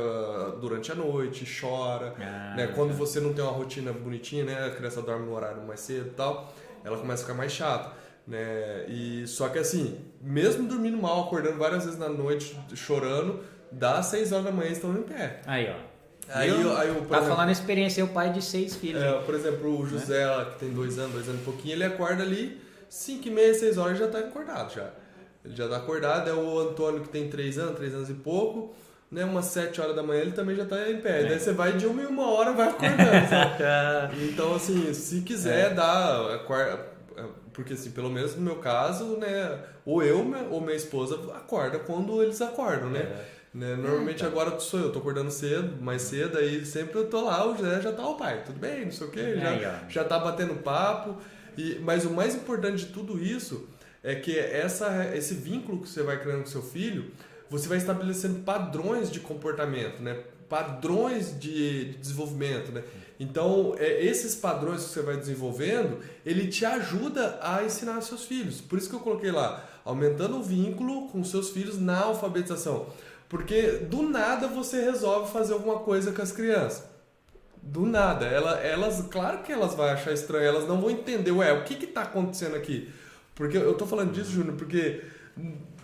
durante 0.60 0.92
a 0.92 0.94
noite, 0.94 1.44
chora. 1.60 2.14
Ah, 2.16 2.54
né? 2.56 2.68
Quando 2.76 2.94
você 2.94 3.18
não 3.18 3.34
tem 3.34 3.42
uma 3.42 3.52
rotina 3.52 3.92
bonitinha, 3.92 4.44
né? 4.44 4.66
A 4.66 4.70
criança 4.70 5.02
dorme 5.02 5.26
no 5.26 5.34
horário 5.34 5.66
mais 5.66 5.80
cedo 5.80 6.06
e 6.06 6.14
tal, 6.14 6.54
ela 6.84 6.96
começa 6.96 7.22
a 7.22 7.26
ficar 7.26 7.36
mais 7.36 7.50
chata. 7.50 7.90
Né? 8.24 8.86
E 8.88 9.26
só 9.26 9.48
que 9.48 9.58
assim, 9.58 9.98
mesmo 10.20 10.66
dormindo 10.66 10.96
mal, 10.96 11.24
acordando 11.24 11.58
várias 11.58 11.84
vezes 11.84 11.98
na 11.98 12.08
noite, 12.08 12.58
chorando, 12.74 13.40
dá 13.70 14.02
6 14.02 14.32
horas 14.32 14.44
da 14.44 14.52
manhã 14.52 14.70
estão 14.70 14.92
em 14.96 15.02
pé. 15.02 15.40
Aí, 15.46 15.68
ó. 15.70 15.96
Aí, 16.28 16.48
eu, 16.48 16.76
aí 16.76 16.88
eu, 16.88 16.94
tá 17.06 17.18
exemplo, 17.18 17.36
falando 17.36 17.50
experiência, 17.50 18.04
o 18.04 18.08
pai 18.08 18.32
de 18.32 18.42
seis 18.42 18.74
filhos. 18.74 19.00
É, 19.00 19.12
por 19.20 19.34
exemplo, 19.34 19.78
o 19.78 19.84
né? 19.84 19.90
José, 19.90 20.26
né? 20.26 20.46
que 20.52 20.58
tem 20.58 20.70
dois 20.70 20.98
anos, 20.98 21.12
dois 21.12 21.28
anos 21.28 21.40
e 21.40 21.44
pouquinho, 21.44 21.74
ele 21.74 21.84
acorda 21.84 22.22
ali 22.22 22.60
5 22.88 23.28
e 23.28 23.30
meia, 23.30 23.54
6 23.54 23.78
horas 23.78 23.98
já 23.98 24.08
tá 24.08 24.18
acordado 24.18 24.74
já. 24.74 24.90
Ele 25.44 25.54
já 25.54 25.68
tá 25.68 25.76
acordado, 25.76 26.28
é 26.28 26.32
o 26.32 26.58
Antônio 26.58 27.02
que 27.02 27.08
tem 27.08 27.28
3 27.28 27.58
anos, 27.58 27.76
3 27.76 27.94
anos 27.94 28.10
e 28.10 28.14
pouco, 28.14 28.74
né, 29.10 29.24
umas 29.24 29.44
7 29.46 29.80
horas 29.80 29.94
da 29.94 30.02
manhã 30.02 30.22
ele 30.22 30.32
também 30.32 30.56
já 30.56 30.64
tá 30.64 30.90
em 30.90 31.00
pé. 31.00 31.22
É. 31.22 31.24
Daí 31.28 31.38
você 31.38 31.52
vai 31.52 31.72
de 31.72 31.86
uma 31.86 32.02
em 32.02 32.06
uma 32.06 32.28
hora 32.28 32.52
vai 32.52 32.68
acordando. 32.68 34.16
então, 34.28 34.54
assim, 34.54 34.92
se 34.92 35.20
quiser, 35.20 35.70
é. 35.70 35.74
dá. 35.74 36.40
Porque, 37.56 37.72
assim, 37.72 37.90
pelo 37.90 38.10
menos 38.10 38.36
no 38.36 38.42
meu 38.42 38.56
caso, 38.56 39.16
né? 39.16 39.58
Ou 39.86 40.02
eu 40.02 40.18
ou 40.50 40.60
minha 40.60 40.76
esposa 40.76 41.14
acorda 41.34 41.78
quando 41.78 42.22
eles 42.22 42.40
acordam, 42.42 42.90
né? 42.90 43.00
É. 43.00 43.36
Né? 43.54 43.74
Normalmente 43.74 44.22
é, 44.22 44.28
então. 44.28 44.42
agora 44.42 44.60
sou 44.60 44.78
eu, 44.78 44.92
tô 44.92 44.98
acordando 44.98 45.30
cedo, 45.30 45.82
mais 45.82 46.02
cedo, 46.02 46.36
aí 46.36 46.66
sempre 46.66 46.98
eu 46.98 47.08
tô 47.08 47.24
lá, 47.24 47.50
o 47.50 47.56
José 47.56 47.80
já 47.80 47.90
tá 47.90 48.06
o 48.06 48.14
pai, 48.14 48.42
tudo 48.44 48.60
bem, 48.60 48.84
não 48.84 48.92
sei 48.92 49.06
o 49.06 49.10
quê, 49.10 49.38
já, 49.40 49.82
já 49.88 50.04
tá 50.04 50.18
batendo 50.18 50.56
papo. 50.56 51.16
E, 51.56 51.78
mas 51.78 52.04
o 52.04 52.10
mais 52.10 52.34
importante 52.34 52.84
de 52.84 52.92
tudo 52.92 53.18
isso 53.18 53.66
é 54.04 54.14
que 54.14 54.38
essa, 54.38 55.10
esse 55.16 55.32
vínculo 55.32 55.80
que 55.80 55.88
você 55.88 56.02
vai 56.02 56.20
criando 56.20 56.40
com 56.40 56.46
seu 56.48 56.60
filho, 56.60 57.10
você 57.48 57.66
vai 57.66 57.78
estabelecendo 57.78 58.40
padrões 58.40 59.10
de 59.10 59.20
comportamento, 59.20 60.02
né? 60.02 60.22
padrões 60.48 61.38
de, 61.38 61.94
desenvolvimento. 61.94 62.72
Né? 62.72 62.82
Então, 63.18 63.74
é, 63.78 64.04
esses 64.04 64.34
padrões 64.34 64.84
que 64.84 64.90
você 64.90 65.02
vai 65.02 65.16
desenvolvendo, 65.16 65.98
ele 66.24 66.48
te 66.48 66.64
ajuda 66.64 67.38
a 67.42 67.64
ensinar 67.64 68.00
seus 68.02 68.24
filhos. 68.24 68.60
Por 68.60 68.78
isso 68.78 68.88
que 68.88 68.94
eu 68.94 69.00
coloquei 69.00 69.30
lá, 69.30 69.64
aumentando 69.84 70.36
o 70.36 70.42
vínculo 70.42 71.08
com 71.08 71.24
seus 71.24 71.50
filhos 71.50 71.80
na 71.80 72.00
alfabetização. 72.00 72.86
Porque 73.28 73.62
do 73.90 74.02
nada 74.02 74.46
você 74.46 74.82
resolve 74.82 75.32
fazer 75.32 75.54
alguma 75.54 75.78
coisa 75.80 76.12
com 76.12 76.22
as 76.22 76.30
crianças. 76.30 76.84
Do 77.62 77.84
nada. 77.84 78.26
Ela, 78.26 78.60
elas, 78.60 79.02
claro 79.10 79.42
que 79.42 79.50
elas 79.50 79.74
vão 79.74 79.86
achar 79.86 80.12
estranho, 80.12 80.46
elas 80.46 80.68
não 80.68 80.80
vão 80.80 80.90
entender, 80.90 81.32
ué, 81.32 81.52
o 81.52 81.64
que 81.64 81.84
está 81.84 82.02
acontecendo 82.02 82.54
aqui? 82.54 82.88
Porque 83.34 83.56
eu 83.56 83.72
estou 83.72 83.86
falando 83.88 84.12
disso, 84.12 84.30
Júnior, 84.30 84.56
porque 84.56 85.02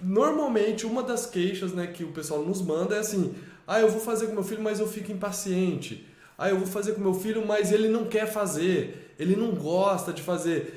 normalmente 0.00 0.86
uma 0.86 1.02
das 1.02 1.26
queixas 1.26 1.72
né, 1.72 1.86
que 1.86 2.04
o 2.04 2.12
pessoal 2.12 2.42
nos 2.42 2.62
manda 2.62 2.94
é 2.94 2.98
assim: 3.00 3.34
ah, 3.66 3.80
eu 3.80 3.90
vou 3.90 4.00
fazer 4.00 4.26
com 4.26 4.34
meu 4.34 4.44
filho, 4.44 4.62
mas 4.62 4.80
eu 4.80 4.88
fico 4.88 5.10
impaciente. 5.12 6.06
Ah, 6.42 6.50
eu 6.50 6.58
vou 6.58 6.66
fazer 6.66 6.94
com 6.94 7.00
meu 7.00 7.14
filho, 7.14 7.46
mas 7.46 7.70
ele 7.70 7.86
não 7.88 8.04
quer 8.06 8.26
fazer, 8.26 9.14
ele 9.16 9.36
não 9.36 9.52
gosta 9.52 10.12
de 10.12 10.22
fazer. 10.22 10.74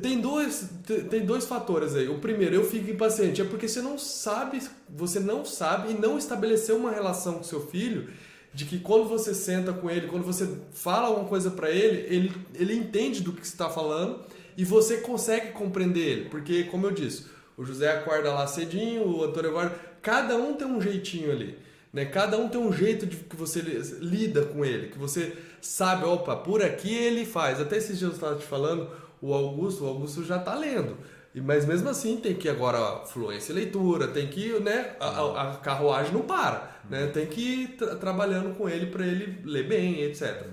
Tem 0.00 0.20
dois, 0.20 0.68
tem 1.10 1.26
dois 1.26 1.44
fatores 1.44 1.96
aí. 1.96 2.08
O 2.08 2.20
primeiro, 2.20 2.54
eu 2.54 2.62
fico 2.62 2.88
impaciente, 2.88 3.40
é 3.40 3.44
porque 3.44 3.66
você 3.66 3.82
não 3.82 3.98
sabe, 3.98 4.62
você 4.88 5.18
não 5.18 5.44
sabe 5.44 5.90
e 5.90 5.94
não 5.94 6.16
estabeleceu 6.16 6.76
uma 6.76 6.92
relação 6.92 7.34
com 7.34 7.42
seu 7.42 7.66
filho 7.66 8.10
de 8.54 8.64
que 8.64 8.78
quando 8.78 9.08
você 9.08 9.34
senta 9.34 9.72
com 9.72 9.90
ele, 9.90 10.06
quando 10.06 10.22
você 10.22 10.48
fala 10.72 11.08
alguma 11.08 11.26
coisa 11.26 11.50
para 11.50 11.68
ele, 11.68 12.06
ele, 12.14 12.32
ele 12.54 12.74
entende 12.74 13.22
do 13.22 13.32
que 13.32 13.44
você 13.44 13.54
está 13.54 13.68
falando 13.68 14.20
e 14.56 14.64
você 14.64 14.98
consegue 14.98 15.50
compreender 15.50 16.00
ele. 16.00 16.28
Porque, 16.28 16.62
como 16.64 16.86
eu 16.86 16.92
disse, 16.92 17.26
o 17.56 17.64
José 17.64 17.90
acorda 17.90 18.32
lá 18.32 18.46
cedinho, 18.46 19.04
o 19.04 19.24
Antônio 19.24 19.50
acorda, 19.50 19.74
cada 20.00 20.36
um 20.36 20.54
tem 20.54 20.68
um 20.68 20.80
jeitinho 20.80 21.32
ali. 21.32 21.58
Né? 21.92 22.06
Cada 22.06 22.38
um 22.38 22.48
tem 22.48 22.60
um 22.60 22.72
jeito 22.72 23.06
de 23.06 23.16
que 23.16 23.36
você 23.36 23.60
lida 24.00 24.44
com 24.46 24.64
ele, 24.64 24.88
que 24.88 24.98
você 24.98 25.36
sabe, 25.60 26.04
opa, 26.04 26.36
por 26.36 26.62
aqui 26.62 26.94
ele 26.94 27.26
faz. 27.26 27.60
Até 27.60 27.76
esses 27.76 27.98
dias 27.98 28.10
eu 28.10 28.14
estava 28.14 28.36
te 28.36 28.46
falando, 28.46 28.88
o 29.20 29.34
Augusto, 29.34 29.84
o 29.84 29.88
Augusto 29.88 30.24
já 30.24 30.36
está 30.36 30.54
lendo. 30.54 30.96
Mas 31.34 31.64
mesmo 31.64 31.88
assim 31.88 32.18
tem 32.18 32.34
que 32.34 32.48
agora 32.48 33.06
fluência 33.06 33.52
e 33.52 33.54
leitura, 33.54 34.08
tem 34.08 34.26
que, 34.26 34.60
né, 34.60 34.96
a, 35.00 35.52
a 35.52 35.56
carruagem 35.56 36.12
não 36.12 36.22
para, 36.22 36.76
né? 36.90 37.06
Tem 37.06 37.24
que 37.24 37.40
ir 37.40 37.68
tra 37.68 37.96
trabalhando 37.96 38.54
com 38.54 38.68
ele 38.68 38.86
para 38.86 39.06
ele 39.06 39.40
ler 39.42 39.66
bem, 39.66 40.02
etc. 40.02 40.46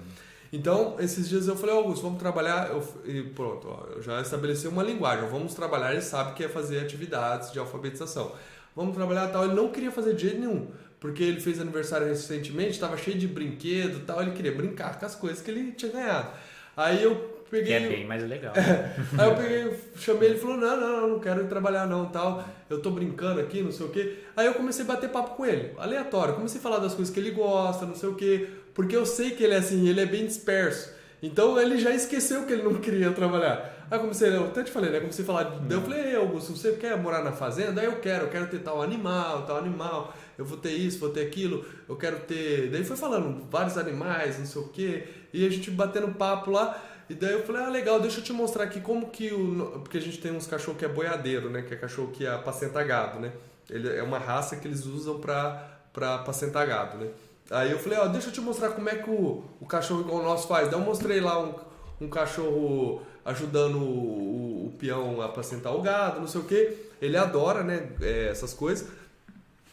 Então, 0.53 0.95
esses 0.97 1.27
dias 1.27 1.47
eu 1.47 1.55
falei, 1.57 1.75
Augusto, 1.75 2.01
vamos 2.01 2.17
trabalhar, 2.17 2.69
eu, 2.69 2.81
e 3.05 3.23
pronto, 3.23 3.67
ó, 3.67 3.87
eu 3.93 4.01
já 4.01 4.21
estabeleci 4.21 4.67
uma 4.67 4.81
linguagem, 4.81 5.27
vamos 5.29 5.53
trabalhar, 5.53 5.91
ele 5.91 6.01
sabe 6.01 6.33
que 6.33 6.45
é 6.45 6.47
fazer 6.47 6.79
atividades 6.79 7.51
de 7.51 7.59
alfabetização. 7.59 8.31
Vamos 8.73 8.95
trabalhar 8.95 9.27
tal, 9.27 9.43
ele 9.43 9.53
não 9.53 9.69
queria 9.69 9.91
fazer 9.91 10.15
de 10.15 10.21
jeito 10.21 10.39
nenhum, 10.39 10.67
porque 10.99 11.23
ele 11.23 11.39
fez 11.39 11.59
aniversário 11.59 12.07
recentemente, 12.07 12.71
estava 12.71 12.97
cheio 12.97 13.17
de 13.17 13.27
brinquedo 13.27 14.05
tal, 14.05 14.21
ele 14.21 14.31
queria 14.31 14.51
brincar 14.51 14.99
com 14.99 15.05
as 15.05 15.15
coisas 15.15 15.41
que 15.41 15.49
ele 15.49 15.71
tinha 15.71 15.91
ganhado. 15.91 16.29
Aí 16.75 17.03
eu 17.03 17.43
peguei. 17.49 17.79
Que 17.79 17.85
é 17.85 17.89
bem 17.89 18.05
mais 18.05 18.23
legal. 18.27 18.53
É. 18.59 19.21
Aí 19.21 19.29
eu 19.29 19.35
peguei, 19.35 19.79
chamei 19.97 20.29
ele 20.29 20.37
e 20.37 20.41
falou: 20.41 20.57
não, 20.57 20.79
não, 20.79 21.01
não, 21.01 21.09
não 21.09 21.19
quero 21.19 21.45
trabalhar 21.47 21.87
não, 21.87 22.05
tal. 22.05 22.43
Eu 22.69 22.81
tô 22.81 22.91
brincando 22.91 23.39
aqui, 23.39 23.61
não 23.61 23.71
sei 23.71 23.85
o 23.85 23.89
quê. 23.89 24.19
Aí 24.35 24.45
eu 24.45 24.53
comecei 24.53 24.83
a 24.83 24.87
bater 24.87 25.09
papo 25.09 25.35
com 25.35 25.45
ele, 25.45 25.73
aleatório. 25.77 26.35
Comecei 26.35 26.59
a 26.59 26.63
falar 26.63 26.79
das 26.79 26.93
coisas 26.93 27.13
que 27.13 27.19
ele 27.19 27.31
gosta, 27.31 27.85
não 27.85 27.95
sei 27.95 28.09
o 28.09 28.15
quê. 28.15 28.47
Porque 28.73 28.95
eu 28.95 29.05
sei 29.05 29.31
que 29.31 29.43
ele 29.43 29.53
é 29.53 29.57
assim, 29.57 29.87
ele 29.87 30.01
é 30.01 30.05
bem 30.05 30.25
disperso. 30.25 30.93
Então 31.21 31.59
ele 31.59 31.77
já 31.77 31.91
esqueceu 31.91 32.45
que 32.45 32.53
ele 32.53 32.63
não 32.63 32.75
queria 32.79 33.11
trabalhar. 33.11 33.87
Aí 33.91 33.99
comecei, 33.99 34.29
eu 34.29 34.45
até 34.45 34.63
te 34.63 34.71
falei, 34.71 34.91
né? 34.91 34.99
Comecei 34.99 35.23
a 35.23 35.27
falar. 35.27 35.59
Eu 35.69 35.81
falei, 35.81 36.09
Ei, 36.09 36.15
Augusto, 36.15 36.55
você 36.55 36.73
quer 36.73 36.97
morar 36.97 37.23
na 37.23 37.31
fazenda? 37.31 37.81
Aí 37.81 37.87
eu 37.87 37.99
quero, 37.99 38.25
eu 38.25 38.29
quero 38.29 38.47
ter 38.47 38.59
tal 38.59 38.81
animal, 38.81 39.43
tal 39.45 39.57
animal. 39.57 40.13
Eu 40.39 40.45
vou 40.45 40.57
ter 40.57 40.71
isso, 40.71 40.99
vou 40.99 41.09
ter 41.09 41.19
aquilo, 41.27 41.65
eu 41.87 41.97
quero 41.97 42.21
ter. 42.21 42.69
Daí 42.71 42.81
foi 42.85 42.95
falando 42.95 43.45
vários 43.51 43.77
animais, 43.77 44.39
não 44.39 44.45
sei 44.45 44.61
o 44.61 44.69
quê. 44.69 45.03
E 45.33 45.45
a 45.45 45.49
gente 45.49 45.69
batendo 45.69 46.07
papo 46.13 46.49
lá. 46.49 46.81
E 47.09 47.13
daí 47.13 47.33
eu 47.33 47.43
falei, 47.43 47.61
ah, 47.61 47.67
legal, 47.67 47.99
deixa 47.99 48.21
eu 48.21 48.23
te 48.23 48.31
mostrar 48.31 48.63
aqui 48.63 48.79
como 48.79 49.09
que 49.09 49.33
o. 49.33 49.81
Porque 49.81 49.97
a 49.97 50.01
gente 50.01 50.17
tem 50.17 50.31
uns 50.31 50.47
cachorros 50.47 50.79
que 50.79 50.85
é 50.85 50.87
boiadeiro, 50.87 51.49
né? 51.49 51.61
Que 51.63 51.73
é 51.73 51.77
cachorro 51.77 52.11
que 52.13 52.25
apacenta 52.25 52.81
gado, 52.85 53.19
né? 53.19 53.33
Ele 53.69 53.89
é 53.89 54.01
uma 54.01 54.17
raça 54.17 54.55
que 54.55 54.65
eles 54.65 54.85
usam 54.85 55.19
pra, 55.19 55.81
pra 55.91 56.15
apacentar 56.15 56.65
gado, 56.65 56.97
né? 56.97 57.09
Aí 57.51 57.71
eu 57.71 57.77
falei, 57.77 57.99
ó, 57.99 58.07
deixa 58.07 58.29
eu 58.29 58.31
te 58.31 58.39
mostrar 58.39 58.69
como 58.69 58.87
é 58.87 58.95
que 58.95 59.09
o, 59.09 59.43
o 59.59 59.65
cachorro 59.65 60.01
igual 60.01 60.21
o 60.21 60.23
nosso 60.23 60.47
faz. 60.47 60.69
Daí 60.69 60.79
eu 60.79 60.85
mostrei 60.85 61.19
lá 61.19 61.37
um, 61.37 61.53
um 61.99 62.09
cachorro 62.09 63.01
ajudando 63.25 63.75
o, 63.75 63.81
o, 63.81 64.67
o 64.67 64.73
peão 64.79 65.21
a 65.21 65.25
apacentar 65.25 65.75
o 65.75 65.81
gado, 65.81 66.21
não 66.21 66.27
sei 66.27 66.39
o 66.39 66.45
que. 66.45 66.77
Ele 67.01 67.17
adora, 67.17 67.61
né, 67.61 67.89
é, 68.01 68.29
essas 68.29 68.53
coisas. 68.53 68.87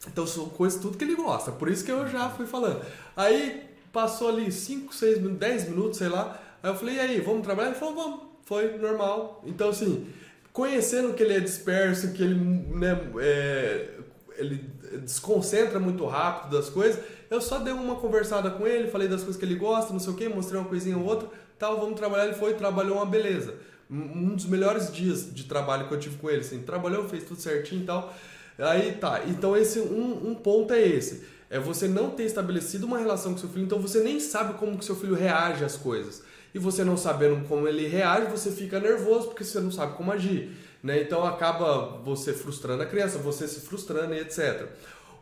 Então 0.07 0.27
são 0.27 0.49
coisas 0.49 0.81
tudo 0.81 0.97
que 0.97 1.05
ele 1.05 1.15
gosta. 1.15 1.53
Por 1.53 1.69
isso 1.69 1.85
que 1.85 1.91
eu 1.91 2.07
já 2.09 2.31
fui 2.31 2.47
falando. 2.47 2.85
Aí 3.17 3.65
passou 3.93 4.29
ali 4.29 4.53
5, 4.53 4.95
6 4.95 5.19
minutos, 5.19 5.39
10 5.39 5.69
minutos, 5.71 5.99
sei 5.99 6.09
lá. 6.09 6.41
Aí 6.63 6.71
eu 6.71 6.75
falei, 6.75 6.97
e 6.97 7.01
aí, 7.01 7.21
vamos 7.21 7.43
trabalhar? 7.43 7.71
Ele 7.71 7.79
falou, 7.79 7.95
vamos. 7.95 8.21
Foi 8.45 8.77
normal. 8.79 9.43
Então, 9.45 9.71
assim, 9.71 10.07
conhecendo 10.53 11.15
que 11.15 11.23
ele 11.23 11.35
é 11.35 11.41
disperso, 11.41 12.13
que 12.13 12.23
ele, 12.23 12.35
né, 12.35 12.99
é, 13.19 13.91
ele 14.37 14.65
desconcentra 15.03 15.81
muito 15.81 16.07
rápido 16.07 16.57
das 16.57 16.69
coisas, 16.69 17.03
eu 17.29 17.41
só 17.41 17.59
dei 17.59 17.73
uma 17.73 17.97
conversada 17.97 18.51
com 18.51 18.67
ele, 18.67 18.89
falei 18.89 19.09
das 19.09 19.23
coisas 19.23 19.37
que 19.37 19.45
ele 19.45 19.57
gosta, 19.57 19.93
não 19.93 19.99
sei 19.99 20.13
o 20.13 20.17
que, 20.17 20.29
mostrei 20.29 20.61
uma 20.61 20.69
coisinha 20.69 20.97
ou 20.97 21.05
outra, 21.05 21.29
tal, 21.59 21.81
vamos 21.81 21.97
trabalhar. 21.97 22.27
Ele 22.27 22.35
foi, 22.35 22.55
trabalhou 22.55 22.97
uma 22.97 23.07
beleza. 23.07 23.55
Um 23.91 24.35
dos 24.35 24.47
melhores 24.47 24.93
dias 24.93 25.33
de 25.33 25.45
trabalho 25.45 25.89
que 25.89 25.95
eu 25.95 25.99
tive 25.99 26.17
com 26.19 26.29
ele, 26.29 26.41
assim, 26.41 26.61
trabalhou, 26.61 27.09
fez 27.09 27.25
tudo 27.25 27.41
certinho 27.41 27.83
e 27.83 27.87
tal. 27.87 28.15
Aí 28.59 28.93
tá, 28.93 29.23
então 29.27 29.57
esse 29.57 29.79
um, 29.81 30.31
um 30.31 30.35
ponto 30.35 30.73
é 30.73 30.81
esse. 30.81 31.25
É 31.49 31.59
você 31.59 31.87
não 31.87 32.11
ter 32.11 32.25
estabelecido 32.25 32.87
uma 32.87 32.99
relação 32.99 33.33
com 33.33 33.39
seu 33.39 33.49
filho, 33.49 33.65
então 33.65 33.79
você 33.79 34.01
nem 34.01 34.19
sabe 34.19 34.55
como 34.55 34.79
que 34.79 34.85
seu 34.85 34.97
filho 34.97 35.15
reage 35.15 35.65
às 35.65 35.77
coisas. 35.77 36.23
E 36.55 36.59
você 36.59 36.83
não 36.83 36.97
sabendo 36.97 37.47
como 37.47 37.69
ele 37.69 37.87
reage, 37.87 38.31
você 38.31 38.51
fica 38.51 38.81
nervoso 38.81 39.29
porque 39.29 39.45
você 39.45 39.61
não 39.61 39.71
sabe 39.71 39.97
como 39.97 40.11
agir. 40.11 40.57
Né? 40.83 41.03
Então 41.03 41.25
acaba 41.25 41.99
você 42.05 42.33
frustrando 42.33 42.83
a 42.83 42.87
criança, 42.87 43.19
você 43.19 43.47
se 43.47 43.61
frustrando 43.61 44.15
e 44.15 44.21
etc. 44.21 44.67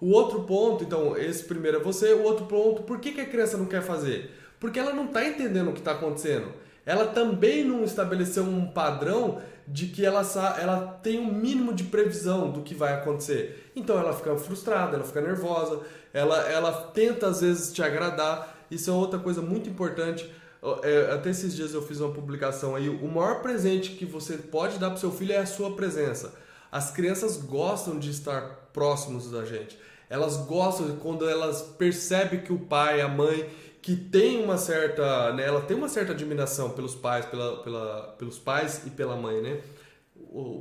O 0.00 0.10
outro 0.10 0.42
ponto, 0.42 0.84
então, 0.84 1.16
esse 1.16 1.44
primeiro 1.44 1.78
é 1.78 1.80
você, 1.80 2.12
o 2.12 2.22
outro 2.22 2.46
ponto, 2.46 2.82
por 2.82 3.00
que, 3.00 3.12
que 3.12 3.20
a 3.20 3.26
criança 3.26 3.56
não 3.56 3.66
quer 3.66 3.82
fazer? 3.82 4.30
Porque 4.60 4.78
ela 4.78 4.92
não 4.92 5.06
está 5.06 5.26
entendendo 5.26 5.70
o 5.70 5.72
que 5.72 5.78
está 5.78 5.92
acontecendo. 5.92 6.52
Ela 6.86 7.06
também 7.06 7.64
não 7.64 7.84
estabeleceu 7.84 8.44
um 8.44 8.66
padrão 8.66 9.40
de 9.66 9.86
que 9.86 10.04
ela, 10.04 10.22
ela 10.60 10.98
tem 11.02 11.18
um 11.18 11.32
mínimo 11.32 11.72
de 11.72 11.84
previsão 11.84 12.50
do 12.50 12.60
que 12.60 12.74
vai 12.74 12.92
acontecer. 12.92 13.70
Então 13.74 13.98
ela 13.98 14.12
fica 14.12 14.36
frustrada, 14.36 14.96
ela 14.96 15.04
fica 15.04 15.20
nervosa, 15.20 15.80
ela, 16.12 16.38
ela 16.50 16.72
tenta 16.72 17.28
às 17.28 17.40
vezes 17.40 17.72
te 17.72 17.82
agradar. 17.82 18.56
Isso 18.70 18.90
é 18.90 18.92
outra 18.92 19.18
coisa 19.18 19.40
muito 19.40 19.68
importante. 19.68 20.30
É, 20.82 21.12
até 21.12 21.30
esses 21.30 21.54
dias 21.54 21.74
eu 21.74 21.82
fiz 21.82 22.00
uma 22.00 22.12
publicação 22.12 22.74
aí. 22.74 22.88
O 22.88 23.08
maior 23.08 23.40
presente 23.40 23.92
que 23.92 24.04
você 24.04 24.36
pode 24.36 24.78
dar 24.78 24.90
para 24.90 24.98
seu 24.98 25.10
filho 25.10 25.32
é 25.32 25.38
a 25.38 25.46
sua 25.46 25.74
presença. 25.74 26.34
As 26.70 26.90
crianças 26.90 27.36
gostam 27.36 27.98
de 27.98 28.10
estar 28.10 28.68
próximos 28.72 29.30
da 29.30 29.44
gente. 29.44 29.78
Elas 30.10 30.36
gostam 30.36 30.96
quando 30.96 31.28
elas 31.28 31.62
percebem 31.62 32.40
que 32.40 32.52
o 32.52 32.58
pai, 32.58 33.00
a 33.00 33.08
mãe, 33.08 33.48
que 33.84 33.94
tem 33.94 34.42
uma 34.42 34.56
certa, 34.56 35.34
né, 35.34 35.44
ela 35.44 35.60
tem 35.60 35.76
uma 35.76 35.90
certa 35.90 36.12
admiração 36.12 36.70
pelos 36.70 36.94
pais, 36.94 37.26
pela, 37.26 37.58
pela, 37.58 38.14
pelos 38.18 38.38
pais 38.38 38.80
e 38.86 38.90
pela 38.90 39.14
mãe, 39.14 39.42
né? 39.42 39.60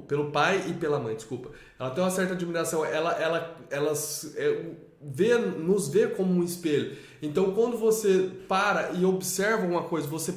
Pelo 0.10 0.30
pai 0.30 0.62
e 0.68 0.74
pela 0.74 1.00
mãe, 1.00 1.16
desculpa. 1.16 1.50
Ela 1.80 1.90
tem 1.92 2.04
uma 2.04 2.12
certa 2.12 2.34
admiração, 2.34 2.84
ela, 2.84 3.14
ela, 3.14 3.58
elas 3.70 4.34
é, 4.36 4.66
vê, 5.02 5.38
nos 5.38 5.88
vê 5.88 6.08
como 6.08 6.34
um 6.34 6.44
espelho. 6.44 6.98
Então, 7.22 7.54
quando 7.54 7.78
você 7.78 8.30
para 8.46 8.92
e 8.92 9.06
observa 9.06 9.66
uma 9.66 9.84
coisa, 9.84 10.06
você 10.06 10.34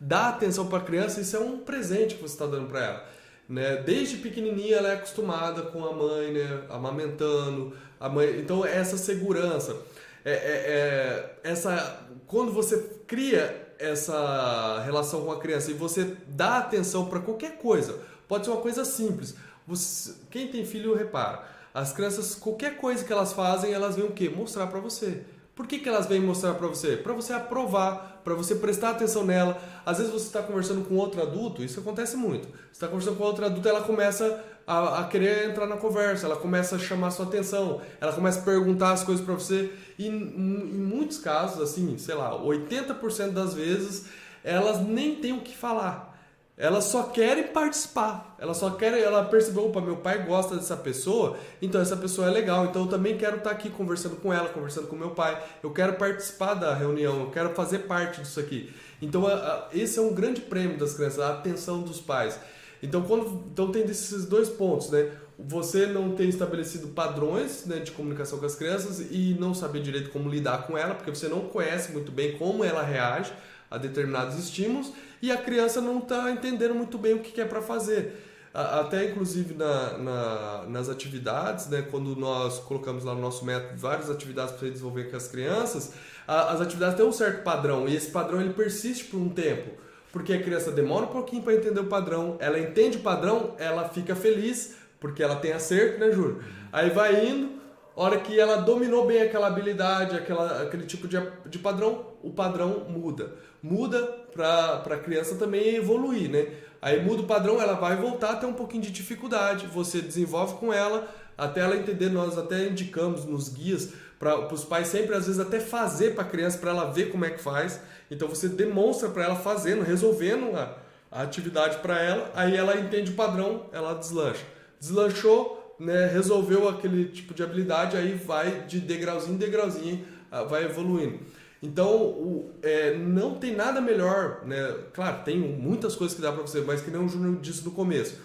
dá 0.00 0.30
atenção 0.30 0.66
para 0.66 0.78
a 0.78 0.82
criança, 0.82 1.20
isso 1.20 1.36
é 1.36 1.40
um 1.40 1.58
presente 1.58 2.14
que 2.14 2.22
você 2.22 2.32
está 2.32 2.46
dando 2.46 2.68
para 2.68 2.82
ela. 2.82 3.08
Né? 3.46 3.82
Desde 3.84 4.16
pequenininha 4.16 4.76
ela 4.76 4.88
é 4.88 4.94
acostumada 4.94 5.60
com 5.60 5.84
a 5.84 5.92
mãe, 5.92 6.32
né? 6.32 6.62
amamentando, 6.70 7.76
a 7.98 8.08
mãe. 8.08 8.40
Então 8.40 8.64
essa 8.64 8.96
segurança, 8.96 9.76
é, 10.24 10.32
é, 10.32 11.40
é, 11.44 11.50
essa 11.50 12.06
quando 12.26 12.52
você 12.52 12.78
cria 13.06 13.74
essa 13.78 14.82
relação 14.84 15.24
com 15.24 15.32
a 15.32 15.40
criança 15.40 15.70
e 15.70 15.74
você 15.74 16.16
dá 16.28 16.58
atenção 16.58 17.06
para 17.06 17.18
qualquer 17.18 17.56
coisa, 17.56 17.98
pode 18.28 18.44
ser 18.44 18.50
uma 18.52 18.60
coisa 18.60 18.84
simples. 18.84 19.34
Você, 19.66 20.14
quem 20.30 20.48
tem 20.48 20.64
filho 20.64 20.94
repara, 20.94 21.44
as 21.72 21.92
crianças 21.92 22.34
qualquer 22.34 22.76
coisa 22.76 23.04
que 23.04 23.12
elas 23.12 23.32
fazem, 23.32 23.72
elas 23.72 23.96
vêm 23.96 24.04
o 24.04 24.12
quê? 24.12 24.28
Mostrar 24.28 24.66
para 24.66 24.80
você. 24.80 25.24
Por 25.54 25.66
que, 25.66 25.78
que 25.78 25.88
elas 25.88 26.06
vêm 26.06 26.20
mostrar 26.20 26.54
para 26.54 26.66
você? 26.66 26.96
Para 26.96 27.12
você 27.12 27.32
aprovar, 27.32 28.20
para 28.24 28.34
você 28.34 28.54
prestar 28.54 28.90
atenção 28.90 29.24
nela. 29.24 29.60
Às 29.84 29.98
vezes 29.98 30.12
você 30.12 30.26
está 30.26 30.42
conversando 30.42 30.86
com 30.86 30.94
outro 30.96 31.20
adulto, 31.20 31.62
isso 31.62 31.80
acontece 31.80 32.16
muito. 32.16 32.48
Você 32.48 32.72
está 32.72 32.88
conversando 32.88 33.16
com 33.16 33.24
outro 33.24 33.44
adulto, 33.44 33.68
ela 33.68 33.82
começa 33.82 34.42
a, 34.70 35.00
a, 35.00 35.04
querer 35.08 35.50
entrar 35.50 35.66
na 35.66 35.76
conversa, 35.76 36.26
ela 36.26 36.36
começa 36.36 36.76
a 36.76 36.78
chamar 36.78 37.10
sua 37.10 37.26
atenção, 37.26 37.80
ela 38.00 38.12
começa 38.12 38.38
a 38.38 38.42
perguntar 38.44 38.92
as 38.92 39.02
coisas 39.02 39.24
para 39.24 39.34
você. 39.34 39.68
E 39.98 40.06
em, 40.06 40.12
muitos 40.12 41.18
casos, 41.18 41.60
assim, 41.60 41.98
sei 41.98 42.14
lá, 42.14 42.38
80% 42.38 43.32
das 43.32 43.52
vezes, 43.52 44.06
elas 44.44 44.80
nem 44.80 45.16
têm 45.16 45.32
o 45.32 45.40
que 45.40 45.56
falar. 45.56 46.16
Elas 46.56 46.84
só 46.84 47.04
querem 47.04 47.48
participar. 47.48 48.36
Elas 48.38 48.58
só 48.58 48.70
querem, 48.70 49.02
ela 49.02 49.24
percebeu, 49.24 49.66
opa, 49.66 49.80
meu 49.80 49.96
pai 49.96 50.24
gosta 50.24 50.54
dessa 50.54 50.76
pessoa, 50.76 51.36
então 51.60 51.80
essa 51.80 51.96
pessoa 51.96 52.28
é 52.28 52.30
legal. 52.30 52.66
Então 52.66 52.82
eu 52.82 52.88
também 52.88 53.16
quero 53.16 53.38
estar 53.38 53.50
aqui 53.50 53.70
conversando 53.70 54.16
com 54.16 54.32
ela, 54.32 54.50
conversando 54.50 54.86
com 54.86 54.94
meu 54.94 55.10
pai. 55.10 55.42
Eu 55.64 55.72
quero 55.72 55.94
participar 55.94 56.54
da 56.54 56.72
reunião, 56.74 57.22
eu 57.22 57.30
quero 57.30 57.54
fazer 57.54 57.80
parte 57.80 58.20
disso 58.20 58.38
aqui. 58.38 58.72
Então 59.02 59.24
esse 59.72 59.98
é 59.98 60.02
um 60.02 60.14
grande 60.14 60.42
prêmio 60.42 60.78
das 60.78 60.94
crianças, 60.94 61.18
a 61.18 61.30
atenção 61.30 61.82
dos 61.82 62.00
pais. 62.00 62.38
Então, 62.82 63.02
quando, 63.02 63.44
então 63.52 63.70
tem 63.70 63.82
esses 63.82 64.24
dois 64.24 64.48
pontos, 64.48 64.90
né? 64.90 65.10
Você 65.38 65.86
não 65.86 66.14
tem 66.14 66.28
estabelecido 66.28 66.88
padrões 66.88 67.64
né, 67.64 67.78
de 67.78 67.92
comunicação 67.92 68.38
com 68.38 68.44
as 68.44 68.54
crianças 68.54 69.00
e 69.10 69.34
não 69.38 69.54
saber 69.54 69.80
direito 69.80 70.10
como 70.10 70.28
lidar 70.28 70.66
com 70.66 70.76
ela, 70.76 70.94
porque 70.94 71.10
você 71.10 71.28
não 71.28 71.40
conhece 71.40 71.92
muito 71.92 72.12
bem 72.12 72.36
como 72.36 72.62
ela 72.62 72.82
reage 72.82 73.32
a 73.70 73.78
determinados 73.78 74.38
estímulos 74.38 74.92
e 75.22 75.30
a 75.30 75.38
criança 75.38 75.80
não 75.80 75.98
está 75.98 76.30
entendendo 76.30 76.74
muito 76.74 76.98
bem 76.98 77.14
o 77.14 77.20
que 77.20 77.40
é 77.40 77.44
para 77.44 77.62
fazer. 77.62 78.26
Até 78.52 79.10
inclusive 79.10 79.54
na, 79.54 79.96
na, 79.96 80.64
nas 80.66 80.88
atividades, 80.88 81.68
né, 81.68 81.86
quando 81.88 82.16
nós 82.16 82.58
colocamos 82.58 83.04
lá 83.04 83.14
no 83.14 83.20
nosso 83.20 83.44
método 83.44 83.78
várias 83.78 84.10
atividades 84.10 84.54
para 84.56 84.68
desenvolver 84.68 85.08
com 85.08 85.16
as 85.16 85.28
crianças, 85.28 85.94
a, 86.26 86.52
as 86.52 86.60
atividades 86.60 86.96
têm 86.96 87.06
um 87.06 87.12
certo 87.12 87.44
padrão 87.44 87.88
e 87.88 87.94
esse 87.94 88.10
padrão 88.10 88.40
ele 88.40 88.52
persiste 88.52 89.04
por 89.04 89.18
um 89.18 89.28
tempo. 89.28 89.70
Porque 90.12 90.32
a 90.32 90.42
criança 90.42 90.70
demora 90.70 91.06
um 91.06 91.10
pouquinho 91.10 91.42
para 91.42 91.54
entender 91.54 91.80
o 91.80 91.86
padrão, 91.86 92.36
ela 92.40 92.58
entende 92.58 92.96
o 92.98 93.00
padrão, 93.00 93.54
ela 93.58 93.88
fica 93.88 94.16
feliz, 94.16 94.76
porque 94.98 95.22
ela 95.22 95.36
tem 95.36 95.52
acerto, 95.52 96.00
né, 96.00 96.10
Júlio? 96.10 96.42
Aí 96.72 96.90
vai 96.90 97.26
indo, 97.26 97.60
hora 97.94 98.18
que 98.18 98.38
ela 98.38 98.56
dominou 98.56 99.06
bem 99.06 99.22
aquela 99.22 99.46
habilidade, 99.46 100.16
aquela, 100.16 100.62
aquele 100.62 100.84
tipo 100.84 101.06
de, 101.06 101.16
de 101.46 101.58
padrão, 101.58 102.06
o 102.22 102.30
padrão 102.30 102.86
muda. 102.88 103.34
Muda 103.62 104.02
para 104.32 104.82
a 104.84 104.98
criança 104.98 105.36
também 105.36 105.76
evoluir, 105.76 106.30
né? 106.30 106.46
Aí 106.82 107.02
muda 107.02 107.22
o 107.22 107.26
padrão, 107.26 107.60
ela 107.60 107.74
vai 107.74 107.96
voltar 107.96 108.30
a 108.30 108.36
ter 108.36 108.46
um 108.46 108.54
pouquinho 108.54 108.82
de 108.82 108.90
dificuldade, 108.90 109.66
você 109.66 110.00
desenvolve 110.00 110.54
com 110.54 110.72
ela, 110.72 111.08
até 111.36 111.60
ela 111.60 111.76
entender, 111.76 112.10
nós 112.10 112.38
até 112.38 112.66
indicamos 112.66 113.24
nos 113.24 113.48
guias 113.48 113.92
para 114.18 114.52
os 114.52 114.64
pais 114.64 114.88
sempre 114.88 115.14
às 115.14 115.26
vezes 115.26 115.40
até 115.40 115.58
fazer 115.58 116.14
para 116.14 116.24
a 116.24 116.26
criança 116.26 116.58
para 116.58 116.70
ela 116.70 116.90
ver 116.90 117.10
como 117.10 117.24
é 117.24 117.30
que 117.30 117.40
faz. 117.40 117.80
Então 118.10 118.28
você 118.28 118.48
demonstra 118.48 119.08
para 119.08 119.24
ela 119.24 119.36
fazendo, 119.36 119.82
resolvendo 119.82 120.56
a, 120.56 120.76
a 121.10 121.22
atividade 121.22 121.78
para 121.78 122.00
ela, 122.00 122.30
aí 122.34 122.56
ela 122.56 122.78
entende 122.78 123.12
o 123.12 123.14
padrão, 123.14 123.66
ela 123.72 123.94
deslancha. 123.94 124.44
Deslanchou, 124.80 125.76
né, 125.78 126.06
resolveu 126.06 126.68
aquele 126.68 127.06
tipo 127.06 127.32
de 127.32 127.42
habilidade, 127.42 127.96
aí 127.96 128.14
vai 128.14 128.66
de 128.66 128.80
degrauzinho 128.80 129.34
em 129.34 129.38
degrauzinho, 129.38 130.04
vai 130.48 130.64
evoluindo. 130.64 131.20
Então, 131.62 131.94
o, 131.94 132.52
é, 132.62 132.96
não 132.96 133.34
tem 133.34 133.54
nada 133.54 133.80
melhor, 133.80 134.46
né? 134.46 134.76
Claro, 134.94 135.22
tem 135.24 135.38
muitas 135.38 135.94
coisas 135.94 136.16
que 136.16 136.22
dá 136.22 136.32
para 136.32 136.42
você, 136.42 136.62
mas 136.62 136.80
que 136.80 136.90
nem 136.90 137.04
o 137.04 137.08
Júnior 137.08 137.38
disse 137.40 137.64
no 137.64 137.70
começo. 137.70 138.18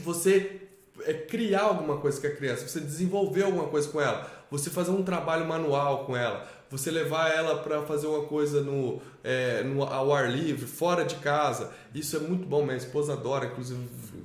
Você 0.00 0.62
é, 1.02 1.12
criar 1.12 1.62
alguma 1.62 1.98
coisa 1.98 2.18
com 2.20 2.26
a 2.26 2.30
criança, 2.30 2.66
você 2.66 2.80
desenvolver 2.80 3.42
alguma 3.42 3.68
coisa 3.68 3.88
com 3.88 4.00
ela, 4.00 4.30
você 4.50 4.70
fazer 4.70 4.90
um 4.90 5.02
trabalho 5.02 5.46
manual 5.46 6.06
com 6.06 6.16
ela, 6.16 6.48
você 6.70 6.90
levar 6.90 7.30
ela 7.30 7.58
para 7.58 7.82
fazer 7.82 8.06
uma 8.06 8.24
coisa 8.24 8.62
no, 8.62 9.00
é, 9.24 9.62
no, 9.62 9.82
ao 9.82 10.12
ar 10.12 10.30
livre, 10.30 10.66
fora 10.66 11.04
de 11.04 11.16
casa. 11.16 11.72
Isso 11.94 12.16
é 12.16 12.20
muito 12.20 12.46
bom, 12.46 12.64
minha 12.64 12.76
esposa 12.76 13.14
adora, 13.14 13.46
inclusive 13.46 13.80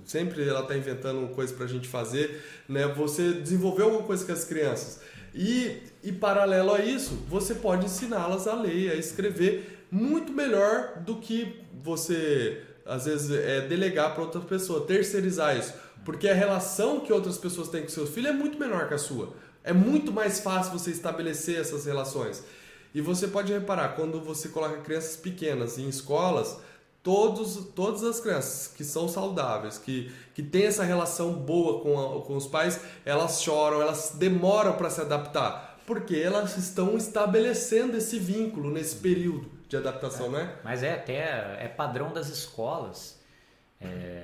sempre 0.06 0.48
ela 0.48 0.62
está 0.62 0.76
inventando 0.76 1.28
coisa 1.34 1.54
para 1.54 1.66
a 1.66 1.70
gente 1.70 1.88
fazer. 1.88 2.44
Né? 2.68 2.88
Você 2.88 3.34
desenvolver 3.34 3.84
alguma 3.84 4.04
coisa 4.04 4.26
com 4.26 4.32
as 4.32 4.44
crianças. 4.44 5.02
E, 5.34 5.82
e 6.04 6.12
paralelo 6.12 6.74
a 6.74 6.80
isso, 6.80 7.16
você 7.28 7.56
pode 7.56 7.86
ensiná-las 7.86 8.48
a 8.48 8.54
ler, 8.54 8.92
a 8.92 8.96
escrever 8.96 9.86
muito 9.90 10.32
melhor 10.32 11.00
do 11.00 11.18
que 11.18 11.62
você 11.84 12.62
às 12.86 13.06
vezes 13.06 13.32
é 13.32 13.62
delegar 13.62 14.14
para 14.14 14.24
outra 14.24 14.42
pessoa, 14.42 14.86
terceirizar 14.86 15.58
isso. 15.58 15.74
Porque 16.04 16.28
a 16.28 16.34
relação 16.34 17.00
que 17.00 17.14
outras 17.14 17.38
pessoas 17.38 17.70
têm 17.70 17.84
com 17.84 17.90
seus 17.90 18.10
filhos 18.10 18.32
é 18.32 18.34
muito 18.34 18.60
menor 18.60 18.88
que 18.88 18.94
a 18.94 18.98
sua. 18.98 19.34
É 19.64 19.72
muito 19.72 20.12
mais 20.12 20.40
fácil 20.40 20.74
você 20.74 20.92
estabelecer 20.92 21.60
essas 21.60 21.86
relações. 21.86 22.44
E 22.94 23.02
você 23.02 23.28
pode 23.28 23.52
reparar, 23.52 23.96
quando 23.96 24.22
você 24.22 24.50
coloca 24.50 24.78
crianças 24.82 25.16
pequenas 25.16 25.78
em 25.78 25.88
escolas, 25.88 26.60
todos, 27.02 27.56
todas 27.76 28.04
as 28.04 28.20
crianças 28.20 28.68
que 28.68 28.84
são 28.84 29.08
saudáveis, 29.08 29.78
que, 29.78 30.12
que 30.36 30.44
têm 30.44 30.66
essa 30.66 30.84
relação 30.84 31.34
boa 31.34 31.82
com, 31.82 32.00
a, 32.00 32.22
com 32.22 32.36
os 32.36 32.46
pais, 32.46 32.80
elas 33.04 33.42
choram, 33.42 33.82
elas 33.82 34.14
demoram 34.16 34.74
para 34.74 34.90
se 34.90 35.02
adaptar, 35.02 35.80
porque 35.88 36.16
elas 36.16 36.56
estão 36.56 36.96
estabelecendo 36.96 37.98
esse 37.98 38.20
vínculo 38.20 38.70
nesse 38.70 38.96
período 38.98 39.52
de 39.68 39.76
adaptação, 39.76 40.28
é, 40.28 40.30
né? 40.30 40.56
Mas 40.64 40.84
é 40.84 40.94
até 40.94 41.58
é 41.60 41.68
padrão 41.68 42.14
das 42.14 42.30
escolas. 42.30 43.20
É, 43.82 44.24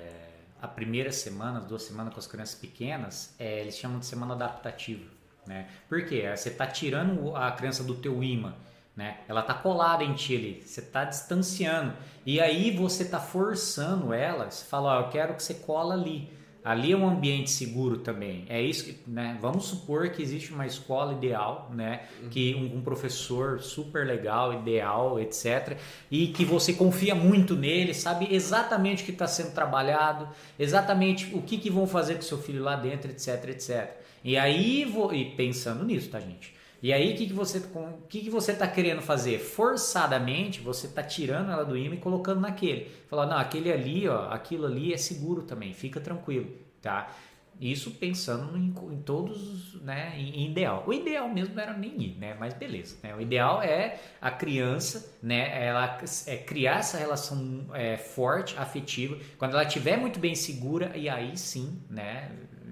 a 0.62 0.68
primeira 0.68 1.12
semana, 1.12 1.60
as 1.60 1.66
duas 1.66 1.84
semanas 1.84 2.14
com 2.14 2.20
as 2.20 2.28
crianças 2.28 2.56
pequenas, 2.56 3.34
é, 3.40 3.62
eles 3.62 3.78
chamam 3.78 4.00
de 4.00 4.06
semana 4.06 4.34
adaptativa. 4.36 5.19
Né? 5.50 5.66
Por 5.90 6.06
quê? 6.06 6.30
Você 6.36 6.50
está 6.50 6.68
tirando 6.68 7.36
a 7.36 7.52
criança 7.52 7.84
do 7.84 7.96
teu 7.96 8.24
imã, 8.24 8.54
né? 8.96 9.22
Ela 9.28 9.42
está 9.42 9.56
colada 9.56 10.04
em 10.04 10.14
ti 10.14 10.36
ali, 10.36 10.62
você 10.64 10.80
está 10.80 11.04
distanciando. 11.04 11.92
E 12.24 12.40
aí 12.40 12.70
você 12.78 13.02
está 13.02 13.20
forçando 13.20 14.14
ela, 14.14 14.52
você 14.52 14.64
fala, 14.64 15.00
eu 15.00 15.10
quero 15.10 15.34
que 15.34 15.42
você 15.42 15.56
cola 15.56 15.96
ali. 15.96 16.32
Ali 16.64 16.92
é 16.92 16.98
um 16.98 17.08
ambiente 17.08 17.50
seguro 17.50 18.00
também. 18.00 18.46
É 18.50 18.62
isso 18.62 18.84
que, 18.84 18.98
né? 19.08 19.38
Vamos 19.42 19.66
supor 19.66 20.10
que 20.10 20.22
existe 20.22 20.54
uma 20.54 20.66
escola 20.66 21.14
ideal, 21.14 21.72
né? 21.74 22.02
Uhum. 22.22 22.30
Que 22.30 22.54
um, 22.54 22.78
um, 22.78 22.82
professor 22.82 23.62
super 23.62 24.06
legal, 24.06 24.54
ideal, 24.54 25.20
etc. 25.20 25.78
E 26.12 26.28
que 26.28 26.44
você 26.44 26.74
confia 26.74 27.16
muito 27.16 27.56
nele, 27.56 27.94
sabe 27.94 28.28
exatamente 28.30 29.04
o 29.04 29.06
que 29.06 29.12
está 29.12 29.28
sendo 29.28 29.54
trabalhado, 29.54 30.28
exatamente 30.58 31.34
o 31.34 31.42
que, 31.42 31.58
que 31.58 31.70
vão 31.70 31.88
fazer 31.88 32.16
com 32.16 32.22
seu 32.22 32.38
filho 32.38 32.62
lá 32.62 32.76
dentro, 32.76 33.10
etc, 33.10 33.50
etc. 33.50 33.98
E 34.24 34.38
aí, 34.38 34.84
vou, 34.84 35.14
e 35.14 35.32
pensando 35.32 35.86
nisso, 35.86 36.10
tá, 36.10 36.20
gente? 36.20 36.59
E 36.82 36.94
aí, 36.94 37.14
o 37.14 37.18
que, 37.18 37.28
que 37.28 37.34
você 37.34 37.62
que, 38.08 38.22
que 38.22 38.30
você 38.30 38.54
está 38.54 38.68
querendo 38.68 39.02
fazer? 39.02 39.40
Forçadamente, 39.40 40.62
você 40.62 40.88
está 40.88 41.04
tirando 41.04 41.52
ela 41.52 41.66
do 41.66 41.78
imã 41.78 41.96
e 41.96 41.98
colocando 41.98 42.40
naquele. 42.40 42.90
Falar, 43.08 43.26
não, 43.26 43.38
aquele 43.38 43.72
ali, 43.72 44.08
ó, 44.08 44.30
aquilo 44.30 44.66
ali 44.66 44.94
é 44.94 44.98
seguro 44.98 45.44
também, 45.44 45.74
fica 45.74 46.00
tranquilo, 46.00 46.50
tá? 46.82 47.12
Isso 47.60 47.92
pensando 47.92 48.58
em, 48.58 48.74
em 48.94 49.02
todos, 49.02 49.74
né, 49.82 50.14
em, 50.16 50.44
em, 50.44 50.52
ideal. 50.52 50.86
O 50.88 50.94
ideal 50.94 51.28
mesmo 51.28 51.60
era 51.60 51.74
nem 51.74 52.02
ir, 52.02 52.18
né, 52.18 52.34
mas 52.40 52.54
beleza. 52.54 52.98
Né? 53.04 53.14
O 53.14 53.20
ideal 53.20 53.62
é 53.62 54.00
a 54.22 54.32
criança, 54.32 55.18
né, 55.22 55.68
ela 55.68 56.00
é 56.26 56.38
criar 56.38 56.80
essa 56.80 56.98
relação 56.98 57.66
é, 57.74 57.98
forte, 57.98 58.58
afetiva. 58.58 59.18
Quando 59.38 59.56
ela 59.56 59.64
estiver 59.64 59.98
muito 59.98 60.20
bem 60.20 60.36
segura, 60.36 60.96
e 60.96 61.10
aí 61.10 61.36
sim, 61.36 61.84
né, 61.90 62.32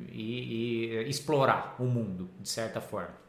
e, 0.10 0.86
e 0.86 1.10
explorar 1.10 1.76
o 1.80 1.84
mundo, 1.84 2.30
de 2.40 2.48
certa 2.48 2.80
forma. 2.80 3.27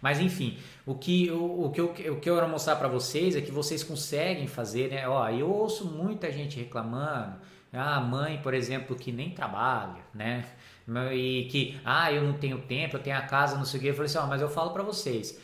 Mas 0.00 0.20
enfim, 0.20 0.58
o 0.84 0.94
que, 0.94 1.30
o, 1.30 1.64
o, 1.64 1.70
que, 1.70 1.80
eu, 1.80 1.86
o 1.86 1.94
que 1.94 2.02
eu 2.04 2.20
quero 2.20 2.48
mostrar 2.48 2.76
para 2.76 2.88
vocês 2.88 3.36
é 3.36 3.40
que 3.40 3.50
vocês 3.50 3.82
conseguem 3.82 4.46
fazer, 4.46 4.90
né? 4.90 5.08
Ó, 5.08 5.28
eu 5.28 5.50
ouço 5.50 5.86
muita 5.86 6.30
gente 6.30 6.58
reclamando, 6.58 7.36
a 7.72 7.96
ah, 7.96 8.00
mãe, 8.00 8.40
por 8.42 8.54
exemplo, 8.54 8.94
que 8.96 9.10
nem 9.10 9.30
trabalha, 9.30 10.02
né? 10.14 10.44
E 11.12 11.48
que, 11.50 11.80
ah, 11.84 12.12
eu 12.12 12.22
não 12.22 12.34
tenho 12.34 12.58
tempo, 12.58 12.96
eu 12.96 13.02
tenho 13.02 13.16
a 13.16 13.22
casa, 13.22 13.56
não 13.56 13.64
sei 13.64 13.78
o 13.78 13.82
quê. 13.82 13.90
Eu 13.90 13.94
falei 13.94 14.06
assim, 14.06 14.18
ó, 14.18 14.26
mas 14.26 14.40
eu 14.40 14.48
falo 14.48 14.70
para 14.70 14.82
vocês, 14.82 15.40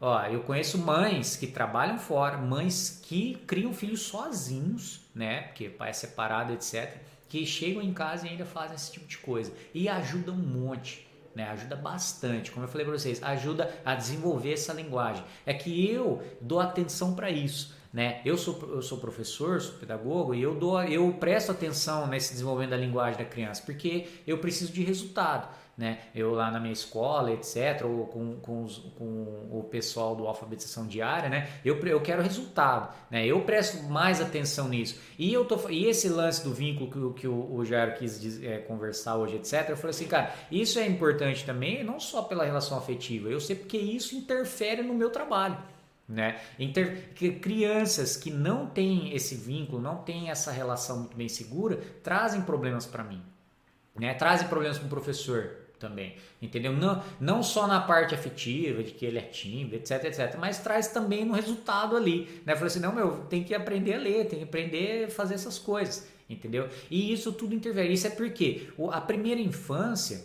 ó, 0.00 0.24
eu 0.26 0.40
conheço 0.40 0.76
mães 0.78 1.36
que 1.36 1.46
trabalham 1.46 1.98
fora, 1.98 2.36
mães 2.36 3.00
que 3.02 3.36
criam 3.46 3.72
filhos 3.72 4.02
sozinhos, 4.02 5.00
né? 5.14 5.42
Porque 5.42 5.68
pai 5.68 5.90
é 5.90 5.92
separado, 5.92 6.52
etc 6.52 7.02
que 7.34 7.44
chegam 7.44 7.82
em 7.82 7.92
casa 7.92 8.26
e 8.26 8.30
ainda 8.30 8.44
fazem 8.44 8.76
esse 8.76 8.92
tipo 8.92 9.06
de 9.06 9.18
coisa 9.18 9.52
e 9.74 9.88
ajuda 9.88 10.30
um 10.30 10.36
monte. 10.36 11.03
Né, 11.34 11.48
ajuda 11.50 11.74
bastante, 11.74 12.52
como 12.52 12.64
eu 12.64 12.68
falei 12.68 12.86
para 12.86 12.96
vocês, 12.96 13.20
ajuda 13.20 13.68
a 13.84 13.96
desenvolver 13.96 14.52
essa 14.52 14.72
linguagem. 14.72 15.24
É 15.44 15.52
que 15.52 15.90
eu 15.90 16.22
dou 16.40 16.60
atenção 16.60 17.14
para 17.14 17.28
isso. 17.28 17.74
Né? 17.92 18.20
Eu, 18.24 18.36
sou, 18.36 18.58
eu 18.72 18.82
sou 18.82 18.98
professor, 18.98 19.60
sou 19.60 19.78
pedagogo 19.78 20.34
e 20.34 20.42
eu, 20.42 20.54
dou, 20.54 20.82
eu 20.82 21.12
presto 21.12 21.52
atenção 21.52 22.08
nesse 22.08 22.32
desenvolvimento 22.32 22.70
da 22.70 22.76
linguagem 22.76 23.18
da 23.18 23.24
criança, 23.24 23.62
porque 23.64 24.08
eu 24.26 24.38
preciso 24.38 24.72
de 24.72 24.82
resultado 24.82 25.48
né? 25.76 25.98
Eu 26.14 26.32
lá 26.32 26.50
na 26.50 26.60
minha 26.60 26.72
escola, 26.72 27.32
etc., 27.32 27.82
ou 27.84 28.06
com, 28.06 28.36
com, 28.36 28.62
os, 28.62 28.78
com 28.96 29.48
o 29.50 29.66
pessoal 29.70 30.14
do 30.14 30.26
alfabetização 30.26 30.86
diária, 30.86 31.28
né? 31.28 31.48
Eu, 31.64 31.78
eu 31.86 32.00
quero 32.00 32.22
resultado, 32.22 32.94
né? 33.10 33.26
Eu 33.26 33.40
presto 33.42 33.82
mais 33.84 34.20
atenção 34.20 34.68
nisso. 34.68 35.00
E, 35.18 35.32
eu 35.32 35.44
tô, 35.44 35.68
e 35.68 35.86
esse 35.86 36.08
lance 36.08 36.44
do 36.44 36.54
vínculo 36.54 37.12
que, 37.12 37.22
que 37.22 37.28
o, 37.28 37.54
o 37.56 37.64
Jairo 37.64 37.94
quis 37.94 38.42
é, 38.42 38.58
conversar 38.58 39.16
hoje, 39.16 39.36
etc., 39.36 39.70
eu 39.70 39.76
falei 39.76 39.90
assim, 39.90 40.06
cara, 40.06 40.32
isso 40.50 40.78
é 40.78 40.86
importante 40.86 41.44
também, 41.44 41.82
não 41.82 41.98
só 41.98 42.22
pela 42.22 42.44
relação 42.44 42.78
afetiva, 42.78 43.28
eu 43.28 43.40
sei 43.40 43.56
porque 43.56 43.78
isso 43.78 44.14
interfere 44.14 44.82
no 44.82 44.94
meu 44.94 45.10
trabalho. 45.10 45.58
Né? 46.08 46.38
Inter... 46.58 47.14
Crianças 47.40 48.16
que 48.16 48.30
não 48.30 48.66
têm 48.66 49.14
esse 49.14 49.34
vínculo, 49.34 49.80
não 49.80 49.96
têm 49.96 50.30
essa 50.30 50.52
relação 50.52 50.98
muito 50.98 51.16
bem 51.16 51.28
segura, 51.28 51.80
trazem 52.02 52.42
problemas 52.42 52.86
para 52.86 53.02
mim. 53.02 53.22
né? 53.98 54.14
Trazem 54.14 54.46
problemas 54.46 54.78
com 54.78 54.86
o 54.86 54.90
professor 54.90 55.63
também, 55.84 56.16
entendeu? 56.40 56.72
Não, 56.72 57.02
não 57.20 57.42
só 57.42 57.66
na 57.66 57.78
parte 57.78 58.14
afetiva, 58.14 58.82
de 58.82 58.92
que 58.92 59.04
ele 59.04 59.18
é 59.18 59.22
tímido, 59.22 59.76
etc, 59.76 60.04
etc, 60.04 60.36
mas 60.38 60.58
traz 60.58 60.88
também 60.88 61.26
no 61.26 61.34
resultado 61.34 61.94
ali, 61.94 62.42
né? 62.46 62.54
Falei 62.54 62.68
assim, 62.68 62.80
não, 62.80 62.94
meu, 62.94 63.18
tem 63.28 63.44
que 63.44 63.54
aprender 63.54 63.94
a 63.94 63.98
ler, 63.98 64.26
tem 64.26 64.38
que 64.38 64.44
aprender 64.46 65.04
a 65.04 65.10
fazer 65.10 65.34
essas 65.34 65.58
coisas, 65.58 66.08
entendeu? 66.28 66.70
E 66.90 67.12
isso 67.12 67.32
tudo 67.32 67.54
interfere. 67.54 67.92
Isso 67.92 68.06
é 68.06 68.10
porque 68.10 68.68
a 68.90 69.00
primeira 69.00 69.40
infância, 69.40 70.24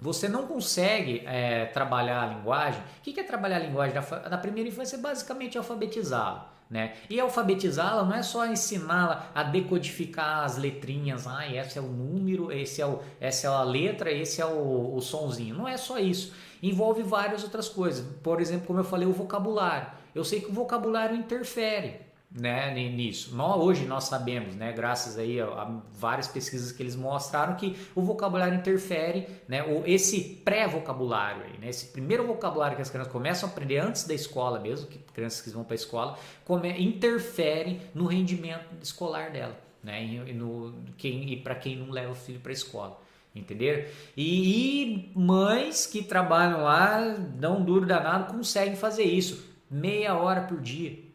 você 0.00 0.28
não 0.28 0.46
consegue 0.48 1.22
é, 1.24 1.66
trabalhar 1.66 2.22
a 2.22 2.26
linguagem. 2.34 2.82
O 2.98 3.02
que 3.02 3.20
é 3.20 3.22
trabalhar 3.22 3.56
a 3.56 3.60
linguagem 3.60 3.94
na, 3.94 4.28
na 4.28 4.38
primeira 4.38 4.68
infância? 4.68 4.96
É 4.96 4.98
basicamente 4.98 5.56
alfabetizá-la. 5.56 6.49
Né? 6.70 6.94
E 7.10 7.18
alfabetizá-la 7.18 8.04
não 8.04 8.14
é 8.14 8.22
só 8.22 8.46
ensiná-la 8.46 9.32
a 9.34 9.42
decodificar 9.42 10.44
as 10.44 10.56
letrinhas, 10.56 11.26
ah, 11.26 11.44
esse 11.52 11.76
é 11.76 11.82
o 11.82 11.86
número, 11.86 12.52
esse 12.52 12.80
é 12.80 12.86
o, 12.86 13.00
essa 13.20 13.48
é 13.48 13.50
a 13.50 13.64
letra, 13.64 14.12
esse 14.12 14.40
é 14.40 14.46
o, 14.46 14.94
o 14.94 15.00
sonzinho. 15.00 15.56
Não 15.56 15.66
é 15.66 15.76
só 15.76 15.98
isso. 15.98 16.32
Envolve 16.62 17.02
várias 17.02 17.42
outras 17.42 17.68
coisas. 17.68 18.06
Por 18.22 18.40
exemplo, 18.40 18.68
como 18.68 18.78
eu 18.78 18.84
falei, 18.84 19.08
o 19.08 19.12
vocabulário. 19.12 19.88
Eu 20.14 20.24
sei 20.24 20.40
que 20.40 20.50
o 20.50 20.52
vocabulário 20.52 21.16
interfere 21.16 22.09
né, 22.30 22.72
nisso. 22.72 23.34
Nós, 23.34 23.60
hoje 23.60 23.86
nós 23.86 24.04
sabemos, 24.04 24.54
né, 24.54 24.72
graças 24.72 25.18
aí 25.18 25.40
a, 25.40 25.46
a, 25.46 25.80
várias 25.92 26.28
pesquisas 26.28 26.70
que 26.70 26.82
eles 26.82 26.94
mostraram 26.94 27.56
que 27.56 27.76
o 27.94 28.02
vocabulário 28.02 28.54
interfere, 28.54 29.26
né, 29.48 29.64
o, 29.64 29.82
esse 29.84 30.20
pré-vocabulário, 30.44 31.42
né, 31.60 31.68
esse 31.68 31.86
primeiro 31.86 32.24
vocabulário 32.26 32.76
que 32.76 32.82
as 32.82 32.88
crianças 32.88 33.12
começam 33.12 33.48
a 33.48 33.52
aprender 33.52 33.78
antes 33.78 34.04
da 34.04 34.14
escola 34.14 34.60
mesmo, 34.60 34.86
que 34.86 34.98
crianças 35.12 35.40
que 35.40 35.50
vão 35.50 35.64
para 35.64 35.74
a 35.74 35.76
escola, 35.76 36.18
come, 36.44 36.70
interfere 36.80 37.80
no 37.92 38.06
rendimento 38.06 38.64
escolar 38.80 39.30
dela, 39.32 39.58
né, 39.82 40.04
e, 40.04 40.32
no, 40.32 40.72
quem, 40.96 41.32
e 41.32 41.36
para 41.36 41.56
quem 41.56 41.76
não 41.76 41.90
leva 41.90 42.12
o 42.12 42.14
filho 42.16 42.38
para 42.38 42.52
a 42.52 42.54
escola. 42.54 43.00
Entenderam? 43.34 43.88
E, 44.16 44.82
e 45.06 45.12
mães 45.14 45.86
que 45.86 46.02
trabalham 46.02 46.64
lá, 46.64 47.16
dão 47.36 47.62
duro 47.62 47.86
danado, 47.86 48.32
conseguem 48.32 48.74
fazer 48.74 49.04
isso 49.04 49.48
meia 49.70 50.16
hora 50.16 50.40
por 50.42 50.60
dia 50.60 51.09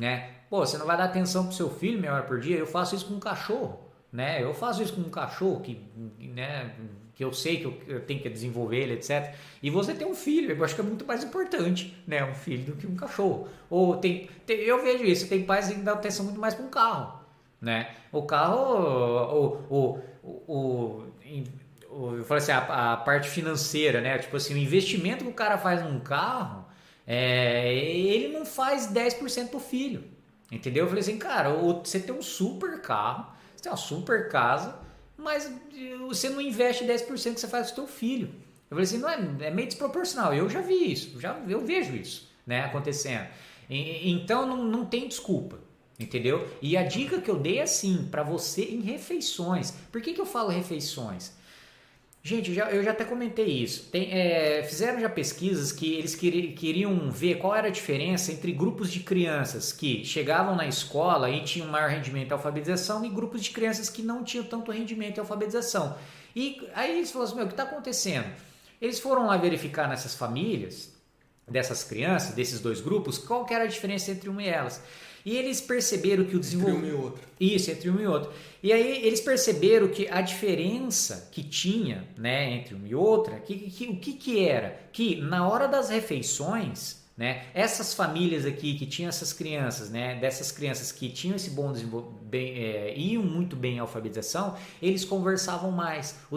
né? 0.00 0.30
Pô, 0.48 0.64
você 0.66 0.78
não 0.78 0.86
vai 0.86 0.96
dar 0.96 1.04
atenção 1.04 1.44
pro 1.46 1.54
seu 1.54 1.70
filho 1.70 2.00
meia 2.00 2.14
hora 2.14 2.22
por 2.22 2.40
dia? 2.40 2.56
Eu 2.56 2.66
faço 2.66 2.96
isso 2.96 3.06
com 3.06 3.14
um 3.14 3.20
cachorro, 3.20 3.78
né? 4.10 4.42
Eu 4.42 4.54
faço 4.54 4.82
isso 4.82 4.94
com 4.94 5.02
um 5.02 5.10
cachorro 5.10 5.60
que, 5.60 5.80
né, 6.18 6.74
que 7.14 7.22
eu 7.22 7.32
sei 7.32 7.58
que 7.58 7.66
eu, 7.86 8.00
tenho 8.00 8.20
que 8.20 8.28
desenvolver 8.28 8.78
ele, 8.78 8.94
etc. 8.94 9.34
E 9.62 9.68
você 9.68 9.94
tem 9.94 10.06
um 10.06 10.14
filho, 10.14 10.52
eu 10.52 10.64
acho 10.64 10.74
que 10.74 10.80
é 10.80 10.84
muito 10.84 11.04
mais 11.04 11.22
importante, 11.22 11.96
né, 12.06 12.24
um 12.24 12.34
filho 12.34 12.64
do 12.64 12.72
que 12.72 12.86
um 12.86 12.96
cachorro. 12.96 13.46
Ou 13.68 13.98
tem, 13.98 14.28
tem 14.46 14.56
eu 14.60 14.82
vejo 14.82 15.04
isso, 15.04 15.28
tem 15.28 15.44
pais 15.44 15.68
que 15.68 15.74
dão 15.74 15.94
atenção 15.94 16.24
muito 16.24 16.40
mais 16.40 16.54
para 16.54 16.64
um 16.64 16.70
carro, 16.70 17.20
né? 17.60 17.94
O 18.10 18.22
carro, 18.22 19.60
o, 19.70 19.98
o, 20.24 20.44
o 20.48 21.04
eu 21.92 22.24
falei 22.24 22.42
assim, 22.42 22.52
a, 22.52 22.92
a, 22.92 22.96
parte 22.96 23.28
financeira, 23.28 24.00
né? 24.00 24.16
Tipo 24.18 24.36
assim, 24.36 24.54
o 24.54 24.56
investimento 24.56 25.24
que 25.24 25.30
o 25.30 25.34
cara 25.34 25.58
faz 25.58 25.82
num 25.82 26.00
carro 26.00 26.59
é, 27.12 27.74
ele 27.74 28.28
não 28.28 28.46
faz 28.46 28.86
10% 28.86 29.48
pro 29.48 29.58
filho. 29.58 30.04
Entendeu? 30.48 30.84
Eu 30.84 30.88
falei 30.88 31.00
assim, 31.00 31.18
cara, 31.18 31.50
você 31.50 31.98
tem 31.98 32.14
um 32.14 32.22
super 32.22 32.80
carro, 32.80 33.26
você 33.56 33.64
tem 33.64 33.72
uma 33.72 33.76
super 33.76 34.28
casa, 34.28 34.78
mas 35.18 35.50
você 36.06 36.28
não 36.28 36.40
investe 36.40 36.84
10% 36.84 37.34
que 37.34 37.40
você 37.40 37.48
faz 37.48 37.66
com 37.66 37.72
o 37.72 37.74
seu 37.74 37.86
filho. 37.88 38.28
Eu 38.70 38.76
falei 38.76 38.84
assim, 38.84 38.98
não 38.98 39.08
é, 39.08 39.46
é 39.46 39.50
meio 39.50 39.66
desproporcional. 39.66 40.32
Eu 40.32 40.48
já 40.48 40.60
vi 40.60 40.92
isso, 40.92 41.20
já, 41.20 41.36
eu 41.48 41.60
vejo 41.66 41.96
isso 41.96 42.30
né, 42.46 42.60
acontecendo. 42.60 43.26
E, 43.68 44.08
então 44.12 44.46
não, 44.46 44.64
não 44.64 44.86
tem 44.86 45.08
desculpa. 45.08 45.58
Entendeu? 45.98 46.48
E 46.62 46.76
a 46.76 46.84
dica 46.84 47.20
que 47.20 47.30
eu 47.30 47.40
dei 47.40 47.58
é 47.58 47.62
assim, 47.62 48.06
para 48.08 48.22
você 48.22 48.66
em 48.66 48.82
refeições. 48.82 49.72
Por 49.90 50.00
que, 50.00 50.14
que 50.14 50.20
eu 50.20 50.26
falo 50.26 50.48
refeições? 50.48 51.32
Gente, 52.22 52.52
já, 52.52 52.70
eu 52.70 52.82
já 52.82 52.90
até 52.90 53.04
comentei 53.04 53.46
isso. 53.46 53.88
Tem, 53.90 54.12
é, 54.12 54.62
fizeram 54.62 55.00
já 55.00 55.08
pesquisas 55.08 55.72
que 55.72 55.94
eles 55.94 56.14
queriam 56.14 57.10
ver 57.10 57.36
qual 57.38 57.54
era 57.54 57.68
a 57.68 57.70
diferença 57.70 58.30
entre 58.30 58.52
grupos 58.52 58.92
de 58.92 59.00
crianças 59.00 59.72
que 59.72 60.04
chegavam 60.04 60.54
na 60.54 60.66
escola 60.66 61.30
e 61.30 61.42
tinham 61.42 61.66
maior 61.68 61.88
rendimento 61.88 62.28
em 62.30 62.32
alfabetização 62.34 63.02
e 63.06 63.08
grupos 63.08 63.42
de 63.42 63.50
crianças 63.50 63.88
que 63.88 64.02
não 64.02 64.22
tinham 64.22 64.44
tanto 64.44 64.70
rendimento 64.70 65.16
em 65.16 65.20
alfabetização. 65.20 65.96
E 66.36 66.68
aí 66.74 66.98
eles 66.98 67.10
falaram 67.10 67.28
assim: 67.28 67.36
meu, 67.36 67.44
o 67.46 67.48
que 67.48 67.54
está 67.54 67.62
acontecendo? 67.62 68.26
Eles 68.80 69.00
foram 69.00 69.26
lá 69.26 69.38
verificar 69.38 69.88
nessas 69.88 70.14
famílias, 70.14 70.92
dessas 71.48 71.82
crianças, 71.84 72.34
desses 72.34 72.60
dois 72.60 72.82
grupos, 72.82 73.16
qual 73.16 73.46
era 73.50 73.64
a 73.64 73.66
diferença 73.66 74.10
entre 74.10 74.28
uma 74.28 74.42
e 74.42 74.48
elas. 74.48 74.82
E 75.24 75.36
eles 75.36 75.60
perceberam 75.60 76.24
que 76.24 76.36
o 76.36 76.40
desenvolvimento. 76.40 76.86
Entre 76.86 76.96
um 76.96 77.00
e 77.00 77.04
outro. 77.04 77.28
Isso, 77.38 77.70
entre 77.70 77.90
um 77.90 78.00
e 78.00 78.06
outro. 78.06 78.32
E 78.62 78.72
aí 78.72 79.06
eles 79.06 79.20
perceberam 79.20 79.88
que 79.88 80.08
a 80.08 80.20
diferença 80.20 81.28
que 81.32 81.42
tinha 81.42 82.06
né, 82.16 82.52
entre 82.52 82.74
um 82.74 82.86
e 82.86 82.94
outra, 82.94 83.38
que, 83.40 83.54
que, 83.70 83.86
o 83.86 83.96
que, 83.96 84.12
que 84.12 84.44
era? 84.46 84.80
Que 84.92 85.16
na 85.16 85.48
hora 85.48 85.66
das 85.66 85.88
refeições, 85.88 87.00
né, 87.16 87.46
essas 87.54 87.94
famílias 87.94 88.44
aqui 88.46 88.78
que 88.78 88.86
tinham 88.86 89.08
essas 89.08 89.32
crianças, 89.32 89.90
né, 89.90 90.16
dessas 90.16 90.50
crianças 90.52 90.92
que 90.92 91.08
tinham 91.08 91.36
esse 91.36 91.50
bom 91.50 91.72
desenvolvimento, 91.72 92.20
é, 92.32 92.94
iam 92.96 93.22
muito 93.22 93.56
bem 93.56 93.76
em 93.76 93.78
alfabetização, 93.78 94.56
eles 94.80 95.04
conversavam 95.04 95.70
mais. 95.70 96.18
O, 96.30 96.36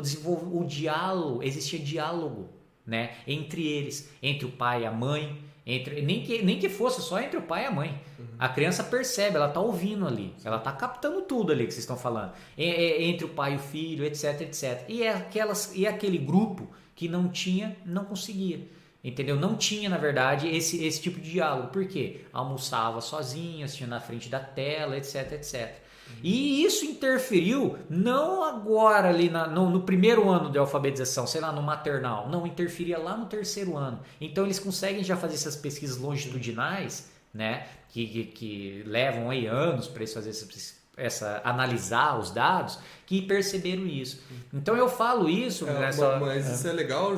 o 0.60 0.66
diálogo, 0.66 1.44
existia 1.44 1.80
diálogo 1.80 2.50
né, 2.86 3.12
entre 3.26 3.66
eles, 3.66 4.10
entre 4.22 4.46
o 4.46 4.52
pai 4.52 4.84
e 4.84 4.86
a 4.86 4.92
mãe 4.92 5.42
entre, 5.66 6.02
nem, 6.02 6.24
que, 6.24 6.42
nem 6.42 6.60
que 6.60 6.68
fosse 6.68 7.02
só 7.02 7.20
entre 7.20 7.38
o 7.38 7.42
pai 7.42 7.64
e 7.64 7.68
a 7.68 7.72
mãe. 7.72 8.02
Uhum. 8.20 8.26
A 8.38 8.50
criança 8.50 8.84
percebe, 8.84 9.38
ela 9.38 9.48
está 9.48 9.60
ouvindo 9.60 10.06
ali, 10.06 10.34
ela 10.44 10.58
está 10.58 10.72
captando 10.72 11.22
tudo 11.22 11.52
ali 11.52 11.66
que 11.66 11.72
vocês 11.72 11.84
estão 11.84 11.98
falando. 11.98 12.34
Entre 12.58 13.26
o 13.26 13.30
pai 13.30 13.54
e 13.54 13.56
o 13.56 13.60
filho, 13.60 14.04
etc, 14.04 14.42
etc. 14.42 14.84
E, 14.90 15.04
é 15.04 15.14
aquelas, 15.14 15.74
e 15.76 15.86
é 15.86 15.90
aquele 15.90 16.18
grupo 16.18 16.70
que 16.96 17.08
não 17.08 17.30
tinha, 17.30 17.78
não 17.86 18.06
conseguia. 18.06 18.68
Entendeu? 19.04 19.36
Não 19.36 19.56
tinha, 19.58 19.90
na 19.90 19.98
verdade, 19.98 20.48
esse, 20.48 20.84
esse 20.84 21.02
tipo 21.02 21.20
de 21.20 21.32
diálogo. 21.32 21.70
Por 21.70 21.86
quê? 21.86 22.22
Almoçava 22.32 23.02
sozinho, 23.02 23.66
assistia 23.66 23.86
na 23.86 24.00
frente 24.00 24.30
da 24.30 24.40
tela, 24.40 24.98
etc, 24.98 25.34
etc. 25.34 25.83
E 26.22 26.64
isso 26.64 26.86
interferiu 26.86 27.78
não 27.90 28.44
agora 28.44 29.10
ali 29.10 29.30
na, 29.30 29.48
no, 29.48 29.70
no, 29.70 29.82
primeiro 29.82 30.30
ano 30.30 30.52
de 30.52 30.58
alfabetização, 30.58 31.26
sei 31.26 31.42
lá, 31.42 31.52
no 31.52 31.62
maternal. 31.62 32.30
Não, 32.30 32.46
interferia 32.46 32.98
lá 32.98 33.18
no 33.18 33.26
terceiro 33.26 33.78
ano. 33.78 34.00
Então 34.20 34.46
eles 34.46 34.60
conseguem 34.60 35.04
já 35.04 35.18
fazer 35.18 35.36
essas 35.36 35.56
pesquisas 35.56 35.98
longitudinais, 35.98 37.10
né? 37.34 37.68
Que, 37.90 38.08
que, 38.08 38.24
que 38.26 38.84
levam 38.86 39.30
aí 39.30 39.48
anos 39.48 39.88
para 39.88 40.02
eles 40.02 40.14
fazerem 40.14 40.38
essa, 40.38 40.74
essa, 40.96 41.42
analisar 41.44 42.20
os 42.20 42.32
dados, 42.32 42.80
que 43.06 43.22
perceberam 43.22 43.86
isso. 43.88 44.22
Então 44.54 44.76
eu 44.76 44.88
falo 44.88 45.30
isso. 45.30 45.68
É, 45.68 45.80
nessa... 45.80 46.20
Mas 46.20 46.50
isso 46.50 46.68
é, 46.68 46.70
é 46.70 46.74
legal. 46.74 47.12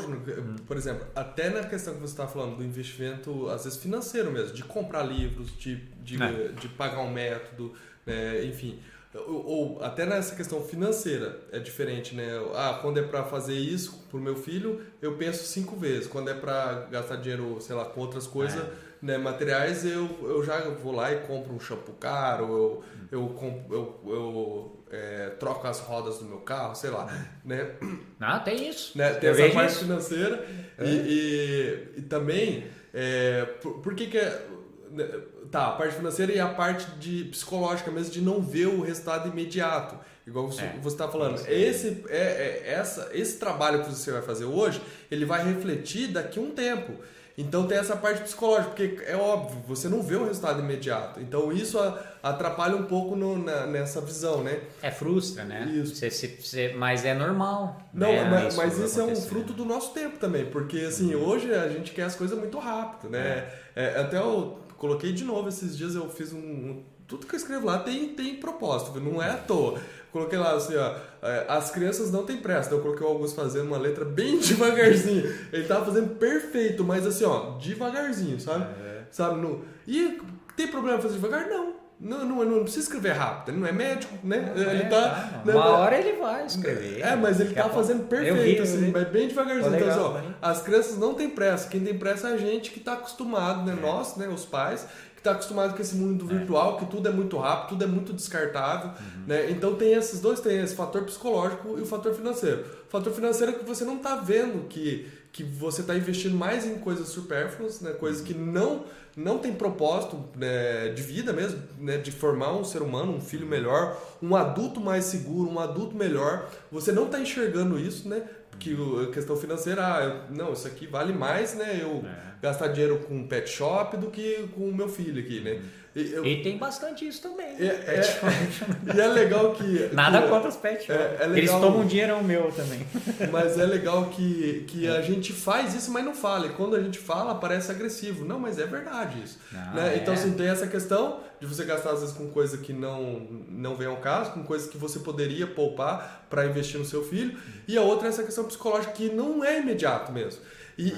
Por 0.65 0.77
exemplo, 0.77 1.05
até 1.15 1.49
na 1.49 1.63
questão 1.63 1.93
que 1.93 1.99
você 1.99 2.13
está 2.13 2.27
falando 2.27 2.57
do 2.57 2.63
investimento, 2.63 3.49
às 3.49 3.65
vezes 3.65 3.79
financeiro 3.79 4.31
mesmo, 4.31 4.53
de 4.53 4.63
comprar 4.63 5.03
livros, 5.03 5.55
de, 5.57 5.75
de, 6.03 6.21
é. 6.21 6.49
de 6.49 6.67
pagar 6.69 7.01
um 7.01 7.11
método 7.11 7.73
né? 8.05 8.45
enfim. 8.45 8.79
Ou, 9.27 9.45
ou, 9.45 9.83
até 9.83 10.05
nessa 10.05 10.35
questão 10.35 10.61
financeira 10.61 11.39
é 11.51 11.59
diferente, 11.59 12.13
né? 12.13 12.27
Ah, 12.53 12.79
quando 12.81 12.99
é 12.99 13.01
para 13.01 13.23
fazer 13.23 13.55
isso 13.55 14.05
pro 14.11 14.19
meu 14.19 14.35
filho, 14.35 14.81
eu 15.01 15.15
penso 15.15 15.45
cinco 15.45 15.75
vezes. 15.77 16.05
Quando 16.05 16.29
é 16.29 16.33
para 16.33 16.87
gastar 16.91 17.15
dinheiro, 17.15 17.57
sei 17.61 17.75
lá, 17.75 17.85
com 17.85 18.01
outras 18.01 18.27
coisas, 18.27 18.61
é. 18.61 18.69
né, 19.01 19.17
materiais, 19.17 19.85
eu, 19.85 20.09
eu 20.23 20.43
já 20.43 20.59
vou 20.69 20.93
lá 20.93 21.13
e 21.13 21.21
compro 21.21 21.53
um 21.53 21.59
shampoo 21.59 21.93
caro, 21.93 22.43
eu, 22.43 22.83
eu, 23.09 23.65
eu, 23.71 24.01
eu 24.05 24.83
é, 24.91 25.29
troco 25.39 25.65
as 25.65 25.79
rodas 25.79 26.17
do 26.17 26.25
meu 26.25 26.39
carro, 26.39 26.75
sei 26.75 26.89
lá, 26.89 27.05
né? 27.43 27.71
Ah, 28.19 28.39
tem 28.39 28.67
isso. 28.67 28.97
Né? 28.97 29.13
Tem 29.13 29.29
eu 29.29 29.35
essa 29.35 29.53
parte 29.53 29.71
isso. 29.71 29.79
financeira 29.79 30.45
é. 30.77 30.85
e, 30.85 30.89
e, 30.89 31.99
e, 31.99 32.01
também, 32.01 32.67
é, 32.93 33.45
por, 33.61 33.79
por 33.79 33.95
que 33.95 34.07
que 34.07 34.17
é 34.17 34.45
né, 34.91 35.07
tá, 35.55 35.67
a 35.67 35.71
parte 35.71 35.95
financeira 35.95 36.33
e 36.33 36.39
a 36.39 36.47
parte 36.47 36.85
de 36.99 37.23
psicológica 37.25 37.89
mesmo 37.89 38.11
de 38.11 38.21
não 38.21 38.41
ver 38.41 38.67
o 38.67 38.81
resultado 38.81 39.29
imediato. 39.29 39.97
Igual 40.27 40.51
você 40.51 40.63
é, 40.63 40.79
está 40.85 41.07
falando. 41.07 41.39
Esse, 41.47 42.03
é, 42.09 42.17
é, 42.17 42.73
essa, 42.73 43.09
esse 43.13 43.37
trabalho 43.37 43.83
que 43.83 43.89
você 43.89 44.11
vai 44.11 44.21
fazer 44.21 44.45
hoje, 44.45 44.81
ele 45.09 45.23
vai 45.23 45.45
refletir 45.45 46.07
daqui 46.07 46.39
a 46.39 46.41
um 46.41 46.51
tempo. 46.51 46.93
Então 47.37 47.67
tem 47.67 47.77
essa 47.77 47.97
parte 47.97 48.21
psicológica, 48.21 48.69
porque 48.69 49.03
é 49.05 49.15
óbvio, 49.15 49.61
você 49.67 49.89
não 49.89 50.01
vê 50.01 50.15
o 50.15 50.25
resultado 50.25 50.61
imediato. 50.61 51.19
Então 51.19 51.51
isso 51.51 51.77
atrapalha 52.23 52.75
um 52.75 52.85
pouco 52.85 53.15
no, 53.15 53.37
na, 53.37 53.67
nessa 53.67 54.01
visão, 54.01 54.41
né? 54.41 54.61
É 54.81 54.89
frustra, 54.89 55.43
né? 55.43 55.69
Isso. 55.69 55.95
Você, 55.95 56.09
você, 56.09 56.73
mas 56.77 57.05
é 57.05 57.13
normal. 57.13 57.81
Não, 57.93 58.11
né? 58.11 58.29
mas, 58.29 58.47
isso, 58.47 58.57
mas 58.57 58.79
isso 58.79 59.01
é 59.01 59.03
um 59.03 59.15
fruto 59.15 59.53
do 59.53 59.65
nosso 59.65 59.93
tempo 59.93 60.17
também, 60.17 60.45
porque 60.45 60.79
assim, 60.79 61.13
uhum. 61.13 61.27
hoje 61.27 61.53
a 61.53 61.67
gente 61.67 61.91
quer 61.91 62.03
as 62.03 62.15
coisas 62.15 62.37
muito 62.37 62.57
rápido, 62.57 63.09
né? 63.09 63.49
É. 63.75 63.93
É, 63.97 63.99
até 63.99 64.21
o 64.21 64.64
coloquei 64.77 65.11
de 65.11 65.23
novo 65.23 65.49
esses 65.49 65.77
dias, 65.77 65.95
eu 65.95 66.09
fiz 66.09 66.33
um, 66.33 66.37
um. 66.37 66.83
tudo 67.07 67.25
que 67.25 67.35
eu 67.35 67.37
escrevo 67.37 67.65
lá 67.65 67.79
tem, 67.79 68.09
tem 68.09 68.35
propósito, 68.35 68.99
não 68.99 69.21
é 69.21 69.31
à 69.31 69.37
toa. 69.37 69.79
Coloquei 70.11 70.39
lá 70.39 70.53
assim, 70.53 70.75
ó, 70.77 70.95
é, 71.21 71.45
as 71.49 71.71
crianças 71.71 72.09
não 72.09 72.25
têm 72.25 72.37
pressa. 72.37 72.67
Então 72.67 72.77
eu 72.77 72.83
coloquei 72.83 73.05
o 73.05 73.09
Augusto 73.09 73.35
fazendo 73.35 73.67
uma 73.67 73.77
letra 73.77 74.05
bem 74.05 74.39
devagarzinho. 74.39 75.23
Ele 75.51 75.67
tava 75.67 75.85
fazendo 75.85 76.15
perfeito, 76.15 76.85
mas 76.85 77.05
assim, 77.05 77.25
ó, 77.25 77.57
devagarzinho, 77.57 78.39
sabe? 78.39 78.63
É. 78.81 79.03
Sabe? 79.11 79.41
No... 79.41 79.65
E 79.85 80.21
tem 80.55 80.69
problema 80.69 81.01
fazer 81.01 81.15
devagar? 81.15 81.49
Não. 81.49 81.84
Não, 81.99 82.25
não, 82.25 82.43
não 82.43 82.63
precisa 82.63 82.83
escrever 82.83 83.13
rápido, 83.13 83.53
ele 83.53 83.61
não 83.61 83.67
é 83.67 83.71
médico, 83.71 84.13
né? 84.21 84.53
É, 84.55 84.59
ele 84.59 84.83
tá, 84.89 85.09
tá, 85.09 85.41
né, 85.45 85.53
uma 85.53 85.65
hora 85.65 85.97
ele 85.97 86.19
vai 86.19 86.45
escrever. 86.45 86.99
É, 87.01 87.15
mas 87.15 87.39
ele 87.39 87.53
tá 87.53 87.69
fazendo 87.69 88.03
perfeito, 88.03 88.57
vi, 88.57 88.59
assim, 88.59 88.91
mas 88.91 89.07
bem 89.07 89.29
devagarzinho. 89.29 89.71
Legal, 89.71 89.89
então, 89.89 90.07
assim, 90.07 90.17
ó, 90.17 90.29
né? 90.29 90.35
as 90.41 90.61
crianças 90.61 90.97
não 90.97 91.13
têm 91.13 91.29
pressa. 91.29 91.69
Quem 91.69 91.79
tem 91.79 91.97
pressa 91.97 92.29
é 92.29 92.33
a 92.33 92.37
gente 92.37 92.71
que 92.71 92.81
tá 92.81 92.93
acostumado, 92.93 93.65
né? 93.65 93.77
Nós, 93.81 94.17
né? 94.17 94.27
Os 94.27 94.43
pais, 94.43 94.85
que 95.15 95.21
tá 95.21 95.31
acostumado 95.31 95.73
com 95.73 95.81
esse 95.81 95.95
mundo 95.95 96.25
virtual, 96.25 96.77
que 96.77 96.85
tudo 96.85 97.07
é 97.07 97.11
muito 97.11 97.37
rápido, 97.37 97.69
tudo 97.69 97.83
é 97.85 97.87
muito 97.87 98.11
descartável, 98.11 98.91
né? 99.25 99.49
Então 99.49 99.75
tem 99.75 99.93
esses 99.93 100.19
dois, 100.19 100.41
tem 100.41 100.59
esse 100.59 100.75
fator 100.75 101.03
psicológico 101.03 101.77
e 101.77 101.81
o 101.81 101.85
fator 101.85 102.13
financeiro. 102.13 102.65
O 102.87 102.91
fator 102.91 103.13
financeiro 103.13 103.53
é 103.53 103.55
que 103.55 103.63
você 103.63 103.85
não 103.85 103.99
tá 103.99 104.15
vendo 104.15 104.67
que, 104.67 105.09
que 105.31 105.43
você 105.43 105.81
tá 105.81 105.95
investindo 105.95 106.35
mais 106.35 106.65
em 106.65 106.75
coisas 106.75 107.07
supérfluas, 107.07 107.79
né? 107.79 107.91
Coisas 107.91 108.21
que 108.21 108.33
não 108.33 108.83
não 109.15 109.37
tem 109.37 109.53
propósito 109.53 110.23
né, 110.35 110.89
de 110.89 111.01
vida 111.01 111.31
mesmo, 111.31 111.61
né, 111.79 111.97
de 111.97 112.11
formar 112.11 112.51
um 112.53 112.63
ser 112.65 112.81
humano, 112.81 113.13
um 113.13 113.21
filho 113.21 113.47
melhor, 113.47 113.97
um 114.21 114.35
adulto 114.35 114.81
mais 114.81 115.05
seguro, 115.05 115.49
um 115.49 115.59
adulto 115.59 115.95
melhor. 115.95 116.49
Você 116.71 116.91
não 116.91 117.05
está 117.05 117.19
enxergando 117.19 117.79
isso, 117.79 118.09
né? 118.09 118.23
Porque 118.51 118.73
o- 118.73 119.01
a 119.03 119.11
questão 119.11 119.35
financeira, 119.37 119.81
ah, 119.85 120.25
não, 120.29 120.53
isso 120.53 120.67
aqui 120.67 120.85
vale 120.87 121.13
mais, 121.13 121.55
né? 121.55 121.79
Eu 121.81 122.03
É. 122.05 122.35
gastar 122.41 122.67
dinheiro 122.69 122.99
com 123.07 123.15
um 123.15 123.27
pet 123.27 123.49
shop 123.49 123.97
do 123.97 124.09
que 124.09 124.47
com 124.55 124.67
o 124.69 124.75
meu 124.75 124.87
filho 124.89 125.21
aqui, 125.21 125.39
né? 125.41 125.61
E, 125.84 125.84
eu- 126.01 126.25
E 126.25 126.43
tem 126.43 126.57
bastante 126.57 127.07
isso 127.07 127.21
também. 127.21 127.55
é, 127.57 127.63
né? 127.63 127.83
é- 127.87 128.95
e 128.95 128.99
é 128.99 129.07
legal 129.07 129.53
que. 129.53 129.89
Nada 129.93 130.21
que- 130.21 130.27
contra 130.29 130.49
os 130.49 130.55
pet 130.57 130.91
é- 130.91 131.17
é 131.21 131.25
Eles 131.37 131.49
tomam 131.51 131.79
um 131.81 131.85
dinheirão 131.87 132.21
meu 132.23 132.51
também. 132.51 132.85
Mas 133.31 133.57
é 133.57 133.65
legal 133.65 134.09
que, 134.09 134.65
que 134.67 134.87
a 134.87 135.01
gente 135.01 135.31
faz 135.33 135.73
isso, 135.73 135.91
mas 135.91 136.03
não 136.03 136.13
fala. 136.13 136.47
E 136.47 136.49
quando 136.49 136.75
a 136.75 136.81
gente 136.81 136.99
fala, 136.99 137.35
parece 137.35 137.71
agressivo. 137.71 138.25
Não, 138.25 138.39
mas 138.39 138.59
é 138.59 138.65
verdade 138.65 139.21
isso. 139.23 139.39
Não, 139.51 139.73
né? 139.73 139.93
é. 139.93 139.97
Então, 139.97 140.13
assim, 140.13 140.33
tem 140.33 140.47
essa 140.47 140.67
questão 140.67 141.19
de 141.39 141.45
você 141.47 141.63
gastar, 141.63 141.91
às 141.91 142.01
vezes, 142.01 142.15
com 142.15 142.27
coisa 142.29 142.57
que 142.57 142.73
não, 142.73 143.27
não 143.49 143.75
vem 143.75 143.87
ao 143.87 143.97
caso, 143.97 144.31
com 144.31 144.43
coisas 144.43 144.69
que 144.69 144.77
você 144.77 144.99
poderia 144.99 145.47
poupar 145.47 146.25
para 146.29 146.45
investir 146.45 146.77
no 146.79 146.85
seu 146.85 147.03
filho. 147.03 147.37
E 147.67 147.77
a 147.77 147.81
outra 147.81 148.07
é 148.07 148.09
essa 148.09 148.23
questão 148.23 148.43
psicológica, 148.45 148.91
que 148.93 149.09
não 149.09 149.43
é 149.43 149.59
imediato 149.59 150.11
mesmo. 150.11 150.41
E, 150.77 150.89
e- 150.89 150.91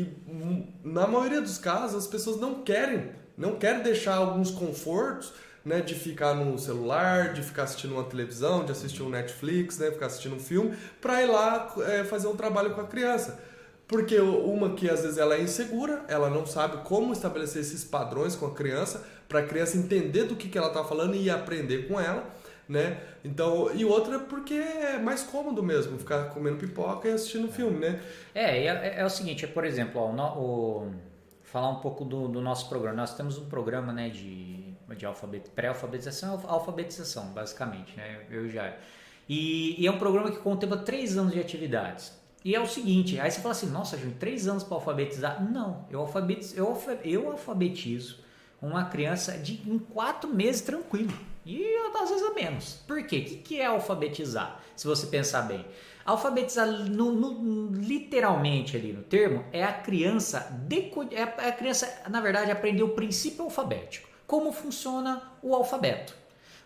e, 0.00 0.30
hum, 0.30 0.66
na 0.82 1.06
maioria 1.06 1.40
dos 1.40 1.56
casos, 1.58 1.96
as 1.96 2.06
pessoas 2.08 2.40
não 2.40 2.62
querem, 2.62 3.10
não 3.36 3.56
querem 3.56 3.82
deixar 3.82 4.16
alguns 4.16 4.50
confortos 4.50 5.32
né, 5.64 5.80
de 5.80 5.94
ficar 5.94 6.34
no 6.34 6.58
celular, 6.58 7.32
de 7.32 7.42
ficar 7.42 7.62
assistindo 7.64 7.94
uma 7.94 8.04
televisão, 8.04 8.64
de 8.64 8.72
assistir 8.72 9.02
um 9.02 9.08
Netflix, 9.08 9.78
né, 9.78 9.90
ficar 9.90 10.06
assistindo 10.06 10.36
um 10.36 10.40
filme, 10.40 10.76
para 11.00 11.22
ir 11.22 11.26
lá 11.26 11.72
é, 11.86 12.04
fazer 12.04 12.28
um 12.28 12.36
trabalho 12.36 12.74
com 12.74 12.80
a 12.82 12.86
criança. 12.86 13.40
Porque 13.88 14.18
uma 14.18 14.74
que 14.74 14.88
às 14.88 15.02
vezes 15.02 15.18
ela 15.18 15.34
é 15.34 15.40
insegura, 15.42 16.04
ela 16.08 16.30
não 16.30 16.46
sabe 16.46 16.78
como 16.84 17.12
estabelecer 17.12 17.60
esses 17.62 17.84
padrões 17.84 18.34
com 18.34 18.46
a 18.46 18.54
criança, 18.54 19.04
para 19.28 19.40
a 19.40 19.46
criança 19.46 19.76
entender 19.76 20.24
do 20.24 20.36
que, 20.36 20.48
que 20.48 20.56
ela 20.56 20.68
está 20.68 20.84
falando 20.84 21.14
e 21.14 21.28
aprender 21.30 21.86
com 21.88 22.00
ela, 22.00 22.24
né? 22.68 22.98
Então, 23.22 23.70
e 23.74 23.84
outra 23.84 24.18
porque 24.18 24.54
é 24.54 24.98
mais 24.98 25.22
cômodo 25.22 25.62
mesmo, 25.62 25.98
ficar 25.98 26.30
comendo 26.30 26.56
pipoca 26.56 27.08
e 27.08 27.12
assistindo 27.12 27.50
filme, 27.52 27.78
né? 27.78 28.00
É, 28.34 28.64
é, 28.66 28.94
é 29.00 29.04
o 29.04 29.10
seguinte, 29.10 29.44
é, 29.44 29.48
por 29.48 29.64
exemplo, 29.66 30.00
ó, 30.00 30.38
o- 30.38 30.90
falar 31.54 31.68
um 31.68 31.76
pouco 31.76 32.04
do, 32.04 32.26
do 32.26 32.40
nosso 32.40 32.68
programa. 32.68 32.96
Nós 32.96 33.14
temos 33.14 33.38
um 33.38 33.44
programa 33.44 33.92
né, 33.92 34.08
de, 34.08 34.74
de 34.96 35.06
alfabet, 35.06 35.48
pré-alfabetização 35.50 36.42
alfabetização, 36.48 37.26
basicamente. 37.28 37.96
Né? 37.96 38.26
Eu 38.28 38.50
já. 38.50 38.74
E, 39.28 39.80
e 39.80 39.86
é 39.86 39.90
um 39.92 39.96
programa 39.96 40.32
que 40.32 40.38
contempla 40.38 40.78
três 40.78 41.16
anos 41.16 41.32
de 41.32 41.38
atividades. 41.38 42.12
E 42.44 42.56
é 42.56 42.60
o 42.60 42.66
seguinte, 42.66 43.20
aí 43.20 43.30
você 43.30 43.40
fala 43.40 43.52
assim, 43.52 43.70
nossa, 43.70 43.96
Júnior, 43.96 44.16
três 44.18 44.48
anos 44.48 44.64
para 44.64 44.74
alfabetizar? 44.74 45.48
Não, 45.48 45.86
eu 45.88 46.00
alfabetizo, 46.00 46.56
eu, 46.56 46.76
eu 47.04 47.30
alfabetizo 47.30 48.18
uma 48.60 48.86
criança 48.86 49.38
de, 49.38 49.62
em 49.64 49.78
quatro 49.78 50.34
meses 50.34 50.60
tranquilo. 50.60 51.14
E 51.46 51.64
às 52.02 52.10
vezes 52.10 52.26
a 52.26 52.34
menos. 52.34 52.80
Por 52.84 53.00
quê? 53.06 53.18
O 53.18 53.24
que, 53.24 53.36
que 53.36 53.60
é 53.60 53.66
alfabetizar? 53.66 54.60
Se 54.74 54.88
você 54.88 55.06
pensar 55.06 55.42
bem. 55.42 55.64
Alfabetizar, 56.04 56.66
no, 56.66 57.12
no- 57.12 57.70
literalmente 57.74 58.76
ali 58.76 58.92
no 58.92 59.02
termo, 59.02 59.44
é 59.52 59.64
a 59.64 59.72
criança, 59.72 60.40
deco- 60.66 61.06
é 61.10 61.22
a, 61.22 61.34
é 61.48 61.52
criança, 61.52 62.02
na 62.10 62.20
verdade, 62.20 62.50
aprender 62.50 62.82
o 62.82 62.90
princípio 62.90 63.44
alfabético. 63.44 64.08
Como 64.26 64.52
funciona 64.52 65.22
o 65.42 65.54
alfabeto. 65.54 66.14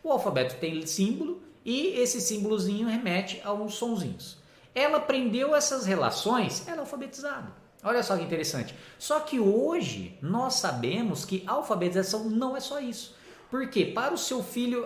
O 0.03 0.11
alfabeto 0.11 0.57
tem 0.57 0.85
símbolo 0.87 1.43
e 1.65 1.89
esse 2.01 2.21
símbolozinho 2.21 2.89
remete 2.89 3.41
a 3.45 3.53
uns 3.53 3.75
sonzinhos. 3.75 4.39
Ela 4.75 4.99
aprendeu 4.99 5.55
essas 5.55 5.87
relações, 5.87 6.67
ela 6.67 6.79
é 6.79 6.81
alfabetizada. 6.81 7.53
Olha 7.83 8.03
só 8.03 8.17
que 8.17 8.25
interessante. 8.25 8.75
Só 8.99 9.21
que 9.21 9.39
hoje 9.39 10.19
nós 10.21 10.55
sabemos 10.55 11.25
que 11.25 11.43
alfabetização 11.47 12.25
não 12.25 12.57
é 12.57 12.61
só 12.61 12.81
isso. 12.81 13.17
Porque 13.51 13.85
para 13.87 14.13
o 14.13 14.19
seu 14.19 14.43
filho, 14.43 14.85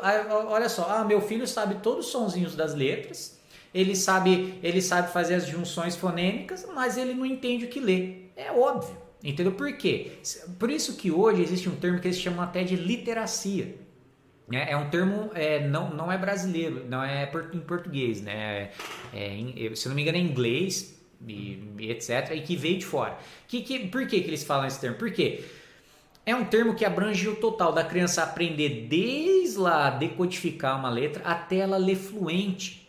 olha 0.48 0.68
só, 0.68 0.86
ah, 0.88 1.04
meu 1.04 1.20
filho 1.20 1.46
sabe 1.46 1.76
todos 1.82 2.06
os 2.06 2.12
sonzinhos 2.12 2.54
das 2.54 2.74
letras, 2.74 3.38
ele 3.74 3.94
sabe, 3.96 4.54
ele 4.62 4.80
sabe 4.82 5.12
fazer 5.12 5.34
as 5.34 5.46
junções 5.46 5.96
fonêmicas, 5.96 6.66
mas 6.74 6.96
ele 6.96 7.14
não 7.14 7.24
entende 7.26 7.64
o 7.64 7.68
que 7.68 7.80
lê. 7.80 8.14
É 8.36 8.50
óbvio. 8.52 8.96
Entendeu? 9.24 9.52
Por 9.52 9.76
quê? 9.76 10.12
Por 10.58 10.70
isso 10.70 10.96
que 10.96 11.10
hoje 11.10 11.42
existe 11.42 11.68
um 11.68 11.76
termo 11.76 12.00
que 12.00 12.08
eles 12.08 12.18
chamam 12.18 12.42
até 12.42 12.64
de 12.64 12.74
literacia. 12.76 13.76
né? 14.48 14.66
É 14.70 14.76
um 14.76 14.90
termo, 14.90 15.30
é, 15.34 15.66
não, 15.66 15.90
não 15.94 16.10
é 16.12 16.18
brasileiro, 16.18 16.84
não 16.88 17.02
é 17.02 17.30
em 17.54 17.60
português, 17.60 18.20
né? 18.20 18.70
É, 19.12 19.28
em- 19.34 19.74
se 19.74 19.88
não 19.88 19.94
me 19.94 20.02
engano 20.02 20.18
é 20.18 20.20
em 20.20 20.26
inglês 20.26 21.00
e, 21.26 21.62
e 21.78 21.90
etc. 21.90 22.32
E 22.34 22.40
que 22.42 22.56
veio 22.56 22.78
de 22.78 22.84
fora. 22.86 23.16
Que, 23.48 23.62
que, 23.62 23.88
por 23.88 24.06
que, 24.06 24.20
que 24.20 24.28
eles 24.28 24.44
falam 24.44 24.66
esse 24.66 24.80
termo? 24.80 24.96
Porque 24.98 25.44
é 26.24 26.34
um 26.34 26.44
termo 26.44 26.74
que 26.74 26.84
abrange 26.84 27.28
o 27.28 27.36
total 27.36 27.72
da 27.72 27.84
criança 27.84 28.22
aprender 28.22 28.86
desde 28.88 29.58
lá 29.58 29.90
decodificar 29.90 30.78
uma 30.78 30.90
letra 30.90 31.22
até 31.24 31.56
ela 31.58 31.76
ler 31.76 31.96
fluente. 31.96 32.81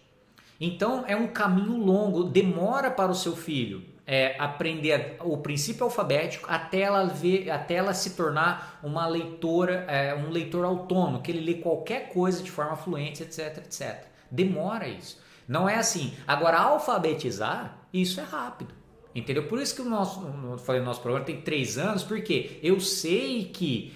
Então 0.59 1.03
é 1.07 1.15
um 1.15 1.27
caminho 1.27 1.77
longo, 1.77 2.23
demora 2.23 2.89
para 2.89 3.11
o 3.11 3.15
seu 3.15 3.35
filho 3.35 3.93
é, 4.05 4.35
aprender 4.37 5.17
o 5.21 5.37
princípio 5.37 5.85
alfabético 5.85 6.47
até 6.49 6.81
ela 6.81 7.05
ver, 7.05 7.49
até 7.49 7.75
ela 7.75 7.93
se 7.93 8.11
tornar 8.11 8.79
uma 8.83 9.07
leitora, 9.07 9.85
é, 9.87 10.13
um 10.13 10.29
leitor 10.29 10.65
autônomo, 10.65 11.21
que 11.21 11.31
ele 11.31 11.39
lê 11.39 11.53
qualquer 11.55 12.09
coisa 12.09 12.43
de 12.43 12.51
forma 12.51 12.75
fluente, 12.75 13.23
etc, 13.23 13.57
etc. 13.57 14.05
Demora 14.29 14.87
isso. 14.87 15.21
Não 15.47 15.67
é 15.67 15.75
assim. 15.75 16.13
Agora 16.27 16.57
alfabetizar, 16.57 17.77
isso 17.93 18.19
é 18.19 18.23
rápido. 18.23 18.73
Entendeu? 19.15 19.47
Por 19.47 19.61
isso 19.61 19.75
que 19.75 19.81
o 19.81 19.85
nosso, 19.85 20.25
eu 20.43 20.57
falei, 20.57 20.81
o 20.81 20.85
nosso 20.85 21.01
programa 21.01 21.25
tem 21.25 21.41
três 21.41 21.77
anos, 21.77 22.03
porque 22.03 22.59
eu 22.63 22.79
sei 22.79 23.45
que 23.45 23.93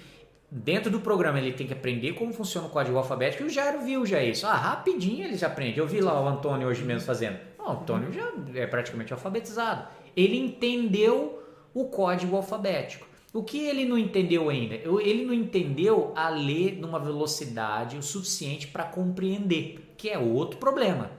dentro 0.50 0.90
do 0.90 1.00
programa 1.00 1.40
ele 1.40 1.54
tem 1.54 1.68
que 1.68 1.74
aprender 1.74 2.14
como 2.14 2.34
funciona 2.34 2.68
o 2.68 2.70
código 2.70 2.98
alfabético 2.98 3.44
e 3.44 3.48
o 3.48 3.50
Jairo 3.50 3.82
viu 3.82 4.06
já 4.06 4.24
isso. 4.24 4.46
Ah, 4.48 4.56
rapidinho 4.56 5.26
ele 5.26 5.38
já 5.38 5.48
aprende. 5.48 5.80
Eu 5.80 5.88
vi 5.88 6.02
lá 6.02 6.22
o 6.22 6.28
Antônio 6.28 6.68
hoje 6.68 6.84
mesmo 6.84 7.06
fazendo. 7.06 7.38
O 7.60 7.70
Antônio 7.70 8.12
já 8.12 8.32
é 8.56 8.66
praticamente 8.66 9.14
alfabetizado. 9.14 9.88
Ele 10.16 10.38
entendeu 10.38 11.44
o 11.74 11.86
código 11.86 12.36
alfabético. 12.36 13.08
O 13.34 13.44
que 13.44 13.60
ele 13.60 13.86
não 13.86 13.98
entendeu 13.98 14.50
ainda? 14.50 14.76
Ele 14.76 15.26
não 15.26 15.34
entendeu 15.34 16.14
a 16.16 16.30
ler 16.30 16.78
numa 16.80 16.98
velocidade 16.98 17.98
o 17.98 18.02
suficiente 18.02 18.68
para 18.68 18.86
compreender, 18.86 19.94
que 19.98 20.10
é 20.10 20.18
outro 20.18 20.58
problema. 20.58 21.12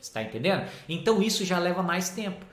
Está 0.00 0.22
entendendo? 0.22 0.68
Então 0.88 1.20
isso 1.20 1.44
já 1.44 1.58
leva 1.58 1.82
mais 1.82 2.10
tempo. 2.10 2.46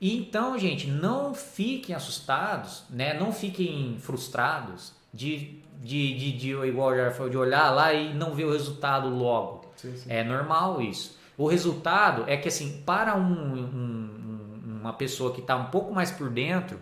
E 0.00 0.16
então, 0.16 0.56
gente, 0.58 0.86
não 0.86 1.34
fiquem 1.34 1.94
assustados, 1.94 2.84
né? 2.88 3.14
Não 3.14 3.32
fiquem 3.32 3.96
frustrados 3.98 4.92
de, 5.12 5.62
de, 5.82 6.14
de, 6.16 6.32
de 6.32 6.50
igual 6.66 6.96
já 6.96 7.10
falou, 7.10 7.28
de 7.30 7.36
olhar 7.36 7.70
lá 7.70 7.92
e 7.92 8.14
não 8.14 8.34
ver 8.34 8.44
o 8.44 8.52
resultado 8.52 9.08
logo. 9.08 9.66
Sim, 9.76 9.96
sim. 9.96 10.10
É 10.10 10.22
normal 10.22 10.80
isso. 10.80 11.18
O 11.36 11.46
resultado 11.46 12.24
é 12.28 12.36
que 12.36 12.48
assim, 12.48 12.82
para 12.86 13.16
um- 13.16 13.22
um- 13.22 14.78
uma 14.80 14.92
pessoa 14.92 15.32
que 15.32 15.40
está 15.40 15.56
um 15.56 15.66
pouco 15.66 15.92
mais 15.92 16.10
por 16.10 16.28
dentro, 16.30 16.78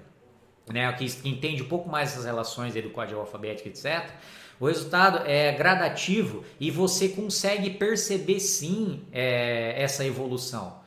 né, 0.69 0.91
que 0.93 1.05
entende 1.29 1.63
um 1.63 1.69
pouco 1.69 1.89
mais 1.89 2.13
essas 2.13 2.25
relações 2.25 2.75
aí 2.77 2.83
do 2.83 2.91
código 2.91 3.21
alfabético, 3.21 3.69
etc. 3.69 4.11
O 4.59 4.67
resultado 4.67 5.23
é 5.27 5.53
gradativo 5.53 6.45
e 6.59 6.71
você 6.71 7.09
consegue 7.09 7.71
perceber 7.71 8.41
sim 8.41 9.03
é, 9.13 9.75
essa 9.83 10.05
evolução. 10.05 10.80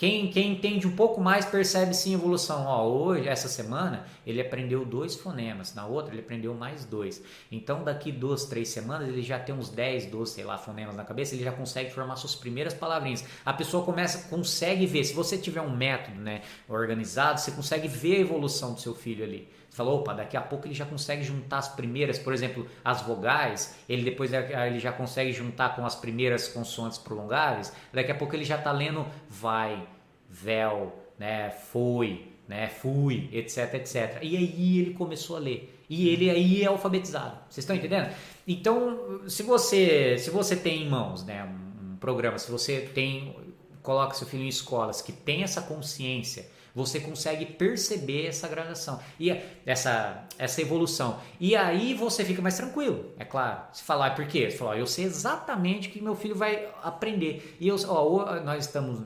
Quem, 0.00 0.30
quem 0.30 0.52
entende 0.52 0.86
um 0.86 0.96
pouco 0.96 1.20
mais 1.20 1.44
percebe 1.44 1.92
sim 1.92 2.14
evolução. 2.14 2.64
Ó, 2.64 2.88
hoje, 2.88 3.28
essa 3.28 3.48
semana, 3.48 4.06
ele 4.26 4.40
aprendeu 4.40 4.82
dois 4.82 5.14
fonemas, 5.14 5.74
na 5.74 5.84
outra 5.84 6.14
ele 6.14 6.22
aprendeu 6.22 6.54
mais 6.54 6.86
dois. 6.86 7.22
Então, 7.52 7.84
daqui 7.84 8.10
duas, 8.10 8.46
três 8.46 8.70
semanas, 8.70 9.10
ele 9.10 9.20
já 9.20 9.38
tem 9.38 9.54
uns 9.54 9.68
10, 9.68 10.06
12, 10.06 10.32
sei 10.32 10.44
lá, 10.44 10.56
fonemas 10.56 10.96
na 10.96 11.04
cabeça, 11.04 11.34
ele 11.34 11.44
já 11.44 11.52
consegue 11.52 11.90
formar 11.90 12.16
suas 12.16 12.34
primeiras 12.34 12.72
palavrinhas. 12.72 13.22
A 13.44 13.52
pessoa 13.52 13.84
começa, 13.84 14.30
consegue 14.30 14.86
ver. 14.86 15.04
Se 15.04 15.12
você 15.12 15.36
tiver 15.36 15.60
um 15.60 15.76
método 15.76 16.18
né, 16.18 16.40
organizado, 16.66 17.38
você 17.38 17.50
consegue 17.50 17.86
ver 17.86 18.16
a 18.16 18.20
evolução 18.20 18.72
do 18.72 18.80
seu 18.80 18.94
filho 18.94 19.22
ali. 19.22 19.50
Você 19.70 19.76
fala, 19.76 19.92
opa, 19.92 20.12
daqui 20.12 20.36
a 20.36 20.40
pouco 20.40 20.66
ele 20.66 20.74
já 20.74 20.84
consegue 20.84 21.22
juntar 21.22 21.58
as 21.58 21.68
primeiras, 21.68 22.18
por 22.18 22.34
exemplo, 22.34 22.66
as 22.84 23.02
vogais, 23.02 23.76
ele 23.88 24.02
depois 24.02 24.32
ele 24.32 24.80
já 24.80 24.90
consegue 24.90 25.32
juntar 25.32 25.76
com 25.76 25.86
as 25.86 25.94
primeiras 25.94 26.48
consoantes 26.48 26.98
prolongáveis, 26.98 27.72
daqui 27.92 28.10
a 28.10 28.14
pouco 28.16 28.34
ele 28.34 28.44
já 28.44 28.56
está 28.56 28.72
lendo 28.72 29.06
vai, 29.28 29.86
véu, 30.28 30.92
né, 31.16 31.50
foi, 31.50 32.32
né, 32.48 32.66
fui, 32.66 33.28
etc, 33.32 33.74
etc. 33.74 34.18
E 34.22 34.36
aí 34.36 34.78
ele 34.80 34.94
começou 34.94 35.36
a 35.36 35.38
ler. 35.38 35.84
E 35.88 36.08
ele 36.08 36.28
aí 36.28 36.62
é 36.62 36.66
alfabetizado. 36.66 37.36
Vocês 37.48 37.62
estão 37.62 37.76
entendendo? 37.76 38.12
Então, 38.46 39.20
se 39.28 39.44
você, 39.44 40.18
se 40.18 40.30
você 40.30 40.56
tem 40.56 40.82
em 40.82 40.88
mãos 40.88 41.24
né, 41.24 41.44
um, 41.44 41.92
um 41.92 41.96
programa, 41.96 42.38
se 42.38 42.50
você 42.50 42.80
tem, 42.80 43.36
coloca 43.82 44.14
seu 44.14 44.26
filho 44.26 44.42
em 44.42 44.48
escolas 44.48 45.00
que 45.00 45.12
tem 45.12 45.44
essa 45.44 45.62
consciência, 45.62 46.46
você 46.74 47.00
consegue 47.00 47.44
perceber 47.44 48.26
essa 48.26 48.46
gradação 48.48 49.00
e 49.18 49.30
essa, 49.66 50.24
essa 50.38 50.60
evolução. 50.60 51.20
E 51.38 51.56
aí 51.56 51.94
você 51.94 52.24
fica 52.24 52.40
mais 52.40 52.56
tranquilo, 52.56 53.12
é 53.18 53.24
claro. 53.24 53.62
Se 53.72 53.82
falar 53.82 54.14
por 54.14 54.26
quê? 54.26 54.50
Você 54.50 54.56
fala, 54.56 54.76
eu 54.76 54.86
sei 54.86 55.04
exatamente 55.04 55.88
o 55.88 55.90
que 55.90 56.00
meu 56.00 56.14
filho 56.14 56.34
vai 56.34 56.68
aprender. 56.82 57.56
E 57.60 57.68
eu, 57.68 57.76
ó, 57.88 58.40
nós 58.40 58.66
estamos 58.66 59.02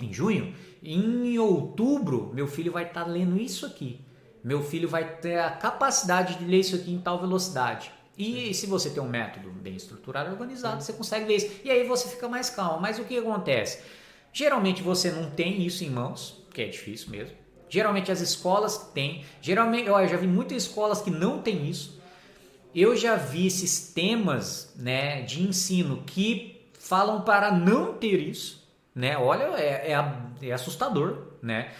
em 0.00 0.12
junho, 0.12 0.54
em 0.82 1.38
outubro, 1.38 2.30
meu 2.34 2.46
filho 2.46 2.72
vai 2.72 2.84
estar 2.84 3.04
tá 3.04 3.10
lendo 3.10 3.40
isso 3.40 3.66
aqui. 3.66 4.00
Meu 4.42 4.62
filho 4.62 4.88
vai 4.88 5.16
ter 5.16 5.38
a 5.38 5.50
capacidade 5.50 6.38
de 6.38 6.44
ler 6.46 6.60
isso 6.60 6.74
aqui 6.74 6.92
em 6.92 6.98
tal 6.98 7.20
velocidade. 7.20 7.92
E 8.16 8.52
se 8.54 8.66
você 8.66 8.90
tem 8.90 9.02
um 9.02 9.08
método 9.08 9.50
bem 9.50 9.76
estruturado, 9.76 10.30
organizado, 10.30 10.82
você 10.82 10.92
consegue 10.92 11.26
ver 11.26 11.36
isso. 11.36 11.50
E 11.64 11.70
aí 11.70 11.86
você 11.86 12.08
fica 12.08 12.28
mais 12.28 12.50
calmo. 12.50 12.80
Mas 12.80 12.98
o 12.98 13.04
que 13.04 13.16
acontece? 13.18 13.82
Geralmente 14.32 14.82
você 14.82 15.10
não 15.10 15.30
tem 15.30 15.62
isso 15.62 15.84
em 15.84 15.90
mãos, 15.90 16.39
que 16.52 16.62
é 16.62 16.66
difícil 16.66 17.10
mesmo. 17.10 17.36
Geralmente 17.68 18.10
as 18.10 18.20
escolas 18.20 18.90
têm. 18.92 19.24
Geralmente, 19.40 19.86
eu 19.86 20.08
já 20.08 20.16
vi 20.16 20.26
muitas 20.26 20.64
escolas 20.64 21.00
que 21.00 21.10
não 21.10 21.40
têm 21.40 21.70
isso. 21.70 22.00
Eu 22.74 22.96
já 22.96 23.16
vi 23.16 23.50
sistemas 23.50 24.72
né, 24.76 25.22
de 25.22 25.42
ensino 25.42 26.02
que 26.04 26.60
falam 26.78 27.22
para 27.22 27.52
não 27.52 27.94
ter 27.94 28.18
isso. 28.18 28.68
Né? 28.94 29.16
Olha, 29.16 29.44
é, 29.56 29.92
é, 29.92 30.48
é 30.48 30.52
assustador. 30.52 31.28
Né? 31.40 31.70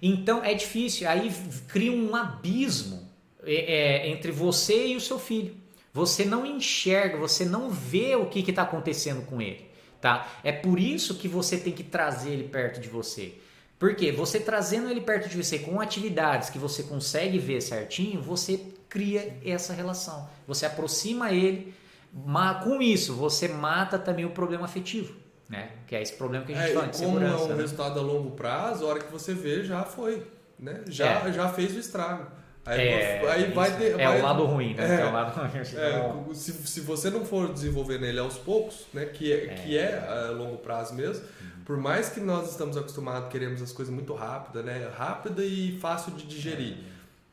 Então 0.00 0.42
é 0.42 0.54
difícil, 0.54 1.08
aí 1.08 1.30
cria 1.68 1.92
um 1.92 2.16
abismo 2.16 3.08
é, 3.44 3.54
é, 3.54 4.08
entre 4.08 4.30
você 4.30 4.88
e 4.88 4.96
o 4.96 5.00
seu 5.00 5.18
filho. 5.18 5.54
Você 5.92 6.24
não 6.24 6.46
enxerga, 6.46 7.16
você 7.16 7.44
não 7.44 7.68
vê 7.68 8.14
o 8.14 8.26
que 8.26 8.48
está 8.48 8.62
acontecendo 8.62 9.26
com 9.26 9.42
ele. 9.42 9.68
Tá? 10.00 10.28
É 10.42 10.52
por 10.52 10.78
isso 10.78 11.16
que 11.16 11.28
você 11.28 11.58
tem 11.58 11.72
que 11.72 11.82
trazer 11.82 12.30
ele 12.30 12.44
perto 12.44 12.80
de 12.80 12.88
você. 12.88 13.34
Porque 13.80 14.12
você 14.12 14.38
trazendo 14.38 14.88
ele 14.88 15.00
perto 15.00 15.28
de 15.28 15.42
você 15.42 15.58
com 15.58 15.80
atividades 15.80 16.50
que 16.50 16.58
você 16.58 16.84
consegue 16.84 17.38
ver 17.38 17.60
certinho, 17.60 18.22
você 18.22 18.60
cria 18.88 19.36
essa 19.44 19.72
relação. 19.72 20.28
Você 20.46 20.64
aproxima 20.66 21.32
ele, 21.32 21.74
mas 22.12 22.62
com 22.62 22.80
isso 22.80 23.14
você 23.14 23.48
mata 23.48 23.98
também 23.98 24.24
o 24.24 24.30
problema 24.30 24.66
afetivo 24.66 25.18
né? 25.50 25.68
Que 25.88 25.96
é 25.96 26.02
esse 26.02 26.12
problema 26.12 26.44
que 26.46 26.54
a 26.54 26.56
gente 26.56 26.70
é, 26.70 26.74
fala 26.74 26.86
de 26.86 26.98
como 26.98 27.08
segurança. 27.08 27.36
Como 27.36 27.50
é 27.50 27.52
um 27.52 27.56
né? 27.56 27.62
resultado 27.62 27.98
a 27.98 28.02
longo 28.02 28.30
prazo, 28.30 28.86
a 28.86 28.88
hora 28.88 29.00
que 29.00 29.10
você 29.10 29.34
vê, 29.34 29.64
já 29.64 29.82
foi, 29.82 30.24
né? 30.56 30.82
Já, 30.86 31.26
é. 31.26 31.32
já 31.32 31.48
fez 31.48 31.74
o 31.74 31.80
estrago. 31.80 32.26
Aí, 32.64 32.88
é, 32.88 33.32
aí 33.32 33.50
vai 33.52 33.76
ter, 33.76 33.98
é 33.98 34.06
vai, 34.06 34.20
o 34.20 34.22
lado 34.22 34.44
ruim, 34.44 34.74
né? 34.74 35.00
É, 35.00 35.06
o 35.06 35.12
lado 35.12 35.40
é, 35.40 36.34
se, 36.34 36.52
se 36.52 36.80
você 36.82 37.10
não 37.10 37.24
for 37.24 37.52
desenvolver 37.52 37.98
nele 37.98 38.20
aos 38.20 38.36
poucos, 38.36 38.86
né? 38.94 39.06
Que 39.06 39.32
é, 39.32 39.46
que 39.48 39.76
é 39.76 39.98
a 39.98 40.30
longo 40.30 40.58
prazo 40.58 40.94
mesmo, 40.94 41.24
uhum. 41.40 41.49
Por 41.70 41.76
mais 41.76 42.08
que 42.08 42.18
nós 42.18 42.50
estamos 42.50 42.76
acostumados, 42.76 43.28
queremos 43.28 43.62
as 43.62 43.70
coisas 43.70 43.94
muito 43.94 44.12
rápidas, 44.12 44.64
né? 44.64 44.90
Rápida 44.92 45.44
e 45.44 45.78
fácil 45.78 46.10
de 46.14 46.26
digerir, 46.26 46.78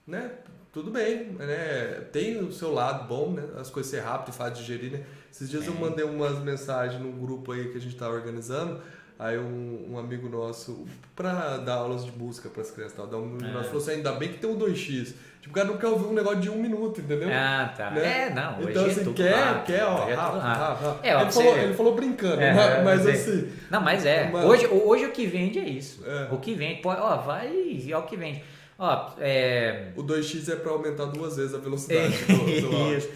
né? 0.06 0.32
Tudo 0.72 0.92
bem, 0.92 1.30
né? 1.32 2.08
Tem 2.12 2.38
o 2.44 2.52
seu 2.52 2.72
lado 2.72 3.08
bom, 3.08 3.32
né? 3.32 3.44
As 3.60 3.72
coisas 3.72 3.90
ser 3.90 4.02
rápido 4.02 4.32
e 4.32 4.38
fácil 4.38 4.54
de 4.54 4.60
digerir, 4.62 4.92
né? 4.92 5.04
Esses 5.32 5.50
dias 5.50 5.64
é. 5.64 5.70
eu 5.70 5.74
mandei 5.74 6.06
umas 6.06 6.38
mensagens 6.44 7.02
num 7.02 7.18
grupo 7.18 7.52
aí 7.52 7.72
que 7.72 7.80
a 7.80 7.82
gente 7.82 7.96
tá 7.96 8.08
organizando. 8.08 8.80
Aí 9.18 9.40
um, 9.40 9.94
um 9.94 9.98
amigo 9.98 10.30
nosso, 10.30 10.86
para 11.16 11.58
dar 11.58 11.78
aulas 11.78 12.06
de 12.06 12.12
música 12.12 12.48
para 12.48 12.62
as 12.62 12.70
crianças, 12.70 12.96
tal, 12.96 13.20
um 13.20 13.40
é. 13.40 13.52
nosso 13.52 13.70
falou 13.70 13.82
assim, 13.82 13.94
ainda 13.94 14.12
bem 14.12 14.34
que 14.34 14.38
tem 14.38 14.48
um 14.48 14.60
2x. 14.60 15.16
Tipo, 15.42 15.52
o 15.52 15.54
cara 15.54 15.68
não 15.68 15.78
quer 15.78 15.88
ouvir 15.88 16.06
um 16.06 16.14
negócio 16.14 16.40
de 16.40 16.50
um 16.50 16.58
minuto, 16.58 17.02
entendeu? 17.02 17.30
Ah, 17.32 17.74
tá. 17.76 17.92
Né? 17.92 18.28
É, 18.28 18.30
não. 18.34 18.62
Então, 18.62 18.86
é 18.86 18.90
assim, 18.90 19.14
quer, 19.14 19.34
rápido, 19.34 19.66
quer, 19.66 19.84
ó. 19.84 20.10
É, 20.10 20.14
rápido, 20.14 20.40
rápido, 20.40 21.00
é, 21.04 21.22
ele, 21.22 21.32
falou, 21.32 21.58
ele 21.58 21.74
falou 21.74 21.96
brincando, 21.96 22.42
é, 22.42 22.54
mas, 22.84 22.84
mas 22.84 23.08
assim. 23.08 23.52
Não, 23.70 23.82
mas 23.82 24.06
é. 24.06 24.30
Mas... 24.30 24.46
Hoje, 24.46 24.68
hoje 24.68 25.06
o 25.06 25.12
que 25.12 25.26
vende 25.26 25.60
é 25.60 25.68
isso. 25.68 26.04
É. 26.06 26.28
O 26.32 26.38
que 26.38 26.54
vende, 26.54 26.82
pode, 26.82 27.00
ó, 27.00 27.18
vai 27.18 27.48
é 27.90 27.98
o 27.98 28.04
que 28.04 28.18
vende. 28.18 28.44
Ó, 28.80 29.12
é... 29.20 29.92
O 29.96 30.04
2x 30.04 30.54
é 30.54 30.56
para 30.56 30.72
aumentar 30.72 31.06
duas 31.06 31.36
vezes 31.36 31.54
a 31.56 31.58
velocidade 31.58 32.16
do, 32.26 32.70
do 32.70 32.96
Isso. 32.96 33.10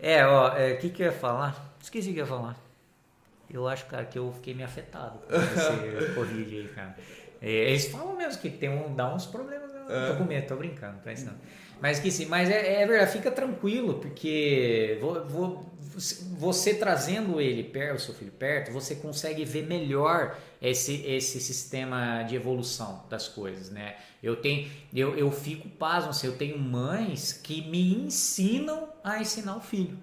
É, 0.00 0.26
ó, 0.26 0.50
o 0.50 0.56
é, 0.56 0.74
que, 0.74 0.90
que 0.90 1.02
eu 1.02 1.06
ia 1.06 1.12
falar? 1.12 1.74
Esqueci 1.80 2.10
o 2.10 2.12
que 2.12 2.20
eu 2.20 2.24
ia 2.24 2.28
falar. 2.28 2.56
Eu 3.50 3.66
acho, 3.66 3.86
cara, 3.86 4.04
que 4.04 4.18
eu 4.18 4.30
fiquei 4.32 4.52
meio 4.52 4.66
afetado 4.66 5.18
com 5.20 5.34
esse 5.34 6.12
Covid 6.14 6.56
aí, 6.56 6.68
cara. 6.68 6.94
É, 7.40 7.50
eles 7.50 7.86
falam 7.86 8.16
mesmo 8.16 8.40
que 8.42 8.50
tem 8.50 8.68
um, 8.68 8.94
dá 8.94 9.14
uns 9.14 9.24
problemas. 9.24 9.67
É. 9.88 10.10
tô 10.10 10.16
com 10.16 10.24
medo, 10.24 10.46
tô 10.46 10.56
brincando, 10.56 10.98
tô 11.02 11.10
ensinando. 11.10 11.38
Mas 11.80 12.00
que 12.00 12.10
sim, 12.10 12.26
mas 12.26 12.50
é, 12.50 12.82
é, 12.82 12.86
verdade, 12.86 13.12
fica 13.12 13.30
tranquilo, 13.30 13.94
porque 13.94 14.98
vou, 15.00 15.24
vou, 15.26 15.72
você 16.36 16.74
trazendo 16.74 17.40
ele 17.40 17.62
perto, 17.62 17.98
o 17.98 18.00
seu 18.00 18.14
filho 18.14 18.32
perto, 18.32 18.72
você 18.72 18.96
consegue 18.96 19.44
ver 19.44 19.66
melhor 19.66 20.36
esse, 20.60 21.04
esse 21.06 21.40
sistema 21.40 22.24
de 22.24 22.34
evolução 22.34 23.04
das 23.08 23.28
coisas, 23.28 23.70
né? 23.70 23.96
Eu 24.20 24.36
tenho, 24.36 24.68
eu, 24.92 25.16
eu 25.16 25.30
fico 25.30 25.68
pasmo, 25.68 26.10
assim, 26.10 26.26
eu 26.26 26.36
tenho 26.36 26.58
mães 26.58 27.32
que 27.32 27.62
me 27.62 27.94
ensinam 27.94 28.88
a 29.04 29.20
ensinar 29.20 29.56
o 29.56 29.60
filho. 29.60 29.96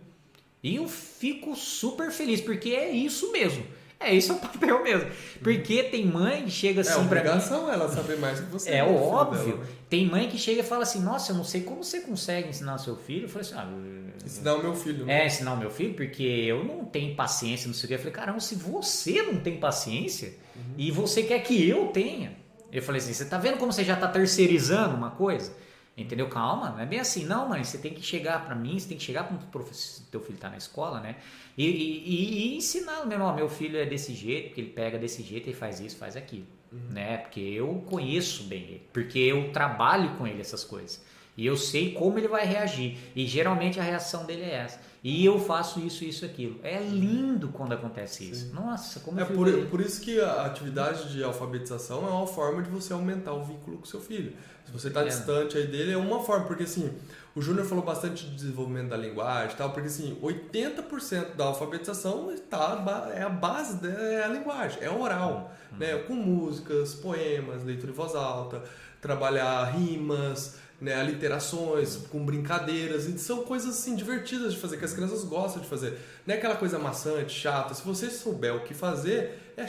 E 0.64 0.78
eu 0.78 0.88
fico 0.88 1.56
super 1.56 2.10
feliz, 2.10 2.42
porque 2.42 2.70
é 2.70 2.90
isso 2.90 3.32
mesmo. 3.32 3.66
É, 4.00 4.14
isso 4.14 4.32
é 4.32 4.36
o 4.36 4.40
papel 4.40 4.84
mesmo. 4.84 5.10
Porque 5.42 5.84
tem 5.84 6.06
mãe 6.06 6.44
que 6.44 6.52
chega 6.52 6.82
assim 6.82 7.06
é 7.06 7.08
pra 7.08 7.24
mim. 7.24 7.30
É 7.30 7.74
ela 7.74 7.90
saber 7.90 8.18
mais 8.18 8.40
que 8.40 8.46
você. 8.48 8.70
É 8.72 8.84
óbvio. 8.84 9.62
Tem 9.90 10.06
mãe 10.08 10.28
que 10.28 10.38
chega 10.38 10.62
e 10.62 10.64
fala 10.64 10.84
assim: 10.84 11.02
Nossa, 11.02 11.32
eu 11.32 11.36
não 11.36 11.44
sei 11.44 11.62
como 11.62 11.84
você 11.84 12.02
consegue 12.02 12.50
ensinar 12.50 12.76
o 12.76 12.80
seu 12.80 12.96
filho. 12.96 13.26
Eu 13.26 13.30
falei 13.30 13.48
assim: 13.48 13.56
ah, 13.58 14.26
Ensinar 14.26 14.56
o 14.56 14.62
meu 14.62 14.76
filho. 14.76 15.06
Né? 15.06 15.22
É, 15.22 15.28
ensinar 15.28 15.54
o 15.54 15.58
meu 15.58 15.70
filho, 15.70 15.94
porque 15.94 16.24
eu 16.24 16.64
não 16.64 16.86
tenho 16.86 17.16
paciência, 17.16 17.68
não 17.68 17.74
sei 17.74 17.86
o 17.86 17.88
que. 17.88 17.94
Eu 17.94 18.00
falei: 18.00 18.14
Caramba, 18.14 18.40
se 18.40 18.56
você 18.56 19.22
não 19.22 19.38
tem 19.38 19.58
paciência 19.58 20.34
uhum. 20.56 20.74
e 20.78 20.92
você 20.92 21.24
quer 21.24 21.40
que 21.40 21.68
eu 21.68 21.88
tenha. 21.88 22.36
Eu 22.72 22.82
falei 22.82 23.02
assim: 23.02 23.14
Você 23.14 23.26
tá 23.26 23.38
vendo 23.38 23.58
como 23.58 23.72
você 23.72 23.84
já 23.84 23.96
tá 23.96 24.08
terceirizando 24.08 24.96
uma 24.96 25.12
coisa? 25.12 25.54
Entendeu? 25.98 26.28
Calma, 26.28 26.72
não 26.72 26.80
é 26.82 26.86
bem 26.86 27.00
assim. 27.00 27.26
Não, 27.26 27.48
mãe, 27.48 27.64
você 27.64 27.78
tem 27.78 27.94
que 27.94 28.02
chegar 28.02 28.46
para 28.46 28.54
mim, 28.54 28.78
você 28.78 28.90
tem 28.90 28.98
que 28.98 29.04
chegar 29.04 29.24
para 29.24 29.62
o 29.62 29.66
teu 30.12 30.20
filho 30.20 30.38
tá 30.38 30.50
na 30.50 30.58
escola, 30.58 31.00
né? 31.00 31.16
E, 31.58 31.66
e, 31.66 32.54
e 32.54 32.58
ensinar 32.58 33.06
mesmo, 33.06 33.24
ó, 33.24 33.34
meu 33.34 33.48
filho 33.48 33.78
é 33.78 33.86
desse 33.86 34.14
jeito, 34.14 34.48
porque 34.48 34.62
ele 34.62 34.72
pega 34.72 35.00
desse 35.00 35.24
jeito 35.24 35.50
e 35.50 35.54
faz 35.54 35.80
isso, 35.80 35.96
faz 35.96 36.18
aquilo, 36.18 36.46
uhum. 36.70 36.80
né? 36.92 37.18
Porque 37.18 37.40
eu 37.40 37.86
conheço 37.90 38.44
bem 38.44 38.64
ele, 38.64 38.90
porque 38.92 39.20
eu 39.20 39.54
trabalho 39.54 40.18
com 40.18 40.28
ele 40.28 40.42
essas 40.42 40.66
coisas. 40.66 41.02
E 41.38 41.46
eu 41.46 41.56
sei 41.56 41.94
como 41.94 42.18
ele 42.18 42.28
vai 42.28 42.46
reagir. 42.46 42.98
E 43.16 43.26
geralmente 43.26 43.80
a 43.80 43.84
reação 43.84 44.26
dele 44.26 44.44
é 44.44 44.56
essa. 44.56 44.82
E 45.06 45.24
eu 45.24 45.40
faço 45.40 45.80
isso, 45.82 46.04
isso, 46.04 46.26
aquilo. 46.26 46.60
É 46.64 46.82
lindo 46.82 47.50
quando 47.50 47.74
acontece 47.74 48.28
isso. 48.28 48.48
Sim. 48.48 48.54
Nossa, 48.56 49.00
como 49.02 49.20
É 49.20 49.24
por, 49.24 49.48
por 49.68 49.80
isso 49.80 50.02
que 50.02 50.20
a 50.20 50.48
atividade 50.48 51.14
de 51.14 51.24
alfabetização 51.24 52.08
é 52.08 52.10
uma 52.10 52.26
forma 52.26 52.64
de 52.64 52.72
você 52.72 52.92
aumentar 52.92 53.34
o 53.34 53.44
vínculo 53.44 53.78
com 53.78 53.86
seu 53.86 54.02
filho. 54.02 54.34
Se 54.66 54.72
você 54.72 54.88
está 54.88 55.02
é. 55.02 55.06
distante 55.06 55.60
aí 55.60 55.68
dele, 55.68 55.92
é 55.92 55.98
uma 55.98 56.24
forma, 56.24 56.48
porque 56.48 56.64
assim, 56.64 56.92
o 57.36 57.42
Júnior 57.42 57.68
falou 57.68 57.84
bastante 57.84 58.26
de 58.26 58.36
desenvolvimento 58.36 58.90
da 58.90 58.98
linguagem 58.98 59.56
tal, 59.56 59.70
porque 59.70 59.90
assim, 59.90 60.18
80% 60.24 61.36
da 61.36 61.46
alfabetização 61.46 62.32
está, 62.32 62.84
é 63.14 63.22
a 63.22 63.30
base 63.30 63.80
da 63.80 63.90
é 63.90 64.24
a 64.24 64.28
linguagem, 64.28 64.82
é 64.82 64.90
oral, 64.90 65.56
uhum. 65.72 65.78
né? 65.78 65.98
com 66.00 66.16
músicas, 66.16 66.96
poemas, 66.96 67.64
leitura 67.64 67.92
em 67.92 67.96
voz 67.96 68.16
alta, 68.16 68.64
trabalhar 69.00 69.66
rimas, 69.66 70.58
né, 70.86 70.94
aliterações, 70.94 71.98
com 72.12 72.24
brincadeiras, 72.24 73.06
são 73.20 73.44
coisas 73.44 73.80
assim 73.80 73.96
divertidas 73.96 74.54
de 74.54 74.60
fazer, 74.60 74.78
que 74.78 74.86
as 74.86 74.94
crianças 74.94 75.24
gostam 75.24 75.64
de 75.64 75.68
fazer. 75.68 75.98
Não 76.28 76.36
é 76.36 76.38
aquela 76.38 76.56
coisa 76.56 76.78
maçante, 76.78 77.34
chata. 77.34 77.74
Se 77.74 77.84
você 77.84 78.08
souber 78.12 78.56
o 78.56 78.60
que 78.64 78.76
fazer, 78.76 79.40
é, 79.58 79.66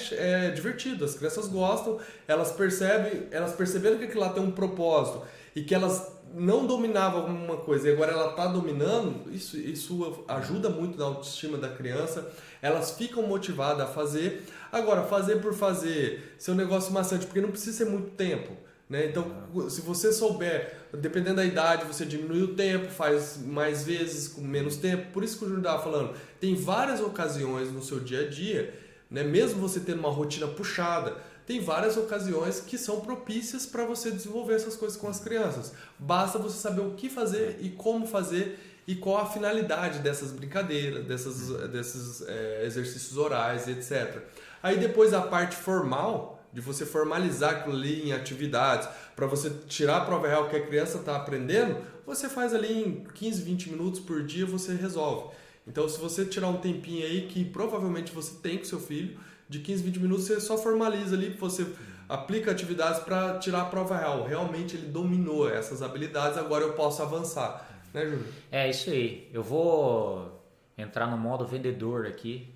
é 0.46 0.50
divertido. 0.50 1.06
As 1.06 1.14
crianças 1.14 1.48
gostam, 1.48 1.98
elas 2.28 2.52
percebem, 2.52 3.28
elas 3.30 3.54
perceberam 3.54 3.96
que 3.96 4.04
aquilo 4.04 4.20
lá 4.20 4.28
tem 4.28 4.42
um 4.42 4.50
propósito 4.50 5.22
e 5.54 5.62
que 5.62 5.74
elas 5.74 6.06
não 6.34 6.66
dominavam 6.66 7.22
alguma 7.22 7.56
coisa 7.56 7.88
e 7.88 7.92
agora 7.92 8.12
ela 8.12 8.30
está 8.30 8.46
dominando, 8.46 9.32
isso, 9.32 9.56
isso 9.56 10.22
ajuda 10.28 10.68
muito 10.68 10.98
na 10.98 11.06
autoestima 11.06 11.56
da 11.56 11.70
criança. 11.70 12.30
Elas 12.60 12.90
ficam 12.90 13.22
motivadas 13.26 13.88
a 13.88 13.90
fazer. 13.90 14.44
Agora, 14.70 15.02
fazer 15.04 15.36
por 15.36 15.54
fazer, 15.54 16.34
seu 16.38 16.54
negócio 16.54 16.92
maçante, 16.92 17.24
porque 17.24 17.40
não 17.40 17.50
precisa 17.50 17.84
ser 17.84 17.90
muito 17.90 18.10
tempo. 18.10 18.65
Né? 18.88 19.06
Então, 19.06 19.68
se 19.68 19.80
você 19.80 20.12
souber, 20.12 20.86
dependendo 20.92 21.36
da 21.36 21.44
idade, 21.44 21.84
você 21.84 22.04
diminui 22.04 22.42
o 22.42 22.54
tempo, 22.54 22.88
faz 22.88 23.36
mais 23.36 23.84
vezes 23.84 24.28
com 24.28 24.40
menos 24.40 24.76
tempo. 24.76 25.12
Por 25.12 25.24
isso 25.24 25.38
que 25.38 25.44
o 25.44 25.48
Júnior 25.48 25.64
estava 25.64 25.82
falando, 25.82 26.14
tem 26.40 26.54
várias 26.54 27.00
ocasiões 27.00 27.72
no 27.72 27.82
seu 27.82 27.98
dia 27.98 28.26
a 28.26 28.28
dia, 28.28 28.72
né? 29.10 29.24
mesmo 29.24 29.60
você 29.60 29.80
tendo 29.80 29.98
uma 29.98 30.10
rotina 30.10 30.46
puxada, 30.46 31.16
tem 31.46 31.60
várias 31.60 31.96
ocasiões 31.96 32.60
que 32.60 32.76
são 32.76 33.00
propícias 33.00 33.66
para 33.66 33.84
você 33.84 34.10
desenvolver 34.10 34.54
essas 34.54 34.76
coisas 34.76 34.98
com 34.98 35.08
as 35.08 35.20
crianças. 35.20 35.72
Basta 35.98 36.38
você 36.38 36.58
saber 36.58 36.80
o 36.80 36.94
que 36.94 37.08
fazer 37.08 37.58
e 37.60 37.70
como 37.70 38.06
fazer 38.06 38.58
e 38.86 38.94
qual 38.94 39.18
a 39.18 39.26
finalidade 39.26 39.98
dessas 40.00 40.30
brincadeiras, 40.30 41.04
dessas, 41.04 41.48
desses 41.70 42.22
é, 42.26 42.64
exercícios 42.64 43.16
orais, 43.16 43.68
etc. 43.68 44.22
Aí 44.62 44.78
depois 44.78 45.12
a 45.12 45.20
parte 45.20 45.56
formal 45.56 46.35
de 46.52 46.60
você 46.60 46.86
formalizar 46.86 47.50
aquilo 47.50 47.74
ali 47.74 48.08
em 48.08 48.12
atividades, 48.12 48.88
para 49.14 49.26
você 49.26 49.50
tirar 49.68 49.98
a 49.98 50.04
prova 50.04 50.28
real 50.28 50.48
que 50.48 50.56
a 50.56 50.66
criança 50.66 50.98
está 50.98 51.16
aprendendo, 51.16 51.76
você 52.06 52.28
faz 52.28 52.54
ali 52.54 52.72
em 52.72 53.04
15, 53.14 53.42
20 53.42 53.70
minutos 53.70 54.00
por 54.00 54.22
dia, 54.22 54.46
você 54.46 54.74
resolve. 54.74 55.34
Então, 55.66 55.88
se 55.88 55.98
você 55.98 56.24
tirar 56.24 56.48
um 56.48 56.58
tempinho 56.58 57.04
aí 57.04 57.26
que 57.26 57.44
provavelmente 57.44 58.12
você 58.12 58.36
tem 58.40 58.58
com 58.58 58.64
seu 58.64 58.78
filho, 58.78 59.18
de 59.48 59.60
15, 59.60 59.82
20 59.82 60.00
minutos, 60.00 60.24
você 60.24 60.40
só 60.40 60.56
formaliza 60.56 61.14
ali, 61.14 61.30
você 61.30 61.66
aplica 62.08 62.50
atividades 62.50 63.00
para 63.00 63.38
tirar 63.38 63.62
a 63.62 63.64
prova 63.66 63.96
real. 63.96 64.24
Realmente 64.24 64.76
ele 64.76 64.86
dominou 64.86 65.48
essas 65.48 65.82
habilidades, 65.82 66.38
agora 66.38 66.64
eu 66.64 66.72
posso 66.72 67.02
avançar. 67.02 67.68
Né, 67.92 68.04
Júlio? 68.04 68.26
É 68.50 68.68
isso 68.68 68.90
aí. 68.90 69.28
Eu 69.32 69.42
vou 69.42 70.42
entrar 70.76 71.06
no 71.06 71.16
modo 71.16 71.46
vendedor 71.46 72.06
aqui. 72.06 72.52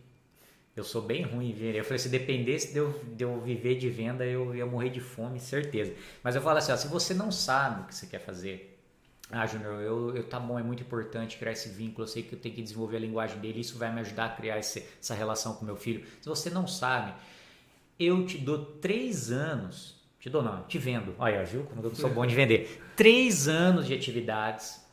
Eu 0.80 0.84
sou 0.84 1.02
bem 1.02 1.22
ruim 1.22 1.50
em 1.50 1.52
vender. 1.52 1.78
Eu 1.78 1.84
falei, 1.84 1.98
se 1.98 2.08
dependesse 2.08 2.72
de 2.72 2.78
eu, 2.78 3.00
de 3.04 3.22
eu 3.22 3.40
viver 3.40 3.76
de 3.76 3.90
venda, 3.90 4.24
eu 4.24 4.54
ia 4.54 4.64
morrer 4.64 4.88
de 4.88 5.00
fome, 5.00 5.38
certeza. 5.38 5.92
Mas 6.22 6.34
eu 6.34 6.40
falo 6.40 6.58
assim, 6.58 6.72
ó, 6.72 6.76
se 6.76 6.88
você 6.88 7.12
não 7.12 7.30
sabe 7.30 7.82
o 7.82 7.84
que 7.84 7.94
você 7.94 8.06
quer 8.06 8.20
fazer, 8.20 8.78
ah, 9.30 9.46
Júnior, 9.46 9.80
eu, 9.82 10.16
eu, 10.16 10.24
tá 10.24 10.40
bom, 10.40 10.58
é 10.58 10.62
muito 10.62 10.82
importante 10.82 11.36
criar 11.36 11.52
esse 11.52 11.68
vínculo. 11.68 12.04
Eu 12.04 12.08
sei 12.08 12.22
que 12.22 12.34
eu 12.34 12.38
tenho 12.38 12.54
que 12.54 12.62
desenvolver 12.62 12.96
a 12.96 13.00
linguagem 13.00 13.38
dele. 13.38 13.60
Isso 13.60 13.78
vai 13.78 13.92
me 13.92 14.00
ajudar 14.00 14.24
a 14.24 14.28
criar 14.30 14.58
esse, 14.58 14.82
essa 15.00 15.14
relação 15.14 15.54
com 15.54 15.64
meu 15.64 15.76
filho. 15.76 16.04
Se 16.20 16.28
você 16.28 16.48
não 16.48 16.66
sabe, 16.66 17.12
eu 17.98 18.24
te 18.24 18.38
dou 18.38 18.64
três 18.64 19.30
anos. 19.30 20.00
Te 20.18 20.30
dou 20.30 20.42
não, 20.42 20.62
te 20.64 20.78
vendo. 20.78 21.14
Olha, 21.18 21.44
viu 21.44 21.64
como 21.64 21.82
eu 21.82 21.94
sou 21.94 22.10
bom 22.10 22.26
de 22.26 22.34
vender. 22.34 22.82
Três 22.96 23.46
anos 23.48 23.86
de 23.86 23.94
atividades, 23.94 24.84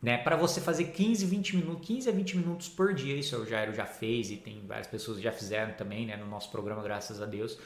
né? 0.00 0.18
Para 0.18 0.36
você 0.36 0.60
fazer 0.60 0.84
15, 0.84 1.26
20 1.26 1.56
minutos, 1.56 1.86
15 1.86 2.08
a 2.08 2.12
20 2.12 2.36
minutos 2.36 2.68
por 2.68 2.94
dia. 2.94 3.14
Isso 3.16 3.36
o 3.36 3.46
Jairo 3.46 3.74
já 3.74 3.86
fez 3.86 4.30
e 4.30 4.36
tem 4.36 4.62
várias 4.66 4.86
pessoas 4.86 5.18
que 5.18 5.22
já 5.22 5.32
fizeram 5.32 5.72
também, 5.74 6.06
né? 6.06 6.16
No 6.16 6.26
nosso 6.26 6.50
programa, 6.50 6.82
graças 6.82 7.20
a 7.20 7.26
Deus 7.26 7.58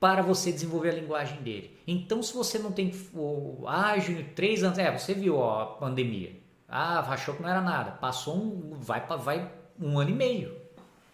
para 0.00 0.22
você 0.22 0.52
desenvolver 0.52 0.90
a 0.90 0.94
linguagem 0.94 1.42
dele. 1.42 1.76
Então, 1.86 2.22
se 2.22 2.32
você 2.32 2.58
não 2.58 2.70
tem 2.70 2.92
o 3.12 3.64
ágil, 3.66 4.24
três 4.34 4.62
anos, 4.62 4.78
é, 4.78 4.96
você 4.96 5.12
viu 5.12 5.36
ó, 5.36 5.62
a 5.62 5.66
pandemia. 5.66 6.36
Ah, 6.68 7.00
achou 7.00 7.34
que 7.34 7.42
não 7.42 7.48
era 7.48 7.60
nada. 7.60 7.92
Passou 7.92 8.36
um, 8.36 8.76
vai, 8.78 9.04
vai 9.18 9.50
um 9.80 9.98
ano 9.98 10.10
e 10.10 10.14
meio. 10.14 10.54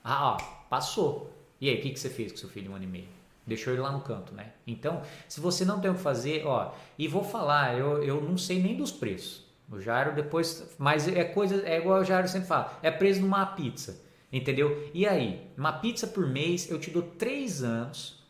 Ah, 0.03 0.32
ó, 0.32 0.36
passou. 0.68 1.32
E 1.61 1.68
aí, 1.68 1.78
o 1.78 1.80
que, 1.82 1.90
que 1.90 2.01
você 2.01 2.11
fez 2.11 2.32
com 2.32 2.38
seu 2.38 2.49
filho 2.49 2.72
um 2.72 2.74
ano 2.74 2.84
e 2.84 2.88
meio? 2.88 3.09
Deixou 3.47 3.72
ele 3.72 3.82
lá 3.82 3.92
no 3.92 4.01
canto, 4.01 4.34
né? 4.34 4.53
Então, 4.66 5.03
se 5.28 5.40
você 5.40 5.64
não 5.64 5.80
tem 5.80 5.90
o 5.90 5.95
que 5.95 6.01
fazer, 6.01 6.47
ó, 6.47 6.72
e 6.99 7.07
vou 7.07 7.22
falar, 7.22 7.78
eu, 7.78 8.03
eu 8.03 8.20
não 8.20 8.36
sei 8.36 8.61
nem 8.61 8.76
dos 8.76 8.90
preços. 8.90 9.43
O 9.70 9.80
Jairo 9.80 10.14
depois, 10.14 10.74
mas 10.78 11.08
é 11.08 11.24
coisa, 11.24 11.66
é 11.66 11.78
igual 11.78 12.00
o 12.00 12.04
Jairo 12.04 12.28
sempre 12.28 12.46
fala, 12.46 12.78
é 12.82 12.90
preso 12.90 13.20
numa 13.20 13.46
pizza, 13.46 14.02
entendeu? 14.32 14.90
E 14.92 15.06
aí, 15.06 15.50
uma 15.56 15.72
pizza 15.72 16.06
por 16.06 16.26
mês, 16.26 16.70
eu 16.70 16.78
te 16.78 16.90
dou 16.90 17.02
três 17.02 17.62
anos 17.62 18.24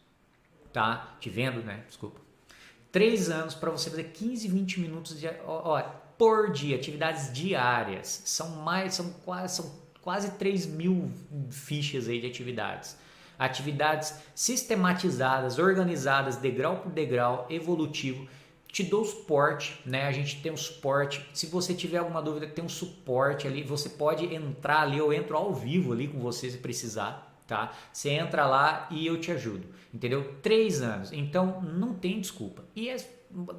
tá? 0.74 1.16
Te 1.20 1.30
vendo, 1.30 1.62
né? 1.62 1.84
Desculpa. 1.86 2.20
Três 2.92 3.30
anos 3.30 3.54
para 3.54 3.70
você 3.70 3.88
fazer 3.88 4.04
15, 4.04 4.48
20 4.48 4.80
minutos 4.80 5.18
de, 5.18 5.28
ó, 5.46 5.80
por 6.18 6.52
dia, 6.52 6.76
atividades 6.76 7.32
diárias. 7.32 8.22
São 8.26 8.50
mais, 8.56 8.94
são 8.94 9.10
quase, 9.24 9.56
são 9.56 9.72
quase 10.02 10.32
3 10.32 10.66
mil 10.66 11.10
fichas 11.50 12.08
aí 12.08 12.20
de 12.20 12.26
atividades. 12.26 12.98
Atividades 13.38 14.14
sistematizadas, 14.34 15.58
organizadas, 15.58 16.36
degrau 16.36 16.78
por 16.78 16.92
degrau, 16.92 17.46
evolutivo. 17.48 18.28
Te 18.74 18.82
dou 18.82 19.04
suporte, 19.04 19.80
né? 19.86 20.08
A 20.08 20.10
gente 20.10 20.42
tem 20.42 20.50
um 20.50 20.56
suporte. 20.56 21.24
Se 21.32 21.46
você 21.46 21.72
tiver 21.72 21.98
alguma 21.98 22.20
dúvida, 22.20 22.48
tem 22.48 22.64
um 22.64 22.68
suporte 22.68 23.46
ali. 23.46 23.62
Você 23.62 23.88
pode 23.88 24.34
entrar 24.34 24.80
ali, 24.80 24.98
eu 24.98 25.12
entro 25.12 25.36
ao 25.36 25.54
vivo 25.54 25.92
ali 25.92 26.08
com 26.08 26.18
você 26.18 26.50
se 26.50 26.58
precisar 26.58 27.30
tá? 27.46 27.72
Você 27.92 28.10
entra 28.10 28.46
lá 28.46 28.86
e 28.90 29.06
eu 29.06 29.20
te 29.20 29.30
ajudo, 29.30 29.66
entendeu? 29.92 30.36
Três 30.42 30.82
anos, 30.82 31.12
então 31.12 31.60
não 31.60 31.94
tem 31.94 32.20
desculpa 32.20 32.64
e 32.74 32.88
é, 32.88 32.96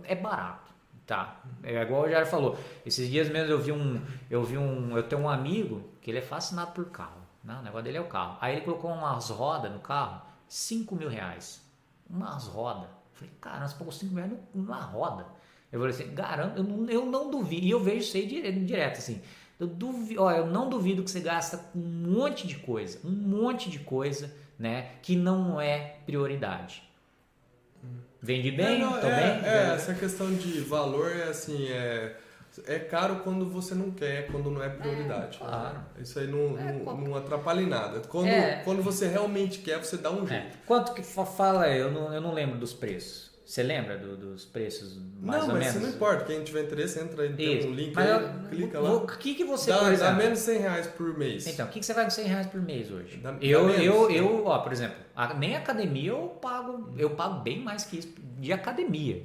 é 0.03 0.16
barato, 0.16 0.74
tá? 1.05 1.41
É 1.63 1.82
igual 1.82 2.03
o 2.03 2.09
Jair 2.09 2.26
falou. 2.26 2.57
Esses 2.86 3.09
dias 3.09 3.30
mesmo 3.30 3.51
eu 3.51 3.61
vi 3.61 3.72
um, 3.72 4.01
eu 4.30 4.43
vi 4.43 4.57
um, 4.57 4.97
eu 4.97 5.03
tenho 5.03 5.22
um 5.22 5.30
amigo 5.30 5.88
que 6.01 6.09
ele 6.11 6.18
é 6.18 6.22
fascinado 6.22 6.72
por 6.72 6.86
carro, 6.89 7.22
né? 7.43 7.57
O 7.59 7.63
negócio 7.63 7.84
dele 7.84 7.97
é 7.97 8.01
o 8.01 8.07
carro. 8.07 8.38
Aí 8.41 8.55
ele 8.55 8.66
colocou 8.66 8.91
umas 8.91 9.30
rodas 9.30 9.72
no 9.72 9.80
carro, 9.80 10.22
5 10.47 10.95
mil 10.95 11.09
reais, 11.09 11.63
umas 12.09 12.47
rodas. 12.47 12.95
Falei, 13.16 13.34
cara, 13.41 13.68
você 13.68 13.76
pagou 13.76 13.91
5 13.91 14.13
mil 14.13 14.24
reais 14.24 14.39
numa 14.53 14.80
roda. 14.80 15.26
Eu 15.72 15.80
falei 15.80 15.95
assim, 15.95 16.13
garanto, 16.13 16.57
eu 16.57 16.63
não, 16.63 16.89
eu 16.89 17.05
não 17.05 17.30
duvido. 17.30 17.66
E 17.66 17.70
eu 17.70 17.80
vejo 17.80 17.99
isso 17.99 18.18
aí 18.18 18.26
direto, 18.28 18.59
direto 18.59 18.97
assim. 18.99 19.22
Eu, 19.59 19.68
duvido, 19.68 20.22
ó, 20.22 20.32
eu 20.32 20.45
não 20.45 20.70
duvido 20.70 21.03
que 21.03 21.09
você 21.09 21.22
gasta 21.22 21.66
um 21.76 21.80
monte 21.80 22.45
de 22.45 22.55
coisa, 22.55 22.99
um 23.05 23.11
monte 23.11 23.70
de 23.70 23.80
coisa, 23.80 24.34
né, 24.59 24.91
que 25.01 25.16
não 25.16 25.59
é 25.59 25.97
prioridade. 26.05 26.84
Vende 28.22 28.51
bem, 28.51 28.76
é, 28.76 28.80
não, 28.80 28.99
tô 28.99 29.07
é, 29.07 29.16
bem? 29.16 29.49
É, 29.49 29.76
essa 29.76 29.93
questão 29.93 30.34
de 30.34 30.59
valor 30.61 31.11
é 31.11 31.24
assim, 31.24 31.68
é, 31.68 32.18
é 32.68 32.80
caro 32.80 33.18
quando 33.18 33.49
você 33.49 33.76
não 33.76 33.91
quer, 33.91 34.28
quando 34.28 34.49
não 34.49 34.64
é 34.64 34.70
prioridade. 34.70 35.38
É, 35.38 35.45
claro. 35.45 35.80
Isso 35.99 36.20
aí 36.20 36.28
não, 36.28 36.58
é, 36.58 36.72
não, 36.72 36.97
não, 36.97 37.16
atrapalha 37.16 37.62
em 37.62 37.68
nada. 37.68 38.01
Quando, 38.08 38.28
é. 38.28 38.62
quando 38.64 38.82
você 38.82 39.08
realmente 39.08 39.60
quer, 39.60 39.78
você 39.78 39.97
dá 39.97 40.12
um 40.12 40.26
jeito. 40.26 40.58
Quanto 40.66 40.93
que 40.93 41.03
fala, 41.03 41.68
eu 41.70 41.91
não, 41.91 42.14
eu 42.14 42.22
não 42.22 42.34
lembro 42.34 42.58
dos 42.58 42.74
preços. 42.74 43.36
Você 43.45 43.62
lembra 43.62 43.95
do, 43.95 44.18
dos 44.18 44.43
preços 44.43 44.97
mais 45.22 45.43
não, 45.43 45.53
ou 45.53 45.60
menos? 45.60 45.76
Não, 45.76 45.82
mas 45.82 45.89
não 45.89 45.95
importa. 45.95 46.26
Quem 46.26 46.43
tiver 46.43 46.64
interesse, 46.64 46.99
entra 46.99 47.22
aí, 47.22 47.34
tem 47.34 47.68
um 47.68 47.76
link 47.76 47.93
mas 47.93 48.10
aí, 48.10 48.24
eu, 48.24 48.49
clica 48.49 48.80
lá. 48.80 48.93
O 48.93 49.06
que, 49.06 49.36
que 49.36 49.43
você, 49.43 49.70
dá. 49.70 49.91
Dá 49.91 50.14
menos 50.14 50.39
100 50.39 50.60
reais 50.60 50.88
por 50.88 51.16
mês. 51.16 51.45
Então, 51.45 51.68
o 51.68 51.70
que, 51.70 51.80
que 51.80 51.86
você 51.86 51.93
vai 51.93 52.06
com 52.06 52.10
100 52.10 52.26
reais 52.26 52.47
por 52.47 52.60
mês 52.60 52.89
hoje? 52.89 53.18
Dá, 53.18 53.36
eu, 53.39 53.62
dá 53.62 53.68
menos, 53.68 53.86
eu, 53.86 54.10
né? 54.10 54.20
eu, 54.20 54.45
ó, 54.47 54.58
por 54.60 54.72
exemplo, 54.72 54.97
a, 55.16 55.32
nem 55.36 55.56
academia 55.56 56.10
eu 56.10 56.30
pago, 56.41 56.91
eu 56.97 57.12
pago 57.12 57.43
bem 57.43 57.60
mais 57.60 57.84
que 57.84 57.99
isso 57.99 58.16
de 58.39 58.51
academia. 58.51 59.22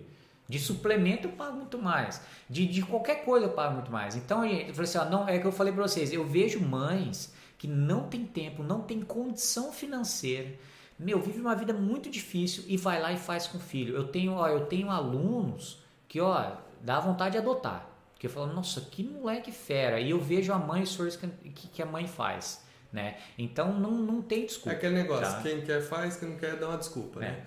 De 0.50 0.58
suplemento 0.58 1.28
eu 1.28 1.32
pago 1.32 1.56
muito 1.56 1.78
mais. 1.78 2.20
De, 2.48 2.66
de 2.66 2.82
qualquer 2.82 3.24
coisa 3.24 3.46
eu 3.46 3.52
pago 3.52 3.74
muito 3.74 3.90
mais. 3.90 4.16
Então, 4.16 4.44
eu 4.44 4.74
falei 4.74 4.88
assim, 4.88 4.98
ó, 4.98 5.04
não, 5.04 5.28
é 5.28 5.38
que 5.38 5.46
eu 5.46 5.52
falei 5.52 5.72
para 5.72 5.82
vocês, 5.82 6.12
eu 6.12 6.26
vejo 6.26 6.60
mães 6.60 7.32
que 7.56 7.68
não 7.68 8.08
tem 8.08 8.26
tempo, 8.26 8.62
não 8.62 8.80
tem 8.80 9.00
condição 9.00 9.72
financeira 9.72 10.58
meu, 11.00 11.18
vive 11.18 11.40
uma 11.40 11.54
vida 11.56 11.72
muito 11.72 12.10
difícil 12.10 12.62
e 12.66 12.76
vai 12.76 13.00
lá 13.00 13.10
e 13.10 13.16
faz 13.16 13.46
com 13.46 13.56
o 13.56 13.60
filho. 13.60 13.96
Eu 13.96 14.08
tenho, 14.08 14.32
ó, 14.32 14.46
eu 14.48 14.66
tenho 14.66 14.90
alunos 14.90 15.82
que, 16.06 16.20
ó, 16.20 16.52
dá 16.82 17.00
vontade 17.00 17.32
de 17.32 17.38
adotar. 17.38 17.88
Porque 18.12 18.26
eu 18.26 18.30
falo, 18.30 18.52
nossa, 18.52 18.82
que 18.82 19.02
moleque 19.02 19.50
fera. 19.50 19.98
E 19.98 20.10
eu 20.10 20.20
vejo 20.20 20.52
a 20.52 20.58
mãe, 20.58 20.82
o 20.82 20.84
esforço 20.84 21.18
que, 21.18 21.68
que 21.68 21.82
a 21.82 21.86
mãe 21.86 22.06
faz. 22.06 22.62
Né? 22.92 23.16
Então 23.38 23.72
não, 23.72 23.92
não 23.92 24.20
tem 24.20 24.44
desculpa. 24.44 24.72
É 24.72 24.76
aquele 24.76 24.94
negócio, 24.94 25.32
tá? 25.32 25.42
quem 25.42 25.62
quer 25.62 25.80
faz, 25.80 26.16
quem 26.16 26.28
não 26.28 26.36
quer 26.36 26.56
dá 26.56 26.68
uma 26.68 26.76
desculpa. 26.76 27.20
Né? 27.20 27.46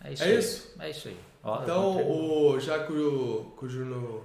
É, 0.00 0.08
é 0.08 0.12
isso. 0.12 0.22
É 0.22 0.34
isso? 0.34 0.74
É 0.78 0.90
isso 0.90 1.08
aí. 1.08 1.18
Ó, 1.44 1.62
então, 1.62 1.96
o, 1.96 2.58
já 2.58 2.78
que 2.80 2.92
o, 2.92 3.54
que 3.58 3.66
o 3.66 3.68
Juno 3.68 4.22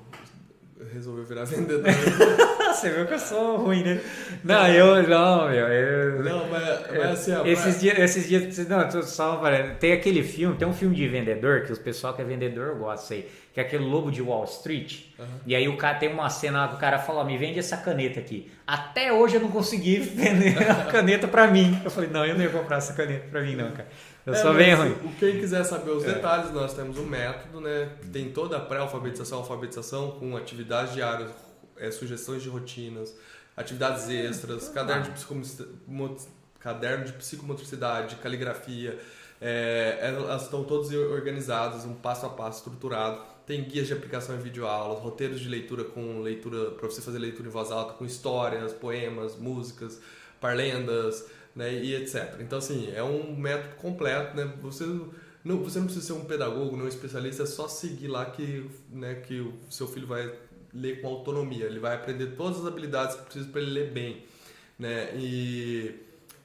resolveu 0.93 1.25
virar 1.25 1.43
vendedor. 1.43 1.83
Você 2.73 2.89
viu 2.91 3.05
que 3.05 3.13
eu 3.13 3.19
sou 3.19 3.57
ruim, 3.57 3.83
né? 3.83 3.99
Não, 4.43 4.67
eu 4.67 5.03
não, 5.07 5.49
meu. 5.49 5.67
Eu, 5.67 6.23
não, 6.23 6.47
mas, 6.49 6.63
mas 6.91 7.11
assim, 7.11 7.33
ó, 7.33 7.45
esses, 7.45 7.65
mas... 7.65 7.81
dias, 7.81 7.99
esses 7.99 8.27
dias. 8.27 8.67
Não, 8.69 9.01
só 9.01 9.39
falando. 9.41 9.77
Tem 9.77 9.91
aquele 9.91 10.23
filme, 10.23 10.55
tem 10.55 10.65
um 10.65 10.73
filme 10.73 10.95
de 10.95 11.05
vendedor, 11.07 11.63
que 11.63 11.73
o 11.73 11.77
pessoal 11.77 12.13
que 12.13 12.21
é 12.21 12.25
vendedor 12.25 12.75
gosta 12.75 13.15
aí, 13.15 13.29
que 13.53 13.59
é 13.59 13.63
aquele 13.63 13.83
Lobo 13.83 14.09
de 14.09 14.21
Wall 14.21 14.45
Street. 14.45 15.01
Uhum. 15.17 15.25
E 15.45 15.55
aí 15.55 15.67
o 15.67 15.75
cara 15.75 15.97
tem 15.97 16.09
uma 16.09 16.29
cena 16.29 16.69
que 16.69 16.75
o 16.75 16.77
cara 16.77 16.99
fala: 16.99 17.25
me 17.25 17.37
vende 17.37 17.59
essa 17.59 17.75
caneta 17.75 18.19
aqui. 18.19 18.49
Até 18.65 19.11
hoje 19.11 19.35
eu 19.35 19.41
não 19.41 19.49
consegui 19.49 19.97
vender 19.99 20.57
a 20.57 20.85
caneta 20.85 21.27
pra 21.27 21.47
mim. 21.47 21.81
Eu 21.83 21.91
falei: 21.91 22.09
não, 22.09 22.25
eu 22.25 22.35
não 22.35 22.43
ia 22.43 22.49
comprar 22.49 22.77
essa 22.77 22.93
caneta 22.93 23.25
pra 23.29 23.41
mim, 23.41 23.55
não, 23.55 23.71
cara. 23.71 23.89
Eu 24.29 24.35
é, 24.35 24.37
sou 24.37 24.53
bem 24.53 24.73
ruim. 24.75 24.95
Quem 25.19 25.39
quiser 25.39 25.63
saber 25.63 25.89
os 25.89 26.03
é. 26.03 26.13
detalhes, 26.13 26.51
nós 26.51 26.73
temos 26.73 26.97
um 26.99 27.05
método, 27.05 27.59
né? 27.59 27.89
Tem 28.13 28.31
toda 28.31 28.57
a 28.57 28.59
pré-alfabetização, 28.59 29.39
alfabetização 29.39 30.11
com 30.11 30.37
atividades 30.37 30.93
diárias, 30.93 31.31
é, 31.75 31.89
sugestões 31.89 32.43
de 32.43 32.49
rotinas, 32.49 33.15
atividades 33.57 34.07
extras, 34.07 34.69
caderno 34.69 35.03
de, 35.03 36.27
caderno 36.59 37.05
de 37.05 37.13
psicomotricidade, 37.13 38.17
caligrafia. 38.17 38.99
É, 39.41 39.97
elas 40.01 40.43
estão 40.43 40.63
todas 40.63 40.91
organizadas, 40.91 41.85
um 41.85 41.95
passo 41.95 42.27
a 42.27 42.29
passo 42.29 42.59
estruturado. 42.59 43.21
Tem 43.47 43.63
guias 43.63 43.87
de 43.87 43.93
aplicação 43.93 44.35
em 44.35 44.39
videoaulas, 44.39 44.99
roteiros 44.99 45.39
de 45.39 45.49
leitura 45.49 45.83
com 45.83 46.19
leitura 46.19 46.69
para 46.71 46.87
você 46.87 47.01
fazer 47.01 47.17
leitura 47.17 47.47
em 47.47 47.51
voz 47.51 47.71
alta, 47.71 47.93
com 47.93 48.05
histórias, 48.05 48.73
poemas, 48.73 49.35
músicas, 49.37 49.99
parlendas 50.39 51.25
né, 51.59 51.71
e 51.73 51.93
etc. 51.93 52.37
Então, 52.39 52.57
assim, 52.57 52.89
é 52.95 53.03
um 53.03 53.35
método 53.35 53.75
completo, 53.75 54.33
né? 54.33 54.49
Você 54.61 54.85
não, 55.43 55.61
você 55.61 55.77
não 55.77 55.87
precisa 55.87 56.05
ser 56.05 56.13
um 56.13 56.23
pedagogo, 56.23 56.77
não 56.77 56.85
um 56.85 56.87
especialista, 56.87 57.43
é 57.43 57.45
só 57.45 57.67
seguir 57.67 58.07
lá 58.07 58.27
que, 58.27 58.65
né, 58.89 59.15
que 59.15 59.41
o 59.41 59.53
seu 59.69 59.85
filho 59.85 60.07
vai 60.07 60.33
ler 60.73 61.01
com 61.01 61.09
autonomia. 61.09 61.65
Ele 61.65 61.79
vai 61.79 61.95
aprender 61.95 62.27
todas 62.37 62.61
as 62.61 62.65
habilidades 62.65 63.17
que 63.17 63.23
precisa 63.23 63.49
para 63.49 63.59
ele 63.59 63.71
ler 63.71 63.91
bem, 63.91 64.23
né? 64.77 65.13
E, 65.17 65.95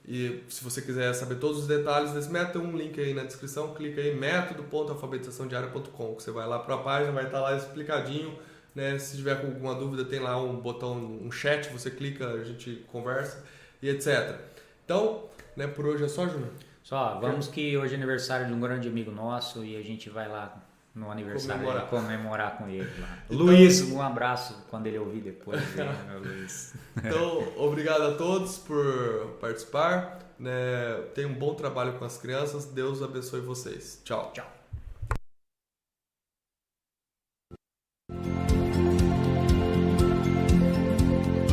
e 0.05 0.43
se 0.49 0.65
você 0.65 0.83
quiser 0.83 1.15
saber 1.15 1.37
todos 1.37 1.61
os 1.61 1.69
detalhes 1.69 2.11
desse 2.11 2.29
método, 2.29 2.59
tem 2.59 2.69
um 2.69 2.77
link 2.77 3.01
aí 3.01 3.15
na 3.15 3.23
descrição, 3.23 3.73
clica 3.73 4.01
aí 4.01 4.17
método.alfabetizaçãodiária.com, 4.17 6.17
que 6.17 6.25
você 6.25 6.33
vai 6.33 6.49
lá 6.49 6.59
para 6.59 6.75
a 6.75 6.79
página, 6.79 7.13
vai 7.13 7.27
estar 7.27 7.39
tá 7.39 7.45
lá 7.45 7.57
explicadinho, 7.57 8.37
né? 8.75 8.99
Se 8.99 9.17
tiver 9.17 9.37
alguma 9.37 9.77
dúvida, 9.77 10.05
tem 10.05 10.19
lá 10.19 10.43
um 10.43 10.57
botão, 10.57 11.21
um 11.23 11.31
chat, 11.31 11.73
você 11.73 11.89
clica, 11.89 12.33
a 12.33 12.43
gente 12.43 12.85
conversa 12.91 13.45
e 13.81 13.89
etc. 13.89 14.54
Então, 14.85 15.25
né, 15.57 15.67
por 15.67 15.87
hoje 15.87 16.05
é 16.05 16.09
só, 16.09 16.27
Júnior? 16.27 16.51
Só, 16.83 17.19
vamos 17.19 17.49
que 17.49 17.77
hoje 17.77 17.95
é 17.95 17.97
aniversário 17.97 18.47
de 18.47 18.53
um 18.53 18.61
grande 18.61 18.89
amigo 18.89 19.11
nosso 19.11 19.65
e 19.65 19.77
a 19.77 19.83
gente 19.83 20.11
vai 20.11 20.29
lá 20.29 20.63
no 20.95 21.11
aniversário 21.11 21.63
comemorar, 21.63 21.89
comemorar 21.89 22.59
com 22.59 22.69
ele 22.69 22.89
lá. 23.01 23.19
Então, 23.29 23.47
Luiz, 23.47 23.91
um 23.91 24.01
abraço 24.01 24.65
quando 24.71 24.87
ele 24.87 24.99
ouvir 24.99 25.21
depois. 25.21 25.61
Né, 25.75 25.87
Luiz. 26.23 26.75
Então, 26.97 27.53
obrigado 27.57 28.03
a 28.03 28.15
todos 28.15 28.59
por 28.59 29.37
participar. 29.41 30.21
Né? 30.39 30.53
Tenham 31.15 31.31
um 31.31 31.35
bom 31.35 31.55
trabalho 31.55 31.95
com 31.95 32.05
as 32.05 32.19
crianças. 32.19 32.67
Deus 32.67 33.03
abençoe 33.03 33.41
vocês. 33.41 34.01
Tchau. 34.05 34.31
Tchau. 34.35 34.64